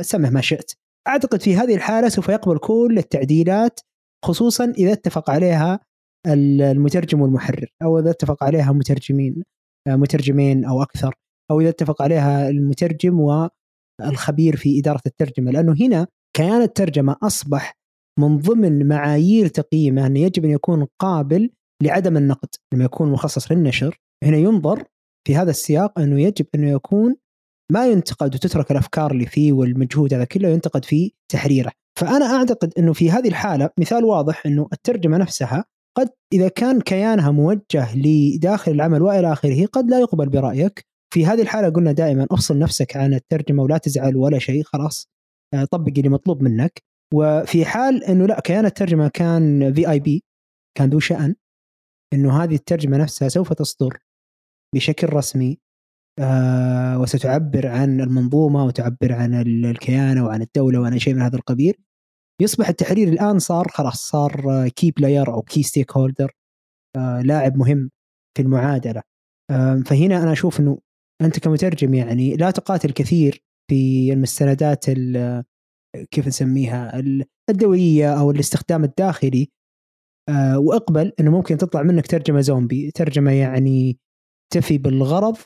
سمه 0.02 0.30
ما 0.30 0.42
شئت. 0.42 0.72
أعتقد 1.08 1.42
في 1.42 1.56
هذه 1.56 1.76
الحالة 1.76 2.10
سوف 2.10 2.30
يقبل 2.30 2.58
كل 2.58 2.96
التعديلات 2.98 3.80
خصوصا 4.26 4.74
إذا 4.78 4.94
اتفق 4.94 5.30
عليها 5.30 5.80
المترجم 6.28 7.22
والمحرر 7.22 7.68
أو 7.84 8.00
إذا 8.00 8.10
اتفق 8.10 8.44
عليها 8.44 8.72
مترجمين 8.72 9.44
مترجمين 9.88 10.66
أو 10.66 10.82
أكثر 10.82 11.16
أو 11.52 11.62
إذا 11.62 11.70
اتفق 11.70 12.02
عليها 12.02 12.50
المترجم 12.50 13.20
والخبير 13.20 14.56
في 14.56 14.80
إدارة 14.80 15.02
الترجمة. 15.06 15.52
لأنه 15.52 15.76
هنا 15.82 16.08
كيان 16.38 16.62
الترجمة 16.62 17.16
أصبح 17.24 17.74
من 18.20 18.38
ضمن 18.38 18.88
معايير 18.88 19.48
تقييمه 19.48 20.08
أنه 20.08 20.20
يجب 20.20 20.46
أن 20.46 20.52
يكون 20.52 20.88
قابل 21.02 21.50
لعدم 21.84 22.18
النقد 22.18 22.50
لما 22.74 22.84
يكون 22.84 23.12
مخصص 23.12 23.52
للنشر. 23.52 24.00
هنا 24.24 24.38
ينظر 24.38 24.84
في 25.28 25.36
هذا 25.36 25.50
السياق 25.50 26.00
أنه 26.00 26.22
يجب 26.22 26.46
انه 26.56 26.72
يكون 26.72 27.16
ما 27.72 27.88
ينتقد 27.88 28.36
وتترك 28.36 28.72
الأفكار 28.72 29.12
اللي 29.12 29.26
فيه 29.26 29.54
والمجهود 29.54 30.14
هذا 30.14 30.24
كله 30.24 30.50
ينتقد 30.50 30.86
في 30.86 31.12
تحريره. 31.32 31.72
فأنا 32.00 32.26
أعتقد 32.26 32.74
إنه 32.78 32.94
في 32.94 33.12
هذه 33.12 33.28
الحالة 33.28 33.70
مثال 33.80 34.06
واضح 34.06 34.46
إنه 34.46 34.68
الترجمة 34.74 35.18
نفسها 35.18 35.66
قد 35.98 36.10
إذا 36.34 36.48
كان 36.48 36.82
كيانها 36.82 37.32
موجه 37.32 37.96
لداخل 37.96 38.72
العمل 38.72 39.02
وإلى 39.02 39.34
آخره 39.34 39.66
قد 39.66 39.90
لا 39.90 40.00
يقبل 40.00 40.30
برأيك. 40.30 40.86
في 41.14 41.26
هذه 41.26 41.42
الحالة 41.42 41.70
قلنا 41.70 41.92
دائما 41.92 42.28
افصل 42.32 42.60
نفسك 42.60 42.98
عن 42.98 43.14
الترجمة 43.14 43.64
ولا 43.64 43.78
تزعل 43.78 44.16
ولا 44.16 44.40
شيء 44.40 44.64
خلاص 44.64 45.10
آه، 45.54 45.66
طبق 45.66 45.94
اللي 45.98 46.10
مطلوب 46.10 46.44
منك. 46.44 46.84
وفي 47.14 47.66
حال 47.66 48.04
إنه 48.04 48.26
لا 48.26 48.40
كيان 48.40 48.66
الترجمة 48.66 49.08
كان 49.08 49.74
VIP 49.74 50.24
كان 50.78 50.90
ذو 50.90 51.00
شأن 51.00 51.36
إنه 52.14 52.44
هذه 52.44 52.56
الترجمة 52.56 52.98
نفسها 52.98 53.30
سوف 53.30 53.54
تصدر 53.54 53.98
بشكل 54.76 55.14
رسمي 55.14 55.60
آه 56.20 57.00
وستعبر 57.00 57.68
عن 57.68 58.02
المنظومة 58.02 58.66
وتعبر 58.66 59.14
عن 59.14 59.34
الكيان 59.42 60.20
وعن 60.20 60.42
الدولة 60.42 60.80
وعن 60.80 61.00
شيء 61.00 61.14
من 61.14 61.22
هذا 61.22 61.36
القبيل. 61.36 61.74
يصبح 62.42 62.70
التحرير 62.70 63.08
الآن 63.08 63.40
صار 63.40 63.68
خلاص 63.68 64.10
صار 64.10 64.68
key 64.70 64.92
player 64.92 65.34
أو 65.34 65.42
key 65.42 65.64
stakeholder 65.64 66.32
لاعب 67.24 67.58
مهم 67.58 67.92
في 68.38 68.44
المعادلة. 68.44 69.02
آه 69.52 69.84
فهنا 69.86 70.24
أنا 70.24 70.32
أشوف 70.32 70.60
إنه 70.60 70.80
أنت 71.22 71.40
كمترجم 71.40 71.94
يعني 71.94 72.36
لا 72.36 72.52
تقاتل 72.52 72.92
كثير 72.92 73.44
في 73.70 74.14
المستندات 74.14 74.86
كيف 76.12 76.28
نسميها 76.28 77.00
الدولية 77.50 78.20
أو 78.20 78.32
الاستخدام 78.32 78.84
الداخلي. 78.84 79.50
آه 80.30 80.60
وإقبل 80.60 81.14
إنه 81.20 81.32
ممكن 81.32 81.58
تطلع 81.58 81.84
منك 81.84 82.08
ترجمة 82.08 82.42
زومبي. 82.42 82.92
ترجمة 82.92 83.32
يعني 83.32 84.00
تفي 84.54 84.78
بالغرض 84.78 85.38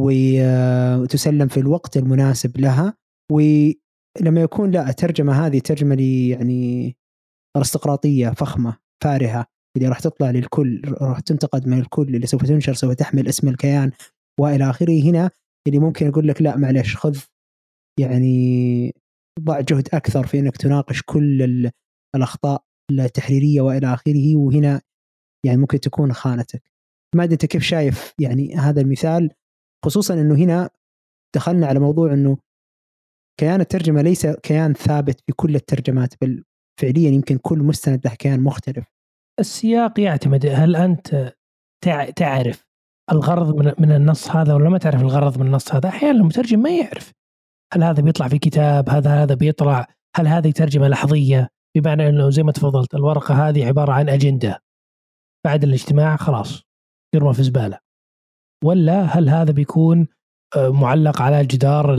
وتسلم 0.00 1.48
في 1.48 1.60
الوقت 1.60 1.96
المناسب 1.96 2.60
لها. 2.60 2.94
ولما 3.32 4.40
يكون 4.40 4.70
لا 4.70 4.88
الترجمة 4.88 5.46
هذه 5.46 5.58
ترجمة 5.58 5.94
لي 5.94 6.28
يعني 6.28 6.96
أرستقراطية 7.56 8.28
فخمة 8.28 8.76
فارهة. 9.04 9.46
اللي 9.76 9.88
راح 9.88 10.00
تطلع 10.00 10.30
للكل 10.30 10.82
راح 11.00 11.20
تنتقد 11.20 11.68
من 11.68 11.78
الكل 11.78 12.14
اللي 12.14 12.26
سوف 12.26 12.42
تنشر 12.42 12.74
سوف 12.74 12.92
تحمل 12.92 13.28
اسم 13.28 13.48
الكيان 13.48 13.90
وإلى 14.40 14.70
آخره. 14.70 15.02
هنا 15.02 15.30
اللي 15.66 15.78
ممكن 15.78 16.08
أقول 16.08 16.28
لك 16.28 16.42
لا 16.42 16.56
معلش 16.56 16.96
خذ 16.96 17.18
يعني 18.00 18.94
ضع 19.40 19.60
جهد 19.60 19.88
أكثر 19.94 20.26
في 20.26 20.38
إنك 20.38 20.56
تناقش 20.56 21.02
كل 21.02 21.70
الأخطاء 22.16 22.62
التحريرية 22.90 23.60
وإلى 23.60 23.94
آخره. 23.94 24.36
وهنا 24.36 24.80
يعني 25.46 25.58
ممكن 25.58 25.80
تكون 25.80 26.12
خانتك. 26.12 26.62
ما 27.16 27.24
أدري 27.24 27.32
أنت 27.32 27.46
كيف 27.46 27.62
شايف 27.62 28.14
يعني 28.20 28.54
هذا 28.54 28.80
المثال. 28.80 29.30
خصوصا 29.84 30.14
إنه 30.14 30.34
هنا 30.34 30.70
دخلنا 31.34 31.66
على 31.66 31.80
موضوع 31.80 32.12
إنه 32.12 32.38
كيان 33.40 33.60
الترجمة 33.60 34.02
ليس 34.02 34.26
كيان 34.26 34.74
ثابت 34.74 35.20
في 35.20 35.32
كل 35.32 35.54
الترجمات 35.54 36.14
بل 36.20 36.44
فعليا 36.80 37.10
يمكن 37.10 37.38
كل 37.38 37.58
مستند 37.58 38.00
له 38.04 38.14
كيان 38.14 38.40
مختلف. 38.40 38.84
السياق 39.40 40.00
يعتمد 40.00 40.46
هل 40.46 40.76
أنت 40.76 41.34
تعرف 42.16 42.66
الغرض 43.12 43.80
من 43.80 43.92
النص 43.92 44.30
هذا 44.30 44.54
ولا 44.54 44.68
ما 44.68 44.78
تعرف 44.78 45.00
الغرض 45.00 45.38
من 45.38 45.46
النص 45.46 45.74
هذا؟ 45.74 45.88
أحيانا 45.88 46.18
المترجم 46.18 46.62
ما 46.62 46.70
يعرف 46.70 47.12
هل 47.74 47.82
هذا 47.82 48.02
بيطلع 48.02 48.28
في 48.28 48.38
كتاب؟ 48.38 48.88
هذا 48.88 49.22
هذا 49.22 49.34
بيطلع 49.34 49.86
هل 50.16 50.26
هذه 50.28 50.50
ترجمة 50.50 50.88
لحظية؟ 50.88 51.48
بمعنى 51.76 52.08
إنه 52.08 52.30
زي 52.30 52.42
ما 52.42 52.52
تفضلت 52.52 52.94
الورقة 52.94 53.48
هذه 53.48 53.66
عبارة 53.66 53.92
عن 53.92 54.08
أجندة 54.08 54.62
بعد 55.46 55.64
الاجتماع 55.64 56.16
خلاص 56.16 56.62
يرمى 57.14 57.34
في 57.34 57.42
زبالة 57.42 57.78
ولا 58.64 59.02
هل 59.02 59.28
هذا 59.28 59.52
بيكون 59.52 60.08
آه، 60.56 60.70
معلق 60.70 61.22
على 61.22 61.46
جدار 61.46 61.94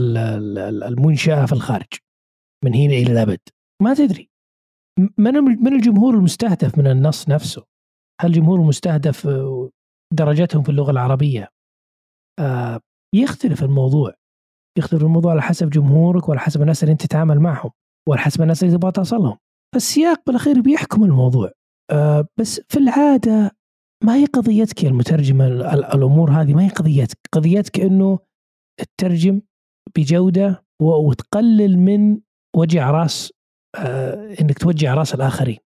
المنشأة 0.86 1.46
في 1.46 1.52
الخارج 1.52 1.88
من 2.64 2.74
هنا 2.74 2.94
إلى 2.94 3.12
الأبد؟ 3.12 3.40
ما 3.82 3.94
تدري. 3.94 4.30
من 5.18 5.34
من 5.34 5.72
الجمهور 5.72 6.14
المستهدف 6.14 6.78
من 6.78 6.86
النص 6.86 7.28
نفسه؟ 7.28 7.64
هل 8.20 8.30
الجمهور 8.30 8.60
المستهدف 8.60 9.26
آه، 9.26 9.70
درجتهم 10.14 10.62
في 10.62 10.68
اللغة 10.68 10.90
العربية؟ 10.90 11.48
آه، 12.40 12.80
يختلف 13.14 13.62
الموضوع. 13.62 14.14
يختلف 14.78 15.02
الموضوع 15.02 15.32
على 15.32 15.42
حسب 15.42 15.70
جمهورك 15.70 16.28
وعلى 16.28 16.40
حسب 16.40 16.62
الناس 16.62 16.82
اللي 16.82 16.92
أنت 16.92 17.06
تتعامل 17.06 17.40
معهم 17.40 17.70
وعلى 18.08 18.20
حسب 18.20 18.42
الناس 18.42 18.62
اللي 18.62 18.76
تبغى 18.76 18.92
توصلهم. 18.92 19.38
فالسياق 19.74 20.22
بالأخير 20.26 20.60
بيحكم 20.60 21.04
الموضوع. 21.04 21.52
بس 22.38 22.60
في 22.68 22.78
العادة 22.78 23.50
ما 24.04 24.14
هي 24.14 24.24
قضيتك 24.24 24.84
يا 24.84 24.88
المترجم 24.88 25.42
الأمور 25.42 26.30
هذه؟ 26.30 26.54
ما 26.54 26.64
هي 26.64 26.68
قضيتك؟ 26.68 27.18
قضيتك 27.32 27.80
إنه 27.80 28.18
تترجم 28.80 29.40
بجودة 29.96 30.64
وتقلل 30.82 31.78
من 31.78 32.20
وجع 32.56 32.90
راس 32.90 33.32
آه 33.76 34.34
إنك 34.40 34.58
توجع 34.58 34.94
راس 34.94 35.14
الآخرين. 35.14 35.58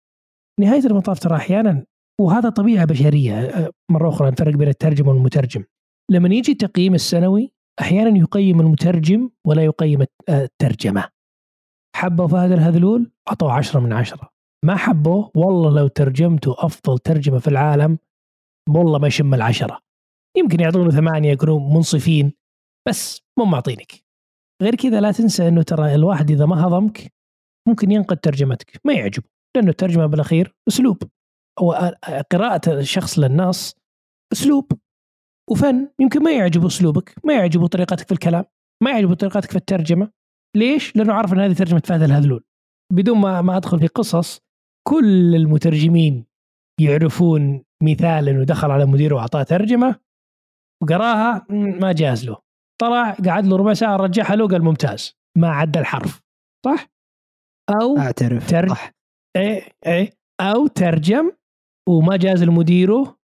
نهاية 0.61 0.87
المطاف 0.87 1.19
ترى 1.19 1.37
أحيانا 1.37 1.85
وهذا 2.21 2.49
طبيعة 2.49 2.85
بشرية 2.85 3.41
آه، 3.41 3.71
مرة 3.91 4.09
أخرى 4.09 4.31
نفرق 4.31 4.55
بين 4.57 4.69
الترجم 4.69 5.09
والمترجم. 5.09 5.65
لما 6.11 6.35
يجي 6.35 6.53
التقييم 6.53 6.95
السنوي 6.95 7.53
أحيانا 7.81 8.19
يقيم 8.19 8.61
المترجم 8.61 9.31
ولا 9.47 9.65
يقيم 9.65 10.05
الترجمة. 10.29 11.09
حبوا 11.97 12.27
فهد 12.27 12.53
الهذلول؟ 12.53 13.13
أعطوه 13.29 13.53
عشرة 13.53 13.81
من 13.81 13.93
عشرة. 13.93 14.31
ما 14.65 14.77
حبوه؟ 14.77 15.31
والله 15.35 15.71
لو 15.81 15.89
ترجمته 15.89 16.55
أفضل 16.59 16.99
ترجمة 16.99 17.39
في 17.39 17.49
العالم 17.49 17.99
والله 18.69 18.99
ما 18.99 19.07
يشم 19.07 19.35
العشرة. 19.35 19.81
يمكن 20.37 20.61
يعطونه 20.61 20.91
ثمانية 20.91 21.31
يكونوا 21.31 21.75
منصفين 21.75 22.33
بس 22.89 23.21
مو 23.39 23.45
معطينك. 23.45 24.05
غير 24.63 24.75
كذا 24.75 25.01
لا 25.01 25.13
تنسى 25.13 25.49
إنه 25.49 25.63
ترى 25.63 25.95
الواحد 25.95 26.31
إذا 26.31 26.47
ما 26.47 26.67
هضمك 26.67 27.13
ممكن 27.69 27.91
ينقد 27.91 28.17
ترجمتك 28.17 28.81
ما 28.85 28.93
يعجبه 28.93 29.27
لأنه 29.57 29.71
الترجمة 29.71 30.07
بالأخير 30.07 30.55
أسلوب. 30.69 31.03
أو 31.61 31.73
قراءة 32.33 32.79
الشخص 32.79 33.19
للنص 33.19 33.75
أسلوب. 34.33 34.73
وفن 35.51 35.89
يمكن 36.01 36.23
ما 36.23 36.33
يعجبه 36.33 36.67
أسلوبك 36.67 37.15
ما 37.25 37.35
يعجبه 37.35 37.67
طريقتك 37.67 38.07
في 38.07 38.13
الكلام 38.13 38.45
ما 38.83 38.91
يعجبه 38.91 39.15
طريقتك 39.15 39.51
في 39.51 39.57
الترجمة. 39.57 40.11
ليش؟ 40.57 40.97
لأنه 40.97 41.13
عارف 41.13 41.33
إن 41.33 41.41
هذه 41.41 41.53
ترجمة 41.53 41.83
فهد 41.85 42.03
الهذلول. 42.03 42.45
بدون 42.93 43.19
ما 43.19 43.43
ما 43.43 43.57
أدخل 43.57 43.81
في 43.81 43.87
قصص 43.87 44.41
كل 44.89 45.35
المترجمين 45.35 46.27
يعرفون 46.81 47.65
مثال 47.85 48.29
إنه 48.29 48.45
دخل 48.45 48.71
على 48.71 48.87
مديره 48.87 49.15
وأعطاه 49.15 49.43
ترجمة 49.43 50.01
وقراها 50.83 51.47
ما 51.51 51.93
جاز 51.93 52.25
له. 52.25 52.37
طلع 52.81 53.11
قعد 53.11 53.47
له 53.47 53.57
ربع 53.57 53.75
ساعة 53.75 53.97
رجعها 53.97 54.37
له 54.37 54.49
قال 54.49 54.65
ممتاز 54.65 55.17
ما 55.39 55.49
عدى 55.49 55.79
الحرف. 55.79 56.23
صح؟ 56.67 56.87
أو 57.71 57.99
أعترف. 57.99 58.51
ترج... 58.51 58.69
صح. 58.69 58.91
إيه 59.37 59.69
إيه. 59.87 60.13
أو 60.41 60.67
ترجم 60.67 61.33
وما 61.89 62.17
جاز 62.17 62.43
لمديره. 62.43 63.19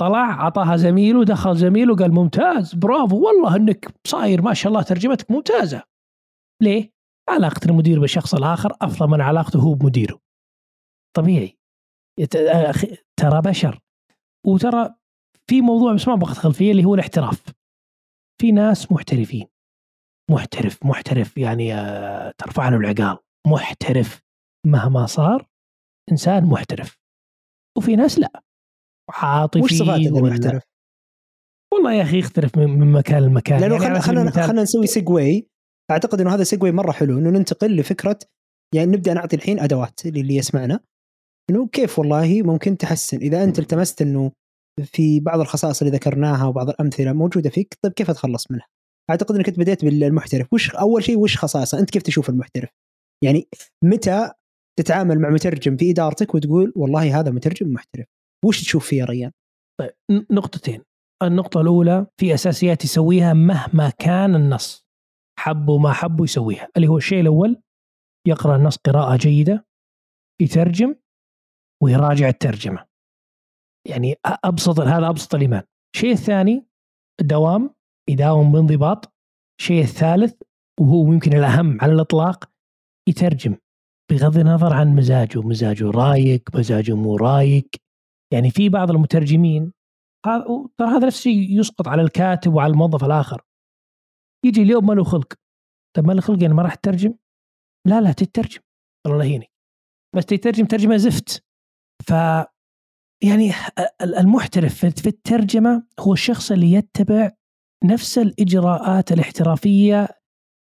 طلع 0.00 0.44
عطاها 0.44 0.76
زميله 0.76 1.24
دخل 1.24 1.56
زميله 1.56 1.96
قال 1.96 2.12
ممتاز 2.14 2.74
برافو 2.74 3.26
والله 3.26 3.56
إنك 3.56 3.94
صاير 4.06 4.42
ما 4.42 4.54
شاء 4.54 4.72
الله 4.72 4.82
ترجمتك 4.82 5.30
ممتازة. 5.30 5.82
ليه؟ 6.62 6.92
علاقة 7.28 7.60
المدير 7.66 8.00
بالشخص 8.00 8.34
الآخر 8.34 8.72
أفضل 8.82 9.08
من 9.10 9.20
علاقته 9.20 9.60
هو 9.60 9.74
بمديره. 9.74 10.18
طبيعي. 11.16 11.58
ترى 13.20 13.40
بشر. 13.44 13.80
وترى 14.46 14.94
في 15.46 15.60
موضوع 15.60 15.94
بس 15.94 16.08
ما 16.08 16.14
أبغى 16.14 16.32
أدخل 16.32 16.54
فيه 16.54 16.70
اللي 16.70 16.84
هو 16.84 16.94
الاحتراف. 16.94 17.44
في 18.40 18.52
ناس 18.52 18.92
محترفين. 18.92 19.46
محترف 20.30 20.86
محترف 20.86 21.38
يعني 21.38 21.74
آه، 21.74 22.34
ترفع 22.38 22.68
له 22.68 22.76
العقال. 22.76 23.18
محترف 23.46 24.22
مهما 24.66 25.06
صار 25.06 25.48
إنسان 26.12 26.44
محترف. 26.44 26.98
وفي 27.78 27.96
ناس 27.96 28.18
لا. 28.18 28.42
عاطفي 29.10 29.64
وش 29.64 29.74
صفات 29.74 30.00
المحترف؟ 30.00 30.62
والله 31.72 31.92
يا 31.92 32.02
أخي 32.02 32.18
يختلف 32.18 32.58
من 32.58 32.92
مكان 32.92 33.22
لمكان. 33.22 33.60
لأنه 33.60 33.82
يعني 33.82 34.00
خلينا 34.00 34.30
خلينا 34.30 34.62
نسوي 34.62 34.86
سيجواي 34.86 35.48
أعتقد 35.90 36.20
إنه 36.20 36.34
هذا 36.34 36.44
سيجواي 36.44 36.72
مرة 36.72 36.92
حلو 36.92 37.18
إنه 37.18 37.30
ننتقل 37.30 37.76
لفكرة 37.76 38.18
يعني 38.74 38.92
نبدأ 38.92 39.14
نعطي 39.14 39.36
الحين 39.36 39.60
أدوات 39.60 40.06
للي 40.06 40.36
يسمعنا. 40.36 40.80
إنه 41.50 41.66
كيف 41.66 41.98
والله 41.98 42.42
ممكن 42.42 42.76
تحسن. 42.76 43.16
إذا 43.16 43.44
أنت 43.44 43.58
التمست 43.58 44.02
إنه 44.02 44.32
في 44.84 45.20
بعض 45.20 45.40
الخصائص 45.40 45.82
اللي 45.82 45.96
ذكرناها 45.96 46.46
وبعض 46.46 46.68
الأمثلة 46.68 47.12
موجودة 47.12 47.50
فيك 47.50 47.78
طيب 47.82 47.92
كيف 47.92 48.10
اتخلص 48.10 48.50
منها؟ 48.50 48.66
أعتقد 49.10 49.34
إنك 49.34 49.48
أنت 49.48 49.58
بديت 49.58 49.84
بالمحترف. 49.84 50.52
وش 50.52 50.70
أول 50.70 51.04
شيء 51.04 51.18
وش 51.18 51.36
خصائصه؟ 51.36 51.78
أنت 51.78 51.90
كيف 51.90 52.02
تشوف 52.02 52.30
المحترف؟ 52.30 52.70
يعني 53.24 53.48
متى 53.84 54.30
تتعامل 54.78 55.18
مع 55.20 55.30
مترجم 55.30 55.76
في 55.76 55.90
إدارتك 55.90 56.34
وتقول 56.34 56.72
والله 56.76 57.20
هذا 57.20 57.30
مترجم 57.30 57.72
محترف؟ 57.72 58.06
وش 58.44 58.62
تشوف 58.62 58.86
فيه 58.86 58.98
يا 58.98 59.04
ريان؟ 59.04 59.32
طيب 59.80 59.92
نقطتين. 60.30 60.82
النقطة 61.22 61.60
الأولى 61.60 62.06
في 62.20 62.34
أساسيات 62.34 62.84
يسويها 62.84 63.32
مهما 63.32 63.90
كان 63.90 64.34
النص. 64.34 64.86
حبوا 65.38 65.78
ما 65.78 65.92
حبوا 65.92 66.24
يسويها. 66.24 66.68
اللي 66.76 66.88
هو 66.88 66.96
الشيء 66.96 67.20
الأول 67.20 67.62
يقرأ 68.28 68.56
النص 68.56 68.76
قراءة 68.76 69.16
جيدة 69.16 69.66
يترجم 70.42 70.94
ويراجع 71.82 72.28
الترجمة. 72.28 72.86
يعني 73.88 74.14
أبسط 74.44 74.80
هذا 74.80 75.08
أبسط 75.08 75.34
الإيمان. 75.34 75.62
الشيء 75.94 76.12
الثاني 76.12 76.66
دوام 77.20 77.74
يداوم 78.10 78.52
بانضباط. 78.52 79.12
الشيء 79.60 79.82
الثالث 79.82 80.42
وهو 80.80 81.12
يمكن 81.12 81.32
الأهم 81.32 81.78
على 81.80 81.92
الإطلاق 81.92 82.50
يترجم. 83.08 83.56
بغض 84.10 84.38
النظر 84.38 84.72
عن 84.72 84.96
مزاجه 84.96 85.42
مزاجه 85.42 85.90
رايق 85.90 86.56
مزاجه 86.56 86.92
مو 86.92 87.16
رايق. 87.16 87.68
يعني 88.32 88.50
في 88.50 88.68
بعض 88.68 88.90
المترجمين 88.90 89.72
ترى 90.78 90.88
هذا 90.88 91.06
نفس 91.06 91.16
الشيء 91.18 91.58
يسقط 91.60 91.88
على 91.88 92.02
الكاتب 92.02 92.54
وعلى 92.54 92.70
الموظف 92.72 93.04
الآخر. 93.04 93.42
يجي 94.46 94.62
اليوم 94.62 94.86
ما 94.86 94.92
له 94.92 95.04
خلق. 95.04 95.34
طيب 95.96 96.06
ما 96.06 96.12
له 96.12 96.20
خلق 96.20 96.42
يعني 96.42 96.54
ما 96.54 96.62
راح 96.62 96.74
تترجم؟ 96.74 97.14
لا 97.86 98.00
لا 98.00 98.12
تترجم. 98.12 98.60
الله 99.06 99.24
يهينك. 99.24 99.50
بس 100.16 100.26
تترجم 100.26 100.64
ترجمة 100.66 100.96
زفت. 100.96 101.44
ف 102.06 102.10
يعني 103.24 103.50
ال- 104.02 104.14
المحترف 104.14 104.74
في 104.86 105.06
الترجمة 105.06 105.86
هو 106.00 106.12
الشخص 106.12 106.52
اللي 106.52 106.72
يتبع 106.72 107.30
نفس 107.84 108.18
الإجراءات 108.18 109.12
الاحترافية 109.12 110.08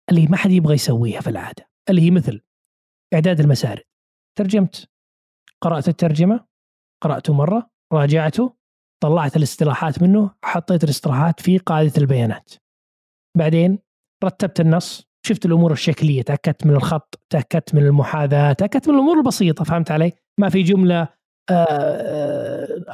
اللي 0.10 0.28
ما 0.28 0.38
حد 0.38 0.52
يبغى 0.52 0.74
يسويها 0.76 1.22
في 1.22 1.30
العادة 1.30 1.70
اللي 1.90 2.02
هي 2.02 2.12
مثل 2.12 2.42
إعداد 3.14 3.40
المسارد. 3.40 3.84
ترجمت 4.38 4.90
قرأت 5.62 5.88
الترجمة 5.88 6.46
قرأته 7.04 7.34
مرة 7.34 7.70
راجعته 7.94 8.56
طلعت 9.04 9.38
الاصطلاحات 9.38 10.02
منه 10.02 10.32
حطيت 10.44 10.84
الاصطلاحات 10.84 11.40
في 11.40 11.58
قاعدة 11.58 11.94
البيانات. 11.98 12.54
بعدين 13.38 13.80
رتبت 14.24 14.60
النص 14.60 15.08
شفت 15.26 15.46
الأمور 15.46 15.72
الشكلية 15.72 16.22
تأكدت 16.22 16.66
من 16.66 16.76
الخط 16.76 17.22
تأكدت 17.30 17.76
من 17.76 17.84
المحاذاة 17.86 18.54
تأكدت 18.54 18.90
من 18.90 18.96
الأمور 18.96 19.18
البسيطة 19.18 19.64
فهمت 19.64 19.92
علي؟ 19.92 20.12
ما 20.40 20.50
في 20.50 20.64
جملة 20.64 21.08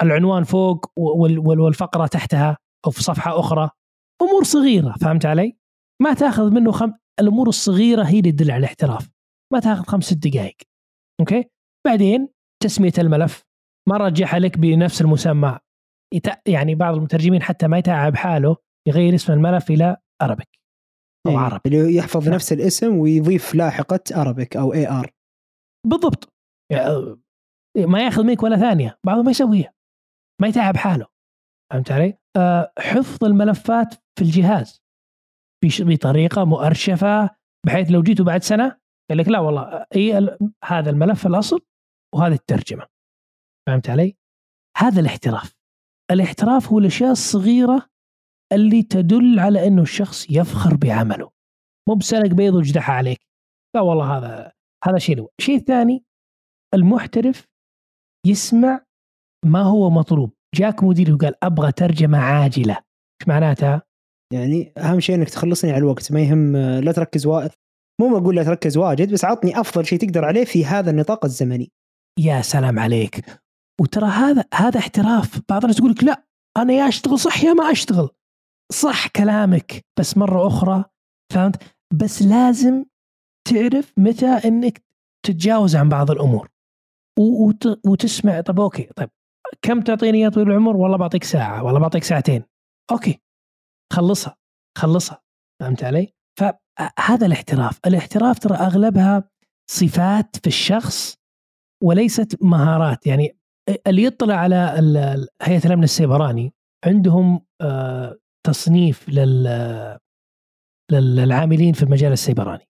العنوان 0.02 0.44
فوق 0.44 0.92
وال- 0.98 1.40
وال- 1.40 1.60
والفقرة 1.60 2.08
تحتها 2.08 2.58
أو 2.86 2.92
في 2.92 3.04
صفحة 3.04 3.40
أخرى. 3.40 3.70
أمور 4.22 4.44
صغيرة 4.44 4.92
فهمت 5.02 5.26
علي؟ 5.26 5.58
ما 6.02 6.14
تاخذ 6.14 6.52
منه 6.52 6.72
خم... 6.72 6.94
الأمور 7.20 7.48
الصغيرة 7.50 8.04
هي 8.04 8.20
اللي 8.20 8.32
تدل 8.32 8.52
على 8.52 8.60
الاحتراف. 8.60 9.10
ما 9.54 9.60
تاخذ 9.60 9.84
خمس 9.84 10.04
ست 10.04 10.28
دقائق 10.28 10.58
أوكي؟ 11.20 11.46
بعدين 11.88 12.30
تسمية 12.64 12.94
الملف. 12.98 13.44
ما 13.90 13.98
رجعها 13.98 14.40
لك 14.40 14.58
بنفس 14.58 15.02
المسمى. 15.02 15.60
يعني 16.48 16.76
بعض 16.76 16.96
المترجمين 16.96 17.42
حتى 17.42 17.68
ما 17.68 17.78
يتعب 17.78 18.16
حاله 18.16 18.58
يغير 18.88 19.16
اسم 19.16 19.34
الملف 19.34 19.72
إلى 19.72 19.98
Arabic 20.22 20.60
أو 21.28 21.32
إيه، 21.32 21.38
عربي. 21.38 21.62
اللي 21.66 21.96
يحفظ. 21.96 22.30
نفس 22.30 22.54
الاسم 22.54 22.98
ويضيف 22.98 23.56
لاحقة 23.56 24.00
Arabic 24.16 24.58
أو 24.58 24.74
AR 24.74 25.12
بالضبط. 25.88 26.34
يعني 26.72 27.18
ما 27.78 28.06
ياخذ 28.06 28.24
منك 28.24 28.44
ولا 28.44 28.58
ثانية. 28.58 29.00
بعضهم 29.06 29.26
ما 29.26 29.32
يسويها. 29.32 29.74
ما 30.42 30.48
يتعب 30.48 30.78
حاله. 30.78 31.08
فهمت 31.72 31.92
علي؟ 31.92 32.18
آه، 32.38 32.74
حفظ 32.80 33.24
الملفات 33.26 33.94
في 33.94 34.22
الجهاز. 34.22 34.84
بطريقة 35.80 36.44
مؤرشفة 36.46 37.30
بحيث 37.66 37.92
لو 37.92 38.02
جيتوا 38.04 38.26
بعد 38.26 38.44
سنة 38.44 38.80
قال 39.10 39.18
لك 39.18 39.28
لا 39.28 39.40
والله 39.40 39.86
هي 39.94 40.18
ال- 40.18 40.54
هذا 40.64 40.90
الملف 40.90 41.28
الأصل 41.28 41.60
وهذه 42.16 42.34
الترجمة. 42.34 42.88
فهمت 43.68 43.90
علي؟ 43.90 44.18
هذا 44.78 45.00
الاحتراف. 45.02 45.56
الاحتراف 46.12 46.68
هو 46.72 46.80
الأشياء 46.80 47.12
الصغيرة 47.12 47.90
اللي 48.54 48.84
تدل 48.84 49.40
على 49.40 49.68
إنه 49.68 49.82
الشخص 49.82 50.30
يفخر 50.30 50.76
بعمله. 50.76 51.32
مو 51.90 51.96
بسلق 51.96 52.28
بيض 52.34 52.54
وجدحها 52.54 52.96
عليك. 52.96 53.28
لا 53.76 53.82
والله 53.82 54.18
هذا 54.18 54.52
هذا 54.86 54.98
شيء 54.98 55.16
الأول 55.16 55.30
الشيء 55.40 55.56
الثاني 55.56 56.06
المحترف 56.74 57.48
يسمع 58.26 58.86
ما 59.46 59.62
هو 59.62 59.90
مطلوب. 59.90 60.34
جاك 60.56 60.84
مدير 60.84 61.14
وقال 61.14 61.44
أبغى 61.44 61.72
ترجمة 61.72 62.18
عاجلة. 62.18 62.74
إيش 62.74 63.28
معناتها؟ 63.28 63.82
يعني 64.34 64.74
أهم 64.78 65.00
شيء 65.00 65.16
إنك 65.16 65.30
تخلصني 65.30 65.72
على 65.72 65.80
الوقت 65.80 66.12
ما 66.12 66.22
يهم 66.22 66.58
لا 66.58 66.92
تركز 66.92 67.26
وا... 67.26 67.48
مو 68.02 68.08
ما 68.08 68.18
أقول 68.18 68.36
لا 68.36 68.44
تركز 68.44 68.78
واجد 68.78 69.14
بس 69.14 69.26
عطني 69.26 69.60
أفضل 69.60 69.86
شيء 69.86 70.00
تقدر 70.00 70.26
عليه 70.26 70.46
في 70.46 70.66
هذا 70.66 70.92
النطاق 70.92 71.26
الزمني. 71.26 71.72
يا 72.20 72.42
سلام 72.42 72.80
عليك. 72.80 73.26
وترى 73.82 74.06
هذا 74.06 74.46
هذا 74.54 74.80
احتراف. 74.80 75.42
بعض 75.50 75.62
الناس 75.62 75.80
يقول 75.80 75.92
لك 75.92 76.04
لا 76.04 76.24
أنا 76.58 76.74
يا 76.74 76.88
أشتغل 76.88 77.20
صح 77.20 77.44
يا 77.44 77.54
ما 77.54 77.72
أشتغل. 77.72 78.10
صح 78.72 79.08
كلامك 79.08 79.86
بس 80.00 80.18
مرة 80.18 80.48
أخرى 80.48 80.86
فهمت؟ 81.34 81.64
بس 81.94 82.22
لازم 82.22 82.86
تعرف 83.50 83.94
متى 83.98 84.26
إنك 84.26 84.82
تتجاوز 85.26 85.76
عن 85.76 85.90
بعض 85.90 86.12
الأمور. 86.12 86.46
و- 86.46 86.53
وتسمع 87.86 88.42
طب 88.42 88.60
okay 88.60 88.84
طيب 88.96 89.10
كم 89.62 89.82
تعطيني 89.82 90.20
يا 90.20 90.30
طويل 90.30 90.48
العمر؟ 90.52 90.78
والله 90.78 90.98
بعطيك 90.98 91.24
ساعة 91.24 91.64
والله 91.64 91.80
بعطيك 91.80 92.04
ساعتين. 92.04 92.44
okay 92.92 93.22
خلصها 93.94 94.36
خلصها 94.78 95.22
فهمت 95.62 95.84
علي؟ 95.84 96.14
فهذا 96.40 97.26
الاحتراف 97.26 97.80
الاحتراف 97.86 98.40
ترى 98.40 98.56
أغلبها 98.56 99.30
صفات 99.72 100.36
في 100.36 100.48
الشخص 100.48 101.16
وليست 101.84 102.38
مهارات 102.44 103.08
يعني 103.08 103.38
اللي 103.88 104.04
يطلع 104.04 104.36
على 104.36 104.56
هيئة 105.42 105.66
الأمن 105.66 105.84
السيبراني 105.84 106.54
عندهم 106.86 107.46
آه، 107.62 108.18
تصنيف 108.46 109.10
لل 109.10 109.44
لل- 110.92 111.16
للعاملين 111.16 111.74
في 111.74 111.84
المجال 111.84 112.12
السيبراني 112.12 112.68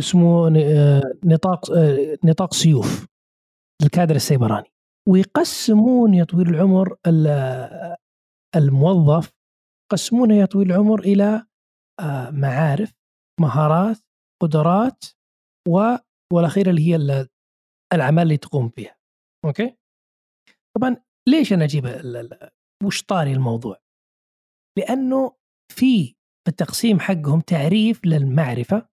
اسمه 0.00 0.48
آه، 0.58 1.02
نطاق 1.24 1.70
آه، 1.70 2.16
نطاق 2.24 2.54
سيوف. 2.54 3.06
للكادر 3.82 4.14
السيبراني. 4.16 4.68
ويقسمون 5.08 6.14
يا 6.14 6.24
طويل 6.24 6.48
العمر 6.48 6.96
ال- 7.06 7.96
الموظف 8.56 9.32
يقسمونه 9.92 10.34
يا 10.34 10.44
طويل 10.46 10.72
العمر 10.72 11.00
إلى 11.00 11.46
آه، 12.00 12.30
معارف 12.30 12.92
مهارات 13.40 13.96
قدرات 14.42 15.04
و 15.68 15.96
والاخيره 16.32 16.70
اللي 16.70 16.86
هي 16.88 16.96
ال- 16.96 17.28
الأعمال 17.94 18.22
اللي 18.22 18.36
تقوم 18.36 18.68
فيها 18.68 18.96
okay؟ 19.44 19.76
طبعا 20.76 20.96
ليش 21.28 21.52
أنا 21.52 21.64
أجيب 21.64 21.84
وش 22.84 23.02
طاري 23.02 23.32
الموضوع؟ 23.32 23.80
لأنه 24.78 25.36
في 25.72 26.14
التقسيم 26.48 27.00
حقهم 27.00 27.40
تعريف 27.40 28.00
للمعرفة 28.06 28.88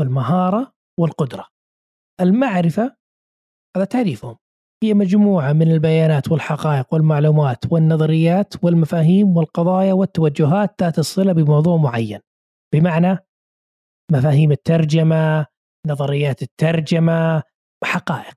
والمهارة 0.00 0.72
والقدرة. 1.00 1.48
المعرفة 2.20 2.96
هذا 3.76 3.84
تعريفهم. 3.84 4.36
هي 4.82 4.94
مجموعة 4.94 5.52
من 5.52 5.70
البيانات 5.70 6.32
والحقائق 6.32 6.94
والمعلومات 6.94 7.72
والنظريات 7.72 8.64
والمفاهيم 8.64 9.36
والقضايا 9.36 9.92
والتوجهات 9.92 10.82
ذات 10.82 10.98
الصلة 10.98 11.32
بموضوع 11.32 11.76
معين. 11.76 12.20
بمعنى 12.74 13.18
مفاهيم 14.12 14.52
الترجمة 14.52 15.46
نظريات 15.86 16.42
الترجمة 16.42 17.42
حقائق. 17.84 18.36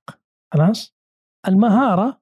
خلاص؟ 0.53 0.95
المهارة 1.47 2.21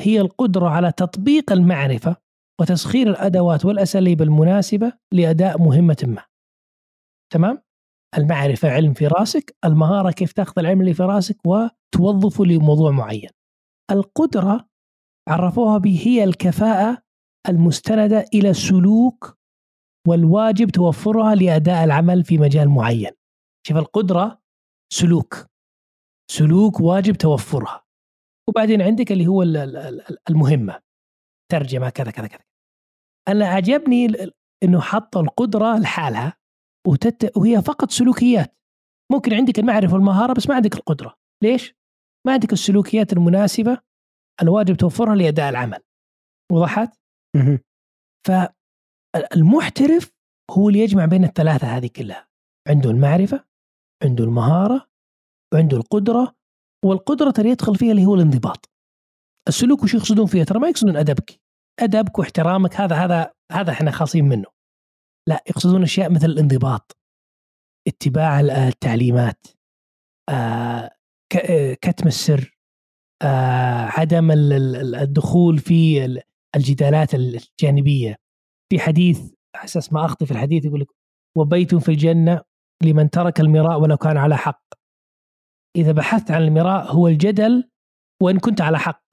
هي 0.00 0.20
القدرة 0.20 0.68
على 0.68 0.92
تطبيق 0.92 1.52
المعرفة 1.52 2.16
وتسخير 2.60 3.10
الأدوات 3.10 3.64
والأساليب 3.64 4.22
المناسبة 4.22 4.92
لأداء 5.12 5.62
مهمة 5.62 6.04
ما. 6.06 6.24
تمام؟ 7.32 7.65
المعرفة 8.18 8.70
علم 8.70 8.94
في 8.94 9.06
راسك 9.06 9.56
المهارة 9.64 10.10
كيف 10.10 10.32
تاخذ 10.32 10.58
العلم 10.58 10.80
اللي 10.80 10.94
في 10.94 11.02
راسك 11.02 11.36
وتوظفه 11.46 12.44
لموضوع 12.44 12.90
معين. 12.90 13.30
القدرة 13.90 14.68
عرفوها 15.28 15.78
به 15.78 16.02
هي 16.04 16.24
الكفاءة 16.24 17.02
المستندة 17.48 18.24
إلى 18.34 18.54
سلوك 18.54 19.38
والواجب 20.08 20.70
توفرها 20.70 21.34
لأداء 21.34 21.84
العمل 21.84 22.24
في 22.24 22.38
مجال 22.38 22.68
معين. 22.68 23.12
شوف 23.66 23.76
القدرة 23.76 24.40
سلوك 24.92 25.46
سلوك 26.30 26.80
واجب 26.80 27.14
توفرها. 27.14 27.84
وبعدين 28.48 28.82
عندك 28.82 29.12
اللي 29.12 29.26
هو 29.26 29.42
المهمة 30.30 30.80
ترجمة 31.52 31.90
كذا 31.90 32.10
كذا 32.10 32.26
كذا. 32.26 32.44
أنا 33.28 33.46
عجبني 33.46 34.06
إنه 34.62 34.80
حط 34.80 35.16
القدرة 35.16 35.78
لحالها. 35.78 36.36
وتت... 36.86 37.36
وهي 37.36 37.62
فقط 37.62 37.90
سلوكيات. 37.90 38.56
ممكن 39.12 39.34
عندك 39.34 39.58
المعرفة 39.58 39.94
والمهارة 39.94 40.32
بس 40.32 40.48
ما 40.48 40.54
عندك 40.54 40.74
القدرة. 40.74 41.16
ليش؟ 41.42 41.74
ما 42.26 42.32
عندك 42.32 42.52
السلوكيات 42.52 43.12
المناسبة 43.12 43.78
الواجب 44.42 44.76
توفرها 44.76 45.14
لأداء 45.14 45.48
العمل. 45.48 45.80
وضحت؟ 46.52 47.00
فالمحترف 48.26 50.12
هو 50.50 50.68
اللي 50.68 50.80
يجمع 50.80 51.04
بين 51.04 51.24
الثلاثة 51.24 51.66
هذه 51.66 51.86
كلها. 51.96 52.28
عنده 52.68 52.90
المعرفة 52.90 53.44
عنده 54.04 54.24
المهارة 54.24 54.86
وعنده 55.54 55.76
القدرة 55.76 56.34
والقدرة 56.84 57.30
ترى 57.30 57.50
يدخل 57.50 57.76
فيها 57.76 57.90
اللي 57.90 58.04
هو 58.04 58.14
الانضباط. 58.14 58.70
السلوك 59.48 59.82
وش 59.82 59.94
يقصدون 59.94 60.26
فيها؟ 60.26 60.44
ترى 60.44 60.58
ما 60.58 60.68
يقصدون 60.68 60.96
أدبك. 60.96 61.40
أدبك 61.80 62.18
واحترامك 62.18 62.74
هذا 62.74 62.96
هذا 62.96 63.32
هذا 63.52 63.72
إحنا 63.72 63.90
خاصين 63.90 64.24
منه. 64.24 64.55
لا 65.28 65.44
يقصدون 65.48 65.82
أشياء 65.82 66.10
مثل 66.10 66.26
الانضباط 66.26 66.96
اتباع 67.88 68.40
التعليمات 68.40 69.46
آه، 70.30 70.90
آه، 71.50 71.74
كتم 71.74 72.06
السر 72.06 72.58
آه، 73.22 73.86
عدم 73.86 74.30
الدخول 75.02 75.58
في 75.58 76.04
الجدالات 76.56 77.14
الجانبية 77.14 78.16
في 78.72 78.78
حديث 78.78 79.32
أساس 79.64 79.92
ما 79.92 80.04
اخطي 80.04 80.26
في 80.26 80.32
الحديث 80.32 80.64
يقول 80.64 80.80
لك 80.80 80.88
وبيت 81.38 81.74
في 81.74 81.88
الجنة 81.88 82.42
لمن 82.82 83.10
ترك 83.10 83.40
المراء 83.40 83.80
ولو 83.80 83.96
كان 83.96 84.16
على 84.16 84.36
حق 84.36 84.64
إذا 85.76 85.92
بحثت 85.92 86.30
عن 86.30 86.42
المراء 86.42 86.92
هو 86.92 87.08
الجدل 87.08 87.70
وإن 88.22 88.38
كنت 88.38 88.60
على 88.60 88.78
حق 88.78 89.04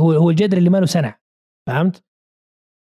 هو 0.00 0.12
هو 0.12 0.30
الجدل 0.30 0.58
اللي 0.58 0.70
ما 0.70 0.78
له 0.78 0.86
سنع 0.86 1.20
فهمت؟ 1.68 2.07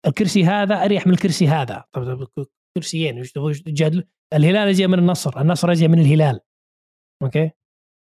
الكرسي 0.07 0.45
هذا 0.45 0.85
أريح 0.85 1.07
من 1.07 1.13
الكرسي 1.13 1.49
هذا. 1.49 1.85
طب 1.93 2.29
كرسيين 2.77 3.21
وش 3.21 3.33
تبغى؟ 3.33 4.05
الهلال 4.35 4.69
أجي 4.69 4.87
من 4.87 4.99
النصر 4.99 5.41
النصر 5.41 5.73
أجي 5.73 5.89
من 5.89 5.99
الهلال. 5.99 6.41
أوكي؟ 7.23 7.51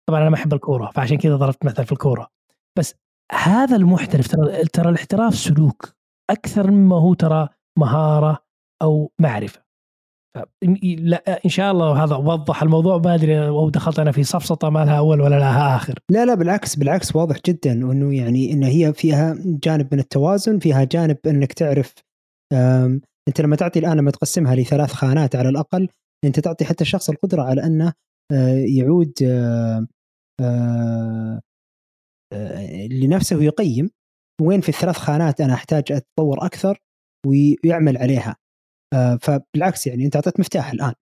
طبعا 0.09 0.21
أنا 0.21 0.29
ما 0.29 0.35
أحب 0.35 0.53
الكورة 0.53 0.91
فعشان 0.91 1.17
كذا 1.17 1.35
ضربت 1.35 1.65
مثل 1.65 1.85
في 1.85 1.91
الكورة. 1.91 2.31
بس 2.77 2.95
هذا 3.31 3.75
المحترف 3.75 4.27
ترى 4.27 4.65
ترى 4.65 4.89
الاحتراف 4.89 5.35
سلوك 5.35 5.95
أكثر 6.29 6.71
مما 6.71 6.95
هو 6.95 7.13
ترى 7.13 7.49
مهارة 7.79 8.45
أو 8.81 9.11
معرفة. 9.19 9.66
لا 10.83 11.45
إن 11.45 11.49
شاء 11.49 11.71
الله 11.71 12.03
هذا 12.03 12.15
وضح 12.15 12.63
الموضوع 12.63 12.97
ما 12.97 13.15
أدري 13.15 13.47
أو 13.47 13.69
دخلت 13.69 13.99
أنا 13.99 14.11
في 14.11 14.23
صفصطة 14.23 14.69
ما 14.69 14.85
لها 14.85 14.97
أول 14.97 15.21
ولا 15.21 15.39
لها 15.39 15.75
آخر. 15.75 15.99
لا 16.11 16.25
لا 16.25 16.33
بالعكس 16.35 16.75
بالعكس 16.75 17.15
واضح 17.15 17.37
جدا 17.45 17.71
إنه 17.71 18.15
يعني 18.15 18.53
إن 18.53 18.63
هي 18.63 18.93
فيها 18.93 19.35
جانب 19.45 19.87
من 19.91 19.99
التوازن 19.99 20.59
فيها 20.59 20.83
جانب 20.83 21.17
إنك 21.27 21.53
تعرف 21.53 21.93
أنت 23.27 23.41
لما 23.41 23.55
تعطي 23.55 23.79
الآن 23.79 23.97
لما 23.97 24.11
تقسمها 24.11 24.55
لثلاث 24.55 24.93
خانات 24.93 25.35
على 25.35 25.49
الأقل 25.49 25.89
أنت 26.25 26.39
تعطي 26.39 26.65
حتى 26.65 26.81
الشخص 26.81 27.09
القدرة 27.09 27.43
على 27.43 27.63
أنه 27.63 27.93
آه، 28.31 28.65
يعود 28.77 29.13
آه، 29.23 29.87
آه، 30.41 31.41
لنفسه 32.91 33.37
ويقيم 33.37 33.89
وين 34.41 34.61
في 34.61 34.69
الثلاث 34.69 34.97
خانات 34.97 35.41
أنا 35.41 35.53
أحتاج 35.53 35.91
أتطور 35.91 36.45
أكثر 36.45 36.77
ويعمل 37.27 37.97
عليها. 37.97 38.35
فبالعكس 39.21 39.87
يعني 39.87 40.05
أنت 40.05 40.15
أعطيت 40.15 40.39
مفتاح 40.39 40.71
الآن. 40.71 40.93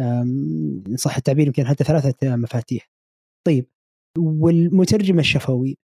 إن 0.00 0.96
صح 0.96 1.16
التعبير 1.16 1.46
يمكن 1.46 1.66
حتى 1.66 1.84
ثلاثة 1.84 2.36
مفاتيح. 2.36 2.90
طيب 3.46 3.66
والمترجم 4.18 5.18
الشفوي 5.18 5.78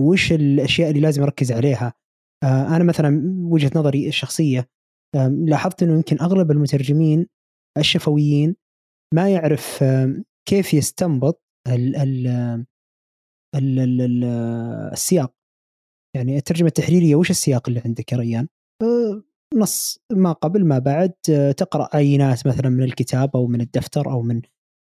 وش 0.00 0.32
الأشياء 0.32 0.90
اللي 0.90 1.00
لازم 1.00 1.22
أركز 1.22 1.52
عليها؟ 1.52 1.94
أنا 2.44 2.84
مثلا 2.84 3.22
وجهة 3.42 3.70
نظري 3.76 4.08
الشخصية 4.08 4.68
لاحظت 5.46 5.82
إنه 5.82 5.94
يمكن 5.94 6.20
أغلب 6.20 6.50
المترجمين 6.50 7.26
الشفويين 7.78 8.56
ما 9.14 9.30
يعرف 9.30 9.84
كيف 10.48 10.74
يستنبط 10.74 11.42
ال 11.68 11.96
ال 11.96 12.26
ال 13.54 13.78
ال 14.00 14.24
السياق. 14.92 15.34
يعني 16.16 16.36
الترجمة 16.36 16.68
التحريريه 16.68 17.14
وش 17.14 17.30
السياق 17.30 17.68
اللي 17.68 17.82
عندك 17.84 18.12
يا 18.12 18.18
ريان؟ 18.18 18.48
نص 19.54 19.98
ما 20.12 20.32
قبل 20.32 20.66
ما 20.66 20.78
بعد 20.78 21.12
تقرأ 21.56 21.96
عينات 21.96 22.46
مثلا 22.46 22.68
من 22.68 22.82
الكتاب 22.82 23.36
أو 23.36 23.46
من 23.46 23.60
الدفتر 23.60 24.10
أو 24.10 24.22
من 24.22 24.42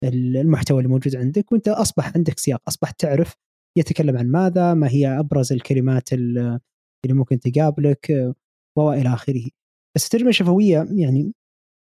المحتوى 0.05 0.78
اللي 0.78 0.88
موجود 0.88 1.16
عندك 1.16 1.53
وأنت 1.53 1.68
أصبح 1.68 2.16
عندك 2.16 2.38
سياق 2.38 2.62
أصبحت 2.68 3.00
تعرف 3.00 3.34
يتكلم 3.78 4.18
عن 4.18 4.26
ماذا 4.30 4.74
ما 4.74 4.88
هي 4.88 5.18
أبرز 5.18 5.53
الكلمات 5.53 6.12
اللي 6.12 6.61
ممكن 7.07 7.40
تقابلك 7.40 8.34
وإلى 8.78 9.14
آخره. 9.14 9.48
بس 9.96 10.05
الترجمه 10.05 10.28
الشفويه 10.28 10.86
يعني 10.90 11.32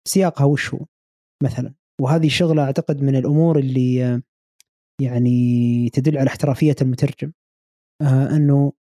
سياقها 0.09 0.45
وش 0.45 0.75
هو 0.75 0.87
مثلا؟ 1.43 1.75
وهذه 2.01 2.29
شغلة 2.29 2.63
أعتقد 2.63 3.03
من 3.03 3.17
الأمور 3.17 3.59
اللي 3.59 4.23
يعني 5.03 5.91
تدل 5.91 6.19
على 6.19 6.29
احترافية 6.29 6.77
المترجم 6.83 7.33
آه 8.03 8.37
إنه 8.37 8.73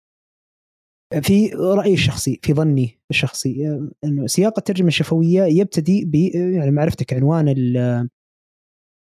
في 1.22 1.48
رأيي 1.48 1.94
الشخصي 1.94 2.40
في 2.42 2.54
ظني 2.54 2.98
الشخصي 3.10 3.68
آه، 3.68 3.90
إنه 4.04 4.26
سياق 4.26 4.58
الترجمة 4.58 4.88
الشفوية 4.88 5.42
يبتدي 5.42 6.04
ب 6.04 6.14
يعني 6.34 6.70
معرفتك 6.70 7.12
عنوان 7.12 7.54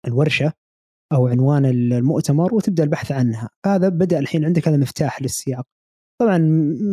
الورشة 0.08 0.54
أو 1.14 1.28
عنوان 1.28 1.66
المؤتمر 1.66 2.54
وتبدأ 2.54 2.84
البحث 2.84 3.12
عنها. 3.12 3.49
هذا 3.66 3.89
بدأ 3.89 4.20
الحين 4.20 4.45
عندك 4.45 4.68
هذا 4.68 4.78
مفتاح 4.78 5.22
للسياق. 5.22 5.68
طبعا 6.22 6.38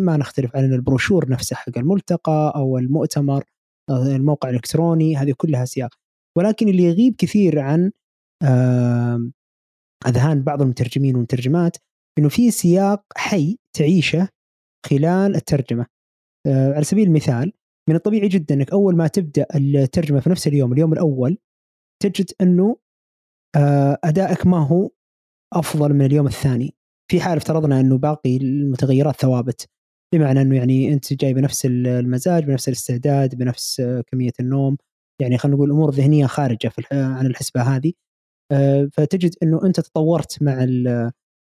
ما 0.04 0.16
نختلف 0.16 0.56
عن 0.56 0.72
البروشور 0.72 1.30
نفسه 1.30 1.56
حق 1.56 1.78
الملتقى 1.78 2.52
أو 2.56 2.78
المؤتمر 2.78 3.44
الموقع 3.90 4.48
الإلكتروني 4.48 5.16
هذه 5.16 5.34
كلها 5.36 5.64
سياق. 5.64 5.94
ولكن 6.38 6.68
اللي 6.68 6.82
يغيب 6.82 7.14
كثير 7.18 7.58
عن 7.60 7.92
أذهان 10.06 10.42
بعض 10.42 10.62
المترجمين 10.62 11.14
والمترجمات 11.14 11.76
إنه 12.18 12.28
في 12.28 12.50
سياق 12.50 13.04
حي 13.16 13.58
تعيشه 13.76 14.28
خلال 14.86 15.36
الترجمة. 15.36 15.86
آه، 16.46 16.72
على 16.74 16.84
سبيل 16.84 17.08
المثال 17.08 17.52
من 17.88 17.94
الطبيعي 17.96 18.28
جدا 18.28 18.54
إنك 18.54 18.72
أول 18.72 18.96
ما 18.96 19.06
تبدأ 19.06 19.46
الترجمة 19.54 20.20
في 20.20 20.30
نفس 20.30 20.46
اليوم 20.46 20.72
اليوم 20.72 20.92
الأول 20.92 21.38
تجد 22.02 22.30
إنه 22.40 22.76
آه، 23.56 23.98
أدائك 24.04 24.46
ما 24.46 24.66
هو 24.66 24.90
أفضل 25.54 25.94
من 25.94 26.02
اليوم 26.06 26.26
الثاني. 26.26 26.74
في 27.10 27.20
حال 27.20 27.36
افترضنا 27.36 27.80
إنه 27.80 27.98
باقي 27.98 28.36
المتغيرات 28.36 29.16
ثوابت 29.20 29.68
بمعنى 30.14 30.42
إنه 30.42 30.56
يعني 30.56 30.92
أنت 30.92 31.12
جاي 31.12 31.34
بنفس 31.34 31.66
المزاج 31.66 32.44
بنفس 32.44 32.68
الاستعداد 32.68 33.34
بنفس 33.34 33.82
كمية 34.06 34.32
النوم 34.40 34.76
يعني 35.20 35.38
خلينا 35.38 35.56
نقول 35.56 35.70
امور 35.70 35.90
ذهنيه 35.90 36.26
خارجة 36.26 36.68
في 36.68 36.82
عن 36.92 37.26
الحسبة 37.26 37.62
هذه. 37.62 37.92
آه، 38.52 38.88
فتجد 38.92 39.34
إنه 39.42 39.60
أنت 39.66 39.80
تطورت 39.80 40.42
مع 40.42 40.66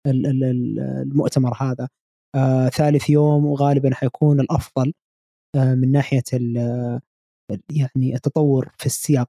المؤتمر 0.07 1.57
هذا. 1.61 1.85
آه، 1.85 1.89
ثالث 2.73 3.11
يوم 3.11 3.47
وغالبا 3.47 3.95
حيكون 3.95 4.41
الأفضل 4.41 4.93
آه، 5.57 5.75
من 5.75 5.93
ناحية 5.93 6.23
يعني 7.71 8.15
التطور 8.15 8.73
في 8.79 8.87
السياق 8.87 9.29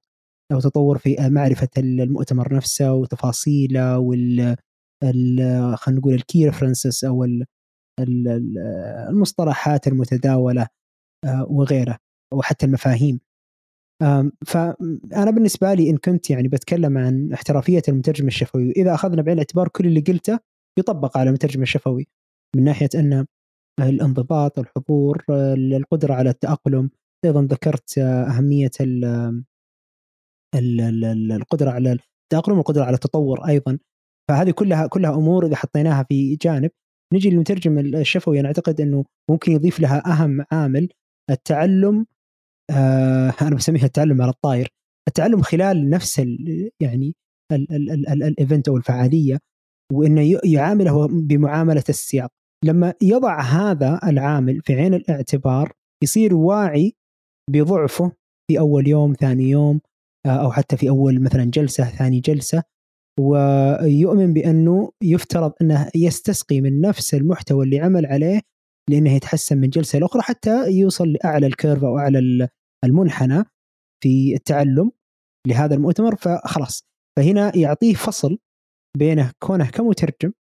أو 0.52 0.60
تطور 0.60 0.98
في 0.98 1.16
معرفة 1.20 1.70
المؤتمر 1.78 2.54
نفسه 2.54 2.94
وتفاصيله 2.94 4.00
وال 4.00 4.56
خلينا 5.76 6.00
نقول 6.00 6.14
ال 6.14 6.22
key 6.22 6.46
references 6.46 7.06
أو 7.06 7.26
المصطلحات 9.10 9.88
المتداولة 9.88 10.68
وغيره 11.50 11.98
وحتى 12.34 12.66
المفاهيم. 12.66 13.20
فأنا 14.46 15.32
بالنسبة 15.32 15.74
لي 15.74 15.90
إن 15.90 15.98
كنت 15.98 16.30
يعني 16.30 16.48
بتكلم 16.48 16.98
عن 16.98 17.34
احترافية 17.34 17.82
المترجم 17.88 18.28
الشفوي 18.28 18.72
إذا 18.72 18.94
أخذنا 18.94 19.22
بعين 19.22 19.34
الاعتبار 19.34 19.68
كل 19.68 19.86
اللي 19.88 20.00
قلته 20.00 20.40
يطبق 20.80 21.18
على 21.18 21.30
المترجم 21.30 21.62
الشفوي. 21.62 22.08
من 22.56 22.64
ناحية 22.64 22.90
أن 22.96 23.26
الانضباط 23.80 24.60
الحضور 24.60 25.24
القدرة 25.30 26.14
على 26.14 26.30
التأقلم. 26.30 26.90
أيضا 27.26 27.42
ذكرت 27.42 27.98
أهمية 27.98 28.72
القدرة 31.36 31.72
على 31.72 31.98
التأقلم 32.24 32.58
والقدرة 32.58 32.84
على 32.84 32.94
التطور 32.94 33.48
أيضا. 33.48 33.80
فهذه 34.30 34.52
كلها 34.52 34.88
كلها 34.88 35.16
أمور 35.16 35.46
إذا 35.46 35.56
حطيناها 35.56 36.04
في 36.10 36.36
جانب. 36.36 36.72
نجي 37.14 37.30
للمترجم 37.30 37.80
الشفوي. 37.80 38.40
أنا 38.40 38.48
أعتقد 38.48 38.82
أنه 38.82 39.06
ممكن 39.32 39.52
يضيف 39.52 39.80
لها 39.80 40.12
أهم 40.12 40.46
عامل 40.52 40.90
التعلم 41.30 42.06
آه 42.72 43.34
أنا 43.42 43.56
بسميها 43.56 43.86
التعلم 43.86 44.22
على 44.22 44.32
الطاير. 44.32 44.70
التعلم 45.08 45.42
خلال 45.42 45.90
نفس 45.90 46.20
ال 46.20 46.70
يعني 46.80 47.16
الإيفنت 47.52 48.68
أو 48.68 48.78
الفعالية 48.78 49.40
وإنه 49.94 50.40
يعامله 50.44 51.08
بمعاملة 51.08 51.84
السياق. 51.90 52.30
لما 52.66 52.94
يضع 53.02 53.42
هذا 53.42 54.00
العامل 54.04 54.62
في 54.62 54.74
عين 54.74 54.94
الاعتبار 54.94 55.72
يصير 56.04 56.36
واعي 56.36 56.96
بضعفه 57.52 58.12
في 58.48 58.60
أول 58.60 58.88
يوم 58.88 59.14
ثاني 59.14 59.44
يوم 59.44 59.82
آه، 60.26 60.30
أو 60.30 60.52
حتى 60.52 60.78
في 60.78 60.90
أول 60.90 61.22
مثلا 61.22 61.44
جلسة 61.44 61.84
ثاني 61.84 62.20
جلسة 62.20 62.64
ويؤمن 63.20 64.34
بأنه 64.34 64.92
يفترض 65.04 65.54
أنه 65.62 65.90
يستسقي 65.96 66.62
من 66.62 66.82
نفس 66.82 67.14
المحتوى 67.14 67.66
اللي 67.66 67.80
عمل 67.80 68.06
عليه 68.06 68.42
لأنه 68.90 69.12
يتحسن 69.12 69.58
من 69.58 69.70
جلسة 69.70 70.00
لأخرى 70.00 70.22
حتى 70.22 70.72
يوصل 70.72 71.12
لأعلى 71.12 71.48
الكيرف 71.48 71.84
أو 71.84 71.98
أعلى 71.98 72.50
المنحنى 72.86 73.44
في 74.04 74.36
التعلم 74.36 74.92
لهذا 75.48 75.76
المؤتمر 75.76 76.16
فخلاص. 76.16 76.84
فهنا 77.18 77.58
يعطيه 77.58 77.94
فصل 77.94 78.38
بينه 78.98 79.32
كونه 79.40 79.70
كمترجم 79.70 80.32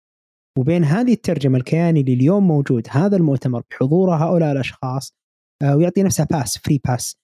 وبين 0.58 0.84
هذه 0.84 1.12
الترجمة 1.12 1.58
الكياني 1.58 2.00
اللي 2.00 2.12
اليوم 2.12 2.48
موجود 2.48 2.86
هذا 2.90 3.16
المؤتمر 3.16 3.62
بحضور 3.70 4.14
هؤلاء 4.14 4.52
الأشخاص 4.52 5.14
آه، 5.62 5.76
ويعطي 5.76 6.02
نفسه 6.02 6.24
pass 6.24 6.58
free 6.58 6.80
pass 6.88 7.16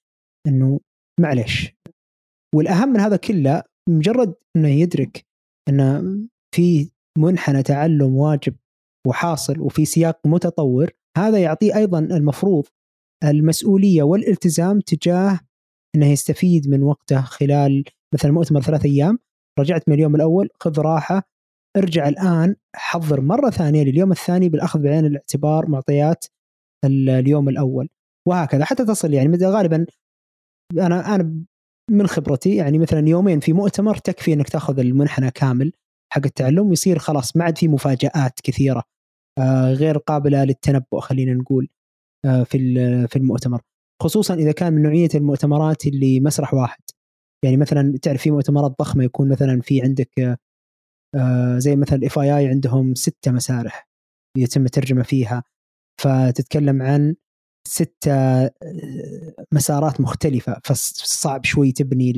إنه 0.47 0.81
معلش 1.21 1.73
والأهم 2.55 2.89
من 2.89 3.01
هذا 3.01 3.17
كله 3.17 3.63
مجرد 3.89 4.35
إنه 4.57 4.69
يدرك 4.69 5.27
إن 5.69 6.29
في 6.55 6.91
منحنى 7.19 7.63
تعلم 7.63 8.17
واجب 8.17 8.55
وحاصل 9.07 9.61
وفي 9.61 9.85
سياق 9.85 10.27
متطور 10.27 10.91
هذا 11.19 11.39
يعطيه 11.39 11.77
أيضا 11.77 11.99
المفروض 11.99 12.67
المسؤولية 13.25 14.03
والالتزام 14.03 14.81
تجاه 14.81 15.41
إنه 15.97 16.07
يستفيد 16.07 16.69
من 16.69 16.83
وقته 16.83 17.21
خلال 17.21 17.85
مثلا 18.15 18.33
مؤتمر 18.33 18.61
ثلاث 18.61 18.85
أيام 18.85 19.19
رجعت 19.59 19.89
من 19.89 19.95
اليوم 19.95 20.15
الأول 20.15 20.49
خذ 20.61 20.81
راحة 20.81 21.23
ارجع 21.77 22.09
الآن 22.09 22.57
حضر 22.77 23.21
مرة 23.21 23.51
ثانية 23.51 23.85
لليوم 23.85 24.13
الثاني 24.13 24.49
بالأخذ 24.49 24.83
بعين 24.83 25.07
الاعتبار 25.07 25.69
معطيات 25.69 26.25
اليوم 26.85 27.49
الأول. 27.49 27.89
وهكذا 28.29 28.65
حتى 28.65 28.85
تصل 28.85 29.15
يعني 29.15 29.37
غالبا 29.43 29.87
أنا 30.79 31.15
أنا 31.15 31.45
من 31.91 32.07
خبرتي 32.07 32.57
يعني 32.57 32.79
مثلا 32.79 33.09
يومين 33.09 33.41
في 33.41 33.53
مؤتمر 33.53 33.97
تكفي 33.97 34.33
إنك 34.33 34.49
تأخذ 34.49 34.79
المنحنى 34.79 35.31
كامل 35.31 35.73
حق 36.13 36.23
التعلم 36.25 36.69
ويصير 36.69 36.99
خلاص 36.99 37.37
ما 37.37 37.45
عاد 37.45 37.59
في 37.59 37.69
مفاجآت 37.69 38.41
كثيرة. 38.45 38.83
آه، 39.39 39.73
غير 39.73 39.99
قابلة 39.99 40.45
للتنبؤ 40.45 41.01
خلينا 41.01 41.35
نقول 41.35 41.69
آه، 42.25 42.43
في 42.43 42.59
في 43.09 43.17
المؤتمر. 43.17 43.61
خصوصا 44.03 44.35
إذا 44.35 44.53
كان 44.53 44.73
من 44.73 44.83
نوعية 44.83 45.09
المؤتمرات 45.15 45.87
اللي 45.87 46.21
مسرح 46.21 46.55
واحد. 46.55 46.83
يعني 47.45 47.57
مثلا 47.57 47.99
تعرف 48.03 48.23
في 48.23 48.31
مؤتمرات 48.31 48.75
ضخمة 48.81 49.05
يكون 49.05 49.29
مثلا 49.29 49.61
في 49.61 49.83
عندك 49.83 50.21
آه، 50.21 50.37
زي 51.57 51.77
مثلا 51.77 51.99
ال 51.99 52.19
FII 52.19 52.49
عندهم 52.49 52.95
ستة 52.95 53.33
مسارح 53.33 53.89
يتم 54.39 54.65
الترجمه 54.65 55.03
فيها. 55.03 55.43
فتتكلم 56.01 56.83
عن 56.83 57.15
ستة 57.69 58.51
مسارات 59.53 60.01
مختلفة. 60.01 60.61
فصعب 60.65 61.45
شوي 61.45 61.73
تبني 61.73 62.11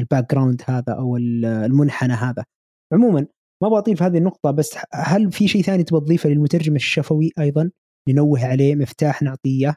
ال 0.00 0.30
background 0.30 0.62
هذا 0.66 0.92
أو 0.92 1.16
المنحنى 1.16 2.12
هذا. 2.12 2.44
عموما 2.92 3.26
ما 3.62 3.82
في 3.82 4.04
هذه 4.04 4.18
النقطة 4.18 4.50
بس 4.50 4.78
هل 4.94 5.32
في 5.32 5.48
شيء 5.48 5.62
ثاني 5.62 5.84
تبغى 5.84 6.00
تضيفه 6.00 6.28
للمترجم 6.28 6.76
الشفوي 6.76 7.30
أيضا؟ 7.38 7.70
ننوه 8.08 8.44
عليه 8.44 8.74
مفتاح 8.74 9.22
نعطيه 9.22 9.76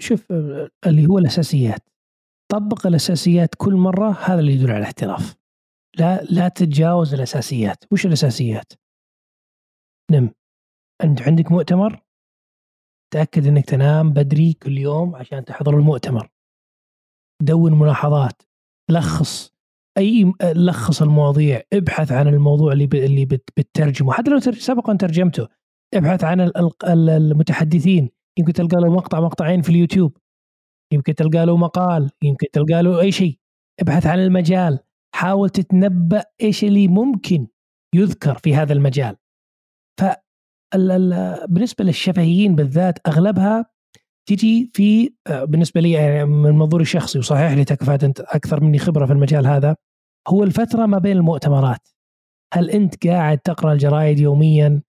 شوف 0.00 0.32
اللي 0.86 1.06
هو 1.06 1.18
الأساسيات. 1.18 1.88
طبق 2.52 2.86
الأساسيات 2.86 3.54
كل 3.56 3.74
مرة 3.74 4.18
هذا 4.24 4.40
اللي 4.40 4.52
يدل 4.52 4.70
على 4.70 4.78
الاحتراف. 4.78 5.41
لا 5.98 6.22
لا 6.24 6.48
تتجاوز 6.48 7.14
الأساسيات. 7.14 7.84
وش 7.90 8.06
الأساسيات؟ 8.06 8.72
نم. 10.10 10.30
انت 11.04 11.22
عندك 11.22 11.52
مؤتمر؟ 11.52 12.02
تأكد 13.14 13.46
أنك 13.46 13.64
تنام 13.64 14.12
بدري 14.12 14.52
كل 14.52 14.78
يوم 14.78 15.16
عشان 15.16 15.44
تحضر 15.44 15.76
المؤتمر. 15.76 16.28
دون 17.42 17.78
ملاحظات. 17.78 18.42
لخص 18.90 19.52
أي 19.98 20.32
لخص 20.42 21.02
المواضيع. 21.02 21.62
ابحث 21.72 22.12
عن 22.12 22.28
الموضوع 22.28 22.72
اللي 22.72 22.88
اللي 22.94 23.24
بتترجمه. 23.26 24.12
حتى 24.12 24.30
لو 24.30 24.40
سبقا 24.40 24.96
ترجمته. 24.96 25.48
ابحث 25.94 26.24
عن 26.24 26.50
المتحدثين. 27.08 28.10
يمكن 28.38 28.52
تلقى 28.52 28.76
له 28.76 28.92
مقطع 28.92 29.20
مقطعين 29.20 29.62
في 29.62 29.68
اليوتيوب. 29.70 30.16
يمكن 30.92 31.14
تلقى 31.14 31.46
له 31.46 31.56
مقال. 31.56 32.10
يمكن 32.22 32.46
تلقى 32.52 32.82
له 32.82 33.00
أي 33.00 33.12
شيء. 33.12 33.38
ابحث 33.80 34.06
عن 34.06 34.18
المجال. 34.18 34.78
حاول 35.14 35.50
تتنبأ 35.50 36.24
إيش 36.42 36.64
اللي 36.64 36.88
ممكن 36.88 37.46
يذكر 37.94 38.38
في 38.38 38.54
هذا 38.54 38.72
المجال 38.72 39.16
ف 40.00 40.04
بالنسبة 41.48 41.84
للشفهيين 41.84 42.54
بالذات 42.54 42.98
أغلبها 43.08 43.66
تجي 44.28 44.70
في 44.74 45.14
آه، 45.26 45.44
بالنسبة 45.44 45.80
لي 45.80 45.90
يعني 45.90 46.24
من 46.24 46.54
منظوري 46.54 46.82
الشخصي 46.82 47.18
وصحيح 47.18 47.52
لي 47.52 47.64
تكفى 47.64 48.06
أنت 48.06 48.20
أكثر 48.20 48.64
مني 48.64 48.78
خبرة 48.78 49.06
في 49.06 49.12
المجال 49.12 49.46
هذا 49.46 49.76
هو 50.28 50.44
الفترة 50.44 50.86
ما 50.86 50.98
بين 50.98 51.16
المؤتمرات 51.16 51.88
هل 52.54 52.70
أنت 52.70 53.06
قاعد 53.06 53.38
تقرأ 53.38 53.72
الجرايد 53.72 54.18
يوميا 54.18 54.82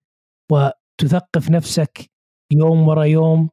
وتثقف 0.51 1.49
نفسك 1.49 2.11
يوم 2.53 2.87
ورا 2.87 3.03
يوم 3.03 3.49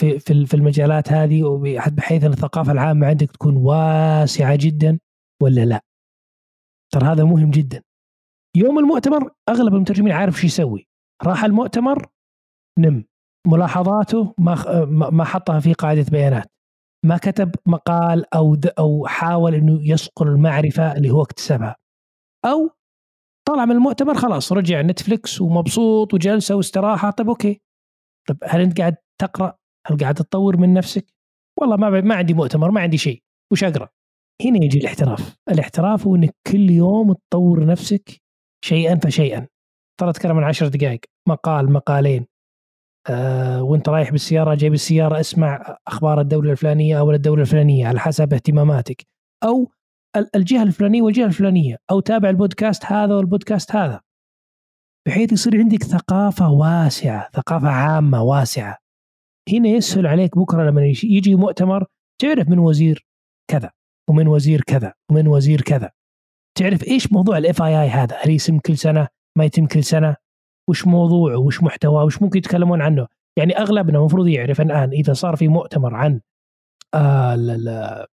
في 0.00 0.18
في 0.46 0.54
المجالات 0.54 1.12
هذه 1.12 1.60
بحيث 1.86 2.24
ان 2.24 2.32
الثقافة 2.32 2.72
العامة 2.72 3.06
عندك 3.06 3.30
تكون 3.30 3.56
واسعة 3.56 4.56
جدا 4.56 4.98
ولا 5.42 5.64
لا؟ 5.64 5.85
ترى 6.94 7.04
هذا 7.04 7.24
مهم 7.24 7.50
جدا. 7.50 7.82
يوم 8.56 8.78
المؤتمر 8.78 9.30
أغلب 9.48 9.74
المترجمين 9.74 10.12
عارف 10.12 10.40
شو 10.40 10.46
يسوي، 10.46 10.88
راح 11.22 11.44
المؤتمر 11.44 12.06
نم 12.78 13.04
ملاحظاته 13.46 14.34
ما 14.38 14.84
ما 15.10 15.24
حطها 15.24 15.60
في 15.60 15.72
قاعدة 15.72 16.06
بيانات 16.10 16.52
ما 17.04 17.16
كتب 17.16 17.54
مقال 17.66 18.34
أو 18.34 18.56
أو 18.78 19.06
حاول 19.06 19.54
إنه 19.54 19.78
يصقل 19.82 20.28
المعرفة 20.28 20.92
اللي 20.96 21.10
هو 21.10 21.22
اكتسبها 21.22 21.76
أو 22.44 22.70
طلع 23.48 23.64
من 23.64 23.72
المؤتمر 23.72 24.14
خلاص 24.14 24.52
رجع 24.52 24.80
نتفلكس 24.80 25.40
ومبسوط 25.40 26.14
وجلسة 26.14 26.54
واستراحة 26.54 27.10
طيب 27.10 27.28
okay 27.28 27.60
طيب 28.28 28.38
هل 28.44 28.60
أنت 28.60 28.80
قاعد 28.80 28.96
تقرأ؟ 29.20 29.58
هل 29.86 29.98
قاعد 29.98 30.14
تطور 30.14 30.56
من 30.56 30.74
نفسك؟ 30.74 31.14
والله 31.60 31.76
ما 31.76 32.00
ما 32.00 32.14
عندي 32.14 32.34
مؤتمر 32.34 32.70
ما 32.70 32.80
عندي 32.80 32.98
شيء 32.98 33.22
وش 33.52 33.64
أقرأ؟ 33.64 33.88
هنا 34.44 34.64
يجي 34.64 34.78
الاحتراف، 34.78 35.36
الاحتراف 35.48 36.06
هو 36.06 36.16
إنك 36.16 36.34
كل 36.52 36.70
يوم 36.70 37.12
تطور 37.12 37.66
نفسك 37.66 38.22
شيئا 38.64 38.94
فشيئا. 38.94 39.46
ترى 40.00 40.10
أتكلم 40.10 40.36
عن 40.36 40.44
عشر 40.44 40.68
دقائق. 40.68 41.00
مقال 41.28 41.72
مقالين. 41.72 42.26
أه 43.10 43.62
وأنت 43.62 43.88
رايح 43.88 44.10
بالسيارة 44.10 44.54
جاي 44.54 44.70
بالسيارة 44.70 45.20
اسمع 45.20 45.78
أخبار 45.88 46.20
الدولة 46.20 46.52
الفلانية 46.52 46.98
أو 46.98 47.10
الدولة 47.10 47.42
الفلانية 47.42 47.86
على 47.86 48.00
حسب 48.00 48.32
اهتماماتك. 48.34 49.06
أو 49.44 49.70
الجهة 50.34 50.62
الفلانية 50.62 51.02
والجهة 51.02 51.24
الفلانية. 51.26 51.76
أو 51.90 52.00
تابع 52.00 52.30
البودكاست 52.30 52.84
هذا 52.84 53.14
والبودكاست 53.14 53.76
هذا. 53.76 54.00
بحيث 55.08 55.32
يصير 55.32 55.58
عندك 55.58 55.82
ثقافة 55.82 56.50
واسعة 56.50 57.30
ثقافة 57.30 57.68
عامة 57.68 58.22
واسعة. 58.22 58.78
هنا 59.52 59.68
يسهل 59.68 60.06
عليك 60.06 60.38
بكرة 60.38 60.70
لما 60.70 60.86
يجي 60.86 61.34
مؤتمر 61.34 61.86
تعرف 62.22 62.48
من 62.48 62.58
وزير 62.58 63.06
كذا. 63.50 63.70
ومن 64.10 64.28
وزير 64.28 64.62
كذا 64.66 64.92
ومن 65.10 65.28
وزير 65.28 65.60
كذا. 65.60 65.90
تعرف 66.58 66.84
إيش 66.84 67.12
موضوع 67.12 67.38
ال 67.38 67.62
FII 67.62 67.88
هذا؟ 67.88 68.16
هل 68.22 68.30
يتم 68.30 68.58
كل 68.58 68.76
سنة؟ 68.76 69.08
ما 69.38 69.44
يتم 69.44 69.66
كل 69.66 69.84
سنة؟ 69.84 70.16
وش 70.70 70.86
موضوعه؟ 70.86 71.36
وش 71.36 71.62
محتواه؟ 71.62 72.04
وش 72.04 72.22
ممكن 72.22 72.38
يتكلمون 72.38 72.82
عنه؟ 72.82 73.06
يعني 73.38 73.58
أغلبنا 73.58 73.98
المفروض 73.98 74.26
يعرف 74.26 74.60
الآن 74.60 74.90
إذا 74.90 75.12
صار 75.12 75.36
في 75.36 75.48
مؤتمر 75.48 75.94
عن 75.94 76.20
آه 76.94 77.34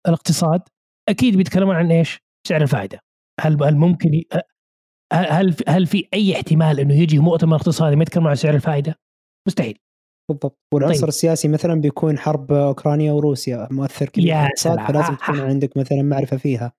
الاقتصاد 0.07 0.61
أكيد 1.09 1.37
بيتكلمون 1.37 1.75
عن 1.75 1.91
إيش؟ 1.91 2.19
سعر 2.47 2.61
الفائدة. 2.61 2.99
هل 3.41 3.63
هل 3.63 3.75
ممكن 3.75 4.23
هل 5.13 5.55
هل 5.67 5.87
في 5.87 6.07
أي 6.13 6.35
احتمال 6.35 6.79
إنه 6.79 6.93
يجي 6.93 7.19
مؤتمر 7.19 7.55
اقتصادي 7.55 7.95
ما 7.95 8.01
يتكلمون 8.01 8.29
عن 8.29 8.35
سعر 8.35 8.55
الفائدة؟ 8.55 8.95
مستحيل. 9.47 9.77
بالضبط. 10.31 10.59
والعنصر 10.73 10.99
طيب. 10.99 11.07
السياسي 11.07 11.47
مثلا 11.47 11.81
بيكون 11.81 12.17
حرب 12.17 12.51
أوكرانيا 12.51 13.11
وروسيا 13.11 13.67
مؤثر 13.71 14.09
كبير 14.09 14.27
يا 14.27 14.49
سلام. 14.55 14.87
فلازم 14.87 15.15
تكون 15.15 15.39
عندك 15.51 15.77
مثلا 15.77 16.01
معرفة 16.01 16.37
فيها. 16.37 16.73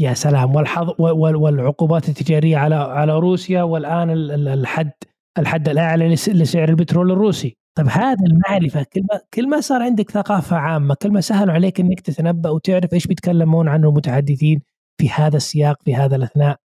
يا 0.00 0.14
سلام. 0.14 0.54
والحظ 0.54 0.94
والعقوبات 1.00 2.08
التجارية 2.08 2.56
على 2.56 2.74
على 2.74 3.18
روسيا 3.18 3.62
والآن 3.62 4.10
الحد 4.48 4.92
الحد 5.38 5.68
الأعلى 5.68 6.08
لسعر 6.14 6.68
البترول 6.68 7.12
الروسي. 7.12 7.56
طيب 7.78 7.88
هذا 7.88 8.26
المعرفة 8.26 8.86
كل 8.92 9.00
ما 9.00 9.20
كل 9.34 9.48
ما 9.48 9.60
صار 9.60 9.82
عندك 9.82 10.10
ثقافة 10.10 10.56
عامة 10.56 10.94
كل 11.02 11.10
ما 11.10 11.20
سهلوا 11.20 11.54
عليك 11.54 11.80
إنك 11.80 12.00
تتنبأ 12.00 12.50
وتعرف 12.50 12.92
إيش 12.92 13.06
بيتكلمون 13.06 13.68
عنه 13.68 13.88
المتحدثين 13.88 14.62
في 15.00 15.10
هذا 15.10 15.36
السياق 15.36 15.82
في 15.84 15.94
هذا 15.94 16.16
الأثناء 16.16 16.56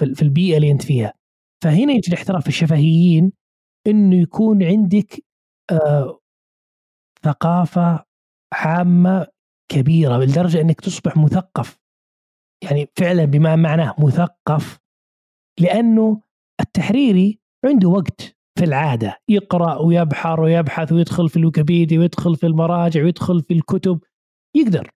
في 0.00 0.22
البيئة 0.22 0.56
اللي 0.56 0.70
أنت 0.70 0.82
فيها. 0.82 1.12
فهنا 1.64 1.92
يجي 1.92 2.08
الاحتراف 2.08 2.48
الشفهيين 2.48 3.32
إنه 3.86 4.16
يكون 4.16 4.62
عندك 4.62 5.24
آه 5.70 6.20
ثقافة 7.24 8.04
عامه 8.54 9.26
كبيرة 9.72 10.16
لدرجة 10.16 10.60
إنك 10.60 10.80
تصبح 10.80 11.16
مثقف. 11.16 11.78
يعني 12.64 12.88
فعلا 12.98 13.24
بما 13.24 13.56
معناه 13.56 13.94
مثقف 13.98 14.78
لأنه 15.60 16.22
التحريري 16.60 17.40
عنده 17.64 17.88
وقت 17.88 18.36
في 18.58 18.64
العادة. 18.64 19.16
يقرأ 19.28 19.78
ويبحر 19.78 20.40
ويبحث 20.40 20.92
ويدخل 20.92 21.28
في 21.28 21.36
الويكيبيديا 21.36 21.98
ويدخل 21.98 22.36
في 22.36 22.46
المراجع 22.46 23.02
ويدخل 23.02 23.42
في 23.42 23.54
الكتب. 23.54 24.00
يقدر. 24.56 24.90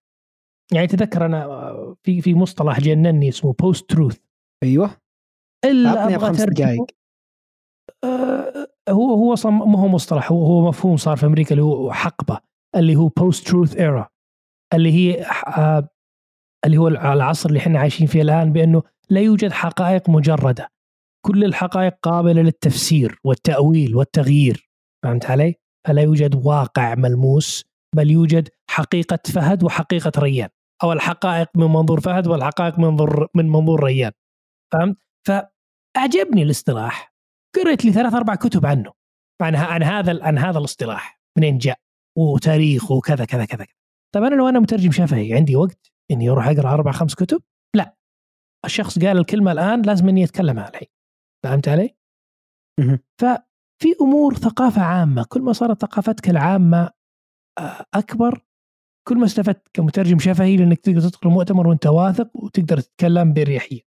يعني 0.73 0.87
تذكر 0.87 1.25
أنا 1.25 1.47
في 2.03 2.21
في 2.21 2.33
مصطلح 2.33 2.79
جنني 2.79 3.29
اسمه 3.29 3.53
post-truth 3.53 4.17
أيوه. 4.63 4.97
إلا 5.65 6.05
أبغى 6.05 6.19
خمس 6.19 6.41
دقائق 6.43 6.85
هو 8.89 9.13
هو 9.13 9.35
ما 9.51 9.79
هو 9.79 9.87
مصطلح 9.87 10.31
هو 10.31 10.45
هو 10.45 10.67
مفهوم 10.67 10.97
صار 10.97 11.17
في 11.17 11.25
أمريكا 11.25 11.51
اللي 11.51 11.63
هو 11.63 11.91
حقبة 11.91 12.39
اللي 12.75 12.95
هو 12.95 13.07
post-truth 13.07 13.77
era 13.77 14.07
اللي 14.73 14.91
هي 14.91 15.25
آه 15.47 15.89
اللي 16.65 16.77
هو 16.77 16.87
العصر 16.87 17.49
اللي 17.49 17.59
إحنا 17.59 17.79
عايشين 17.79 18.07
فيه 18.07 18.21
الآن 18.21 18.53
بأنه 18.53 18.83
لا 19.09 19.21
يوجد 19.21 19.51
حقائق 19.51 20.09
مجردة. 20.09 20.69
كل 21.25 21.43
الحقائق 21.43 21.93
قابلة 22.03 22.41
للتفسير 22.41 23.19
والتأويل 23.23 23.95
والتغيير. 23.95 24.69
فهمت 25.03 25.25
علي؟ 25.25 25.55
فلا 25.87 26.01
يوجد 26.01 26.45
واقع 26.45 26.95
ملموس 26.95 27.65
بل 27.95 28.11
يوجد 28.11 28.49
حقيقة 28.69 29.19
فهد 29.33 29.63
وحقيقة 29.63 30.11
ريان. 30.17 30.49
أو 30.83 30.93
الحقائق 30.93 31.49
من 31.55 31.65
منظور 31.65 31.99
فهد 31.99 32.27
والحقائق 32.27 32.79
من 33.35 33.49
منظور 33.49 33.83
ريان. 33.83 34.11
فهمت؟ 34.73 34.97
فأعجبني 35.27 36.43
الاصطلاح. 36.43 37.12
قريت 37.55 37.85
لي 37.85 37.91
ثلاث 37.91 38.13
أربع 38.13 38.35
كتب 38.35 38.65
عنه 38.65 38.93
عن 39.41 39.55
عن 39.55 39.83
هذا 39.83 40.23
عن 40.23 40.37
هذا 40.37 40.59
الاصطلاح 40.59 41.21
منين 41.37 41.57
جاء 41.57 41.79
وتاريخه 42.17 42.95
وكذا 42.95 43.25
كذا 43.25 43.45
كذا 43.45 43.65
طيب 44.15 44.23
أنا 44.23 44.35
لو 44.35 44.49
أنا 44.49 44.59
مترجم 44.59 44.91
شفهي 44.91 45.33
عندي 45.33 45.55
وقت 45.55 45.91
إني 46.11 46.29
أروح 46.29 46.47
أقرأ 46.47 46.73
أربع 46.73 46.91
خمس 46.91 47.15
كتب؟ 47.15 47.41
لا. 47.75 47.95
الشخص 48.65 48.99
قال 48.99 49.17
الكلمة 49.17 49.51
الآن 49.51 49.81
لازم 49.81 50.09
إني 50.09 50.23
اتكلمها 50.23 50.69
الحين 50.69 50.87
فهمت 51.45 51.67
علي؟ 51.67 51.95
ففي 53.21 53.95
أمور 54.01 54.33
ثقافة 54.33 54.81
عامة 54.81 55.25
كل 55.29 55.41
ما 55.41 55.53
صارت 55.53 55.81
ثقافتك 55.81 56.29
العامة 56.29 56.91
آه، 57.59 57.85
أكبر 57.93 58.45
كل 59.07 59.17
ما 59.17 59.25
استفدت 59.25 59.67
كمترجم 59.73 60.19
شفهي 60.19 60.57
لأنك 60.57 60.79
تقدر 60.79 61.01
تدخل 61.01 61.29
المؤتمر 61.29 61.67
وأنت 61.67 61.85
واثق 61.85 62.29
وتقدر 62.35 62.79
تتكلم 62.79 63.33
باريحيه 63.33 63.81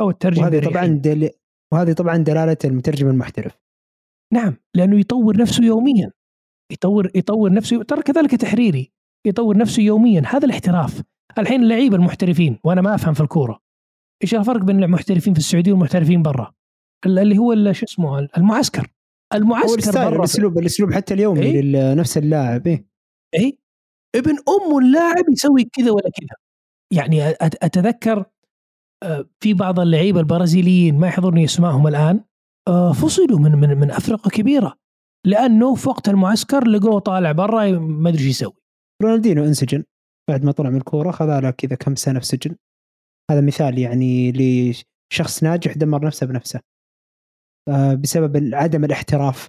أو 0.00 0.10
الترجمه 0.10 0.44
وهذه 0.44 0.70
طبعا 0.70 0.86
دل... 0.86 1.30
وهذه 1.72 1.92
طبعا 1.92 2.16
دلالة 2.16 2.56
المترجم 2.64 3.08
المحترف. 3.08 3.58
نعم 4.34 4.56
لأنه 4.74 5.00
يطور 5.00 5.36
نفسه 5.36 5.64
يوميا. 5.64 6.10
يطور 6.72 7.10
يطور 7.14 7.52
نفسه 7.52 7.82
ترى 7.82 8.02
كذلك 8.02 8.30
تحريري. 8.30 8.92
يطور 9.26 9.56
نفسه 9.56 9.82
يوميا 9.82 10.22
هذا 10.26 10.46
الاحتراف. 10.46 11.02
الحين 11.38 11.62
اللعيبة 11.62 11.96
المحترفين 11.96 12.58
وأنا 12.64 12.80
ما 12.80 12.94
أفهم 12.94 13.14
في 13.14 13.20
الكورة. 13.20 13.60
إيش 14.22 14.34
الفرق 14.34 14.62
بين 14.62 14.84
المحترفين 14.84 15.32
في 15.32 15.38
السعودية 15.38 15.72
والمحترفين 15.72 16.22
برا؟ 16.22 16.54
اللي 17.06 17.38
هو 17.38 17.72
شو 17.72 17.84
اسمه 17.86 18.28
المعسكر. 18.36 18.90
المعسكر 19.34 19.92
برا. 19.92 20.16
الأسلوب 20.16 20.58
الأسلوب 20.58 20.92
حتى 20.92 21.14
اليومي 21.14 21.42
إيه؟ 21.42 21.62
لنفس 21.62 22.18
اللاعب 22.18 22.66
إيه. 22.66 22.86
إيه؟ 23.34 23.58
ابن 24.14 24.30
أم 24.30 24.78
اللاعب 24.78 25.24
يسوي 25.32 25.64
كذا 25.64 25.90
ولا 25.90 26.10
كذا. 26.10 26.36
يعني 26.92 27.30
أتذكر 27.42 28.24
في 29.40 29.54
بعض 29.54 29.80
اللعيبة 29.80 30.20
البرازيليين 30.20 30.98
ما 30.98 31.06
يحضرني 31.08 31.44
اسمائهم 31.44 31.86
الآن. 31.86 32.20
آه، 32.68 32.92
فصلوا 32.92 33.38
من 33.38 33.52
من 33.52 33.78
من 33.78 33.90
أفرقة 33.90 34.30
كبيرة 34.30 34.74
لأنه 35.26 35.74
في 35.74 35.88
وقت 35.88 36.08
المعسكر 36.08 36.68
لقوه 36.68 37.00
طالع 37.00 37.32
برا 37.32 37.70
ما 37.78 38.08
أدري 38.08 38.22
إيش 38.22 38.30
يسوي. 38.30 38.52
رونالدينو 39.02 39.44
انسجن. 39.44 39.84
بعد 40.30 40.44
ما 40.44 40.52
طلع 40.52 40.70
من 40.70 40.76
الكورة 40.76 41.10
خذ 41.10 41.40
له 41.40 41.50
كذا 41.50 41.76
كم 41.76 41.94
سنة 41.94 42.18
في 42.18 42.26
سجن 42.26 42.56
هذا 43.30 43.40
مثال 43.40 43.78
يعني 43.78 44.32
لشخص 44.32 45.42
ناجح 45.42 45.72
دمر 45.72 46.06
نفسه 46.06 46.26
بنفسه. 46.26 46.60
آه، 47.68 47.94
بسبب 47.94 48.54
عدم 48.54 48.84
الاحتراف. 48.84 49.48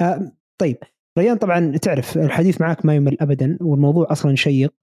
آه، 0.00 0.32
طيب. 0.60 0.78
ريان 1.18 1.36
طبعا 1.36 1.76
تعرف 1.76 2.18
الحديث 2.18 2.60
معك 2.60 2.86
ما 2.86 2.94
يمل 2.94 3.16
ابدا 3.20 3.58
والموضوع 3.60 4.06
أصلا 4.12 4.36
شيق. 4.36 4.74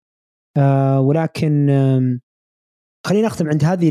آه، 0.57 0.99
ولكن 0.99 1.69
خلينا 3.05 3.27
نختم 3.27 3.49
عند 3.49 3.63
هذه 3.63 3.89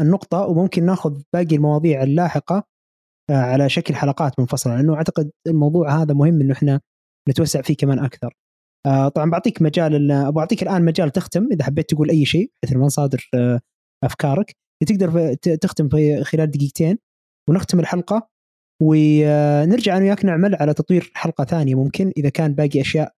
النقطة 0.00 0.40
وممكن 0.46 0.84
ناخذ 0.84 1.22
باقي 1.32 1.56
المواضيع 1.56 2.02
اللاحقة 2.02 2.64
على 3.30 3.68
شكل 3.68 3.94
حلقات 3.94 4.40
منفصلة 4.40 4.76
لأنه 4.76 4.94
أعتقد 4.94 5.30
الموضوع 5.46 6.02
هذا 6.02 6.14
مهم 6.14 6.40
أنه 6.40 6.52
إحنا 6.52 6.80
نتوسع 7.28 7.62
فيه 7.62 7.76
كمان 7.76 7.98
أكثر 7.98 8.34
آه، 8.86 9.08
طبعا 9.08 9.30
بعطيك 9.30 9.62
مجال 9.62 10.12
أبغى 10.12 10.40
أعطيك 10.40 10.62
الآن 10.62 10.84
مجال 10.84 11.10
تختم 11.10 11.48
إذا 11.52 11.64
حبيت 11.64 11.90
تقول 11.90 12.10
أي 12.10 12.24
شيء 12.24 12.50
بحيث 12.62 12.76
ما 12.76 12.86
نصادر 12.86 13.30
آه، 13.34 13.60
أفكارك 14.04 14.56
تقدر 14.86 15.34
تختم 15.34 15.88
في 15.88 16.24
خلال 16.24 16.50
دقيقتين 16.50 16.98
ونختم 17.50 17.80
الحلقة 17.80 18.28
ونرجع 18.82 19.96
أنا 19.96 20.04
وياك 20.04 20.24
نعمل 20.24 20.54
على 20.54 20.74
تطوير 20.74 21.12
حلقة 21.14 21.44
ثانية 21.44 21.74
ممكن 21.74 22.12
إذا 22.16 22.28
كان 22.28 22.54
باقي 22.54 22.80
أشياء 22.80 23.12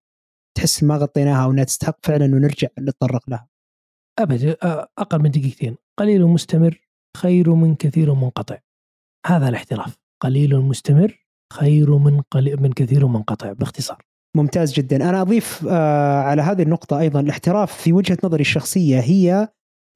تحس 0.57 0.83
ما 0.83 0.97
غطيناها 0.97 1.43
أو 1.43 1.51
إنها 1.51 1.63
تستحق 1.63 2.05
فعلا 2.05 2.25
ونرجع 2.25 2.67
نتطرق 2.79 3.29
لها. 3.29 3.47
ابدا 4.19 4.57
أقل 4.97 5.21
من 5.21 5.31
دقيقتين، 5.31 5.75
قليل 5.99 6.25
مستمر 6.25 6.81
خير 7.17 7.53
من 7.53 7.75
كثير 7.75 8.13
منقطع. 8.13 8.57
هذا 9.25 9.49
الاحتراف، 9.49 9.97
قليل 10.23 10.59
مستمر 10.59 11.25
خير 11.53 11.97
من 11.97 12.21
قليل 12.21 12.61
من 12.61 12.73
كثير 12.73 13.07
منقطع. 13.07 13.51
باختصار. 13.51 14.05
ممتاز 14.37 14.73
جدا. 14.73 15.09
أنا 15.09 15.21
أضيف 15.21 15.67
آه 15.69 16.21
على 16.21 16.41
هذه 16.41 16.61
النقطة 16.61 16.99
أيضا 16.99 17.19
الاحتراف 17.19 17.73
في 17.73 17.93
وجهة 17.93 18.17
نظري 18.23 18.41
الشخصية 18.41 18.99
هي 18.99 19.47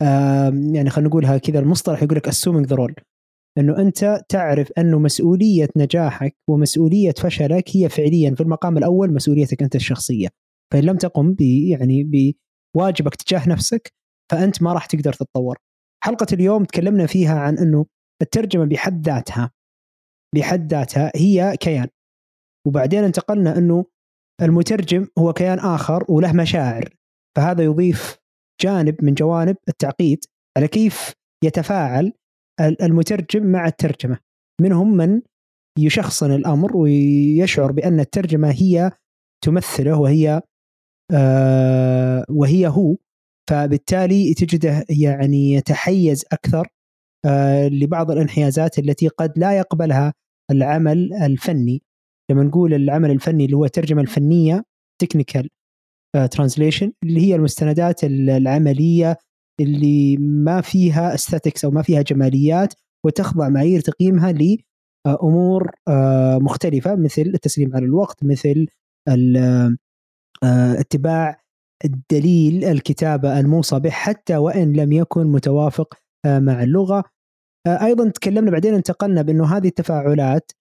آه 0.02 0.54
يعني 0.74 0.90
خلينا 0.90 1.10
نقولها 1.10 1.38
كذا 1.38 1.60
المصطلح 1.60 2.04
يقول 2.04 2.18
لك 2.18 2.30
assuming 2.30 2.68
ذا 2.68 2.76
رول 2.76 2.96
إنه 3.58 3.78
أنت 3.78 4.22
تعرف 4.30 4.72
انه 4.78 5.00
مسؤولية 5.00 5.70
نجاحك 5.78 6.36
ومسؤولية 6.50 7.14
فشلك 7.18 7.78
هي 7.78 7.90
فعليا 7.90 8.36
في 8.36 8.42
المقام 8.42 8.78
الأول 8.78 9.14
مسؤوليتك 9.14 9.64
أنت 9.64 9.76
الشخصية. 9.76 10.28
فإن 10.74 10.84
لم 10.84 10.98
تقم 10.98 11.34
ب 11.34 11.42
يعني 11.42 12.12
بواجبك 12.76 13.16
تجاه 13.16 13.50
نفسك 13.50 13.94
فأنت 14.34 14.62
ما 14.64 14.74
راح 14.74 14.86
تقدر 14.86 15.14
تتطور. 15.14 15.58
حلقة 16.04 16.28
اليوم 16.34 16.64
تكلمنا 16.64 17.06
فيها 17.06 17.40
عن 17.40 17.58
إنه 17.58 17.86
الترجمة 18.22 18.66
بحد 18.66 19.08
ذاتها 19.08 19.52
بحد 20.36 20.74
ذاتها 20.74 21.12
هي 21.16 21.58
كيان. 21.60 21.88
وبعدين 22.68 23.04
انتقلنا 23.04 23.58
إنه 23.58 23.86
المترجم 24.42 25.08
هو 25.20 25.34
كيان 25.34 25.60
آخر 25.60 26.06
وله 26.10 26.34
مشاعر. 26.34 26.90
فهذا 27.38 27.64
يضيف 27.64 28.18
جانب 28.62 29.04
من 29.04 29.14
جوانب 29.14 29.58
التعقيد 29.70 30.26
على 30.58 30.68
كيف 30.68 31.14
يتفاعل 31.44 32.14
المترجم 32.62 33.46
مع 33.46 33.68
الترجمة. 33.68 34.20
منهم 34.62 34.98
من 34.98 35.22
يشخصن 35.80 36.32
الأمر 36.32 36.78
ويشعر 36.78 37.72
بأن 37.72 38.00
الترجمة 38.00 38.52
هي 38.52 38.92
تمثله 39.46 40.00
وهي 40.00 40.42
آه 41.12 42.26
وهي 42.30 42.68
هو. 42.68 42.96
فبالتالي 43.50 44.34
تجده 44.34 44.86
يعني 44.90 45.54
يتحيز 45.54 46.26
أكثر 46.32 46.68
آه 47.26 47.68
لبعض 47.68 48.12
الانحيازات 48.12 48.80
التي 48.80 49.08
قد 49.08 49.40
لا 49.40 49.58
يقبلها 49.58 50.14
العمل 50.52 51.14
الفني. 51.14 51.82
لما 52.32 52.44
نقول 52.44 52.74
العمل 52.74 53.12
الفني 53.12 53.46
اللي 53.46 53.58
هو 53.58 53.66
الترجمه 53.66 54.02
الفنية 54.02 54.64
technical 55.02 55.50
translation 56.32 56.92
اللي 57.04 57.22
هي 57.22 57.36
المستندات 57.36 58.04
العملية 58.04 59.18
اللي 59.60 60.18
ما 60.18 60.62
فيها 60.62 61.14
aesthetics 61.14 61.66
أو 61.66 61.72
ما 61.72 61.82
فيها 61.82 62.02
جماليات 62.02 62.74
وتخضع 63.06 63.50
معايير 63.50 63.82
تقييمها 63.82 64.32
لامور 64.32 65.72
آه، 65.88 66.38
مختلفة 66.38 66.96
مثل 66.96 67.22
التسليم 67.22 67.76
على 67.76 67.86
الوقت 67.86 68.24
مثل 68.24 68.68
آه، 69.10 69.76
اتباع 70.80 71.43
الدليل 71.86 72.66
الكتابة 72.66 73.40
الموصى 73.40 73.80
به 73.80 73.90
حتى 73.90 74.38
وإن 74.38 74.74
لم 74.74 74.92
يكن 74.92 75.28
متوافق 75.28 75.94
آه، 76.26 76.40
مع 76.40 76.64
اللغة. 76.64 77.04
أيضا 77.68 78.10
تكلمنا 78.10 78.52
بعدين 78.52 78.74
انتقلنا 78.74 79.22
بأنه 79.22 79.58
هذه 79.58 79.68
التفاعلات 79.68 80.52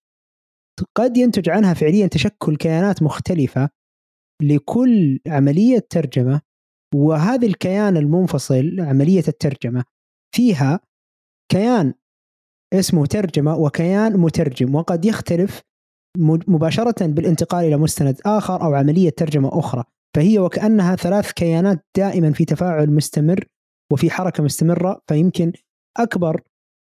قد 0.95 1.17
ينتج 1.17 1.49
عنها 1.49 1.75
فعليا 1.75 2.07
تشكل 2.07 2.57
كيانات 2.57 3.03
مختلفة 3.03 3.71
لكل 4.43 5.21
عملية 5.27 5.79
ترجمة 5.91 6.41
وهذا 6.95 7.47
الكيان 7.47 7.97
المنفصل 7.97 8.81
عملية 8.81 9.25
الترجمة 9.29 9.85
فيها 10.35 10.81
كيان 11.53 11.95
اسمه 12.73 13.07
ترجمة 13.07 13.57
وكيان 13.57 14.17
مترجم 14.17 14.75
وقد 14.75 15.05
يختلف 15.05 15.63
مباشرة 16.49 17.07
بالانتقال 17.07 17.65
إلى 17.65 17.77
مستند 17.77 18.21
آخر 18.27 18.63
أو 18.63 18.75
عملية 18.75 19.11
ترجمة 19.11 19.59
أخرى. 19.59 19.85
فهي 20.17 20.39
وكأنها 20.39 20.97
ثلاث 20.97 21.33
كيانات 21.33 21.87
دائما 21.97 22.33
في 22.33 22.45
تفاعل 22.45 22.91
مستمر 22.91 23.45
وفي 23.93 24.11
حركة 24.11 24.43
مستمرة 24.43 25.01
فيمكن 25.09 25.53
أكبر 25.99 26.43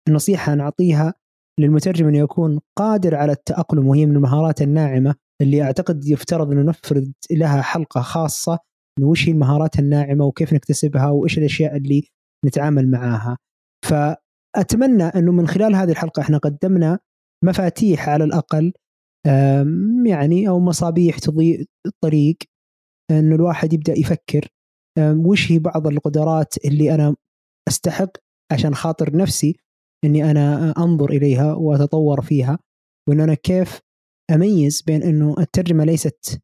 نصيحة 0.09 0.55
نعطيها 0.55 1.15
للمترجم 1.61 2.09
انه 2.09 2.19
يكون 2.19 2.61
قادر 2.79 3.15
على 3.15 3.33
التأقلم 3.33 3.87
وهي 3.87 4.07
من 4.07 4.17
المهارات 4.17 4.63
الناعمة 4.63 5.15
اللي 5.41 5.63
أعتقد 5.63 6.05
يفترض 6.09 6.51
أنه 6.51 6.63
نفرد 6.63 7.13
لها 7.31 7.63
حلقة 7.63 8.01
خاصة 8.01 8.59
انه 8.99 9.09
وش 9.09 9.29
هي 9.29 9.33
المهارات 9.33 9.79
الناعمة 9.79 10.25
وكيف 10.25 10.53
نكتسبها 10.53 11.11
وإيش 11.11 11.39
الأشياء 11.39 11.77
اللي 11.77 12.09
نتعامل 12.47 12.91
معاها. 12.91 13.39
فأتمنى 13.85 15.03
أنه 15.05 15.33
من 15.33 15.49
خلال 15.49 15.75
هذه 15.75 15.91
الحلقة 15.91 16.21
إحنا 16.21 16.39
قدمنا 16.39 16.99
مفاتيح 17.45 18.09
على 18.09 18.25
الأقل 18.25 18.73
يعني 20.07 20.49
أو 20.49 20.61
مصابيح 20.61 21.19
تضيء 21.19 21.65
الطريق 21.87 22.37
إنه 23.11 23.35
الواحد 23.35 23.73
يبدأ 23.73 23.99
يفكر 23.99 24.49
وش 24.99 25.53
هي 25.53 25.59
بعض 25.59 25.87
القدرات 25.87 26.65
اللي 26.65 26.95
أنا 26.95 27.17
أستحق 27.69 28.11
عشان 28.53 28.75
خاطر 28.75 29.17
نفسي 29.17 29.57
إني 30.05 30.31
أنا 30.31 30.75
أنظر 30.79 31.11
إليها 31.11 31.55
وأتطور 31.55 32.21
فيها 32.23 32.59
وإن 33.09 33.21
أنا 33.21 33.35
كيف 33.35 33.81
أميز 34.31 34.83
بين 34.83 35.03
إنه 35.03 35.35
الترجمة 35.39 35.85
ليست 35.85 36.41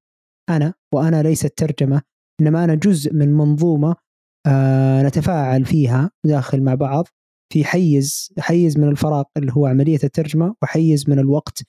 أنا 0.50 0.74
وأنا 0.94 1.22
ليست 1.22 1.58
ترجمة 1.58 2.02
إنما 2.40 2.64
أنا 2.64 2.74
جزء 2.74 3.14
من 3.14 3.32
منظومة 3.34 3.96
آه 4.46 5.02
نتفاعل 5.02 5.64
فيها 5.64 6.10
داخل 6.26 6.62
مع 6.62 6.74
بعض 6.74 7.06
في 7.52 7.64
حيز 7.64 8.34
حيز 8.38 8.78
من 8.78 8.88
الفراغ 8.88 9.24
اللي 9.36 9.52
هو 9.52 9.66
عملية 9.66 9.98
الترجمة 10.04 10.54
وحيز 10.62 11.10
من 11.10 11.18
الوقت 11.18 11.62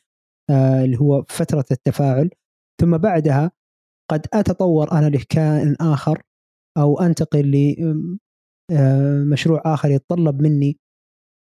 آه 0.50 0.84
اللي 0.86 1.00
هو 1.00 1.24
فترة 1.30 1.66
التفاعل. 1.72 2.30
ثم 2.82 2.98
بعدها 2.98 3.52
قد 4.12 4.28
أتطور 4.34 4.92
أنا 4.92 5.10
لكائن 5.10 5.76
آخر 5.82 6.22
أو 6.78 7.00
أنتقل 7.00 7.52
لمشروع 8.72 9.62
آه، 9.66 9.74
آخر 9.74 9.92
يتطلب 9.92 10.42
مني 10.42 10.78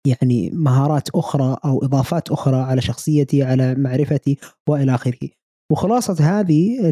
يعني 0.06 0.50
مهارات 0.50 1.10
أخرى 1.10 1.56
أو 1.64 1.84
إضافات 1.84 2.30
أخرى 2.30 2.56
على 2.56 2.80
شخصيتي 2.80 3.42
على 3.42 3.74
معرفتي 3.74 4.38
وإلى 4.68 4.94
آخره. 4.94 5.28
وخلاصة 5.72 6.40
هذه 6.40 6.90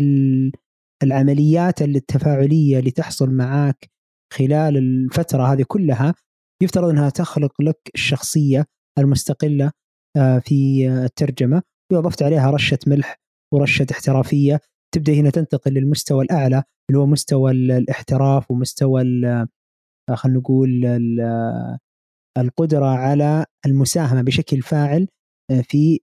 العمليات 1.02 1.82
التفاعلية 1.82 2.78
اللي 2.78 2.90
تحصل 2.90 3.30
معك 3.30 3.90
خلال 4.32 4.76
الفترة 4.76 5.52
هذه 5.52 5.64
كلها 5.68 6.14
يفترض 6.62 6.88
أنها 6.88 7.10
تخلق 7.10 7.62
لك 7.62 7.78
الشخصية 7.94 8.64
المستقلة 8.98 9.70
آه، 10.16 10.38
في 10.38 10.88
الترجمة. 10.88 11.62
واضفت 11.92 12.22
عليها 12.22 12.50
رشة 12.50 12.78
ملح 12.86 13.16
ورشة 13.54 13.86
احترافية 13.90 14.60
تبدأ 14.94 15.12
هنا 15.14 15.30
تنتقل 15.30 15.72
للمستوى 15.72 16.24
الأعلى 16.24 16.62
اللي 16.90 17.00
هو 17.00 17.06
مستوى 17.06 17.50
الاحتراف 17.50 18.50
ومستوى 18.50 19.02
خلينا 20.14 20.38
نقول 20.38 20.84
القدرة 22.38 22.86
على 22.86 23.46
المساهمة 23.66 24.22
بشكل 24.22 24.62
فاعل 24.62 25.08
آه، 25.50 25.60
في 25.60 26.00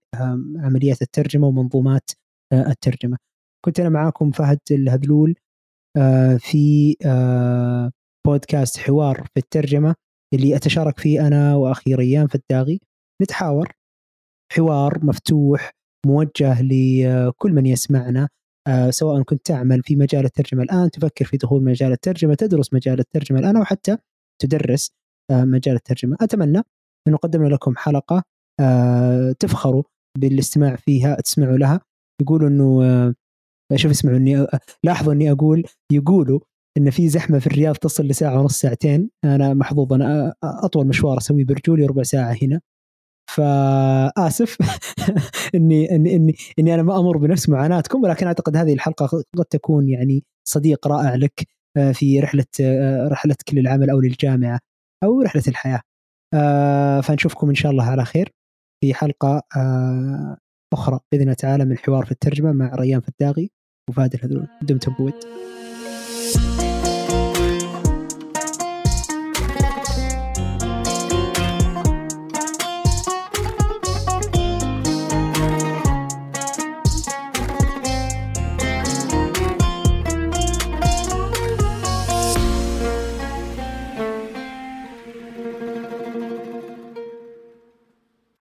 عمليات 0.57 1.01
الترجمة 1.01 1.47
ومنظومات 1.47 2.11
آه، 2.53 2.69
الترجمة. 2.69 3.17
كنت 3.65 3.79
أنا 3.79 3.89
معاكم 3.89 4.31
فهد 4.31 4.59
الهذلول 4.71 5.35
آه، 5.97 6.37
في 6.37 6.95
بودكاست 8.27 8.77
حوار 8.77 9.15
في 9.33 9.37
الترجمة 9.37 9.95
اللي 10.33 10.55
أتشارك 10.55 10.99
فيه 10.99 11.27
أنا 11.27 11.55
وأخي 11.55 11.95
ريان 11.95 12.27
فداغي 12.27 12.79
نتحاور 13.21 13.71
حوار 14.53 15.05
مفتوح 15.05 15.71
موجه 16.05 16.61
لكل 16.61 17.51
من 17.51 17.65
يسمعنا 17.65 18.29
سواء 18.89 19.21
كنت 19.23 19.45
تعمل 19.45 19.81
في 19.83 19.95
مجال 19.95 20.25
الترجمة 20.25 20.63
الآن 20.63 20.91
تفكر 20.91 21.25
في 21.25 21.37
دخول 21.37 21.63
مجال 21.63 21.91
الترجمة 21.91 22.35
تدرس 22.35 22.73
مجال 22.73 22.99
الترجمة 22.99 23.39
الآن 23.39 23.57
أو 23.57 23.63
حتى 23.63 23.97
تدرس 24.41 24.91
مجال 25.31 25.75
الترجمة. 25.75 26.17
أتمنى 26.21 26.61
انه 27.07 27.17
قدمنا 27.17 27.47
لكم 27.47 27.75
حلقة 27.77 28.23
آه، 28.59 29.31
تفخروا 29.39 29.83
بالاستماع 30.17 30.75
فيها 30.75 31.15
تسمعوا 31.15 31.57
لها. 31.57 31.81
يقولوا 32.21 32.49
إنه 32.49 32.83
آه، 32.83 33.15
شوف 33.75 33.91
اسمعوا 33.91 34.17
إني 34.17 34.37
آه، 34.37 34.59
لاحظوا 34.83 35.13
إني 35.13 35.31
أقول 35.31 35.63
يقولوا 35.91 36.39
إن 36.77 36.89
في 36.89 37.09
زحمة 37.09 37.39
في 37.39 37.47
الرياض 37.47 37.75
تصل 37.75 38.03
لساعة 38.03 38.41
ونص 38.41 38.59
ساعتين. 38.59 39.09
أنا 39.25 39.53
محظوظ 39.53 39.93
أنا 39.93 40.33
أطول 40.43 40.87
مشوار 40.87 41.17
أسويه 41.17 41.45
برجولي 41.45 41.85
ربع 41.85 42.03
ساعة 42.03 42.37
هنا. 42.41 42.61
فاسف 43.35 44.57
إني 45.55 45.95
إني 45.95 46.15
إني 46.15 46.35
إني 46.59 46.73
أنا 46.73 46.83
ما 46.83 46.99
أمر 46.99 47.17
بنفس 47.17 47.49
معاناتكم 47.49 48.03
ولكن 48.03 48.27
أعتقد 48.27 48.57
هذه 48.57 48.73
الحلقة 48.73 49.23
قد 49.37 49.45
تكون 49.45 49.89
يعني 49.89 50.23
صديق 50.47 50.87
رائع 50.87 51.15
لك 51.15 51.47
في 51.93 52.19
رحلة 52.19 52.45
رحلتك 53.07 53.53
للعمل 53.53 53.89
أو 53.89 53.99
للجامعة 53.99 54.59
أو 55.03 55.21
رحلة 55.21 55.43
الحياة. 55.47 55.81
آه 56.33 57.01
فنشوفكم 57.01 57.49
إن 57.49 57.55
شاء 57.55 57.71
الله 57.71 57.83
على 57.83 58.05
خير 58.05 58.33
في 58.81 58.93
حلقة 58.93 59.41
آه 59.57 60.37
أخرى 60.73 60.99
بإذن 61.11 61.23
الله 61.23 61.33
تعالى 61.33 61.65
من 61.65 61.77
حوار 61.77 62.05
في 62.05 62.11
الترجمة 62.11 62.51
مع 62.51 62.75
ريان 62.75 63.01
فداغي 63.01 63.51
وفادي 63.89 64.17
الهذول 64.17 64.47
دمتم 64.61 64.93
بود. 64.93 65.13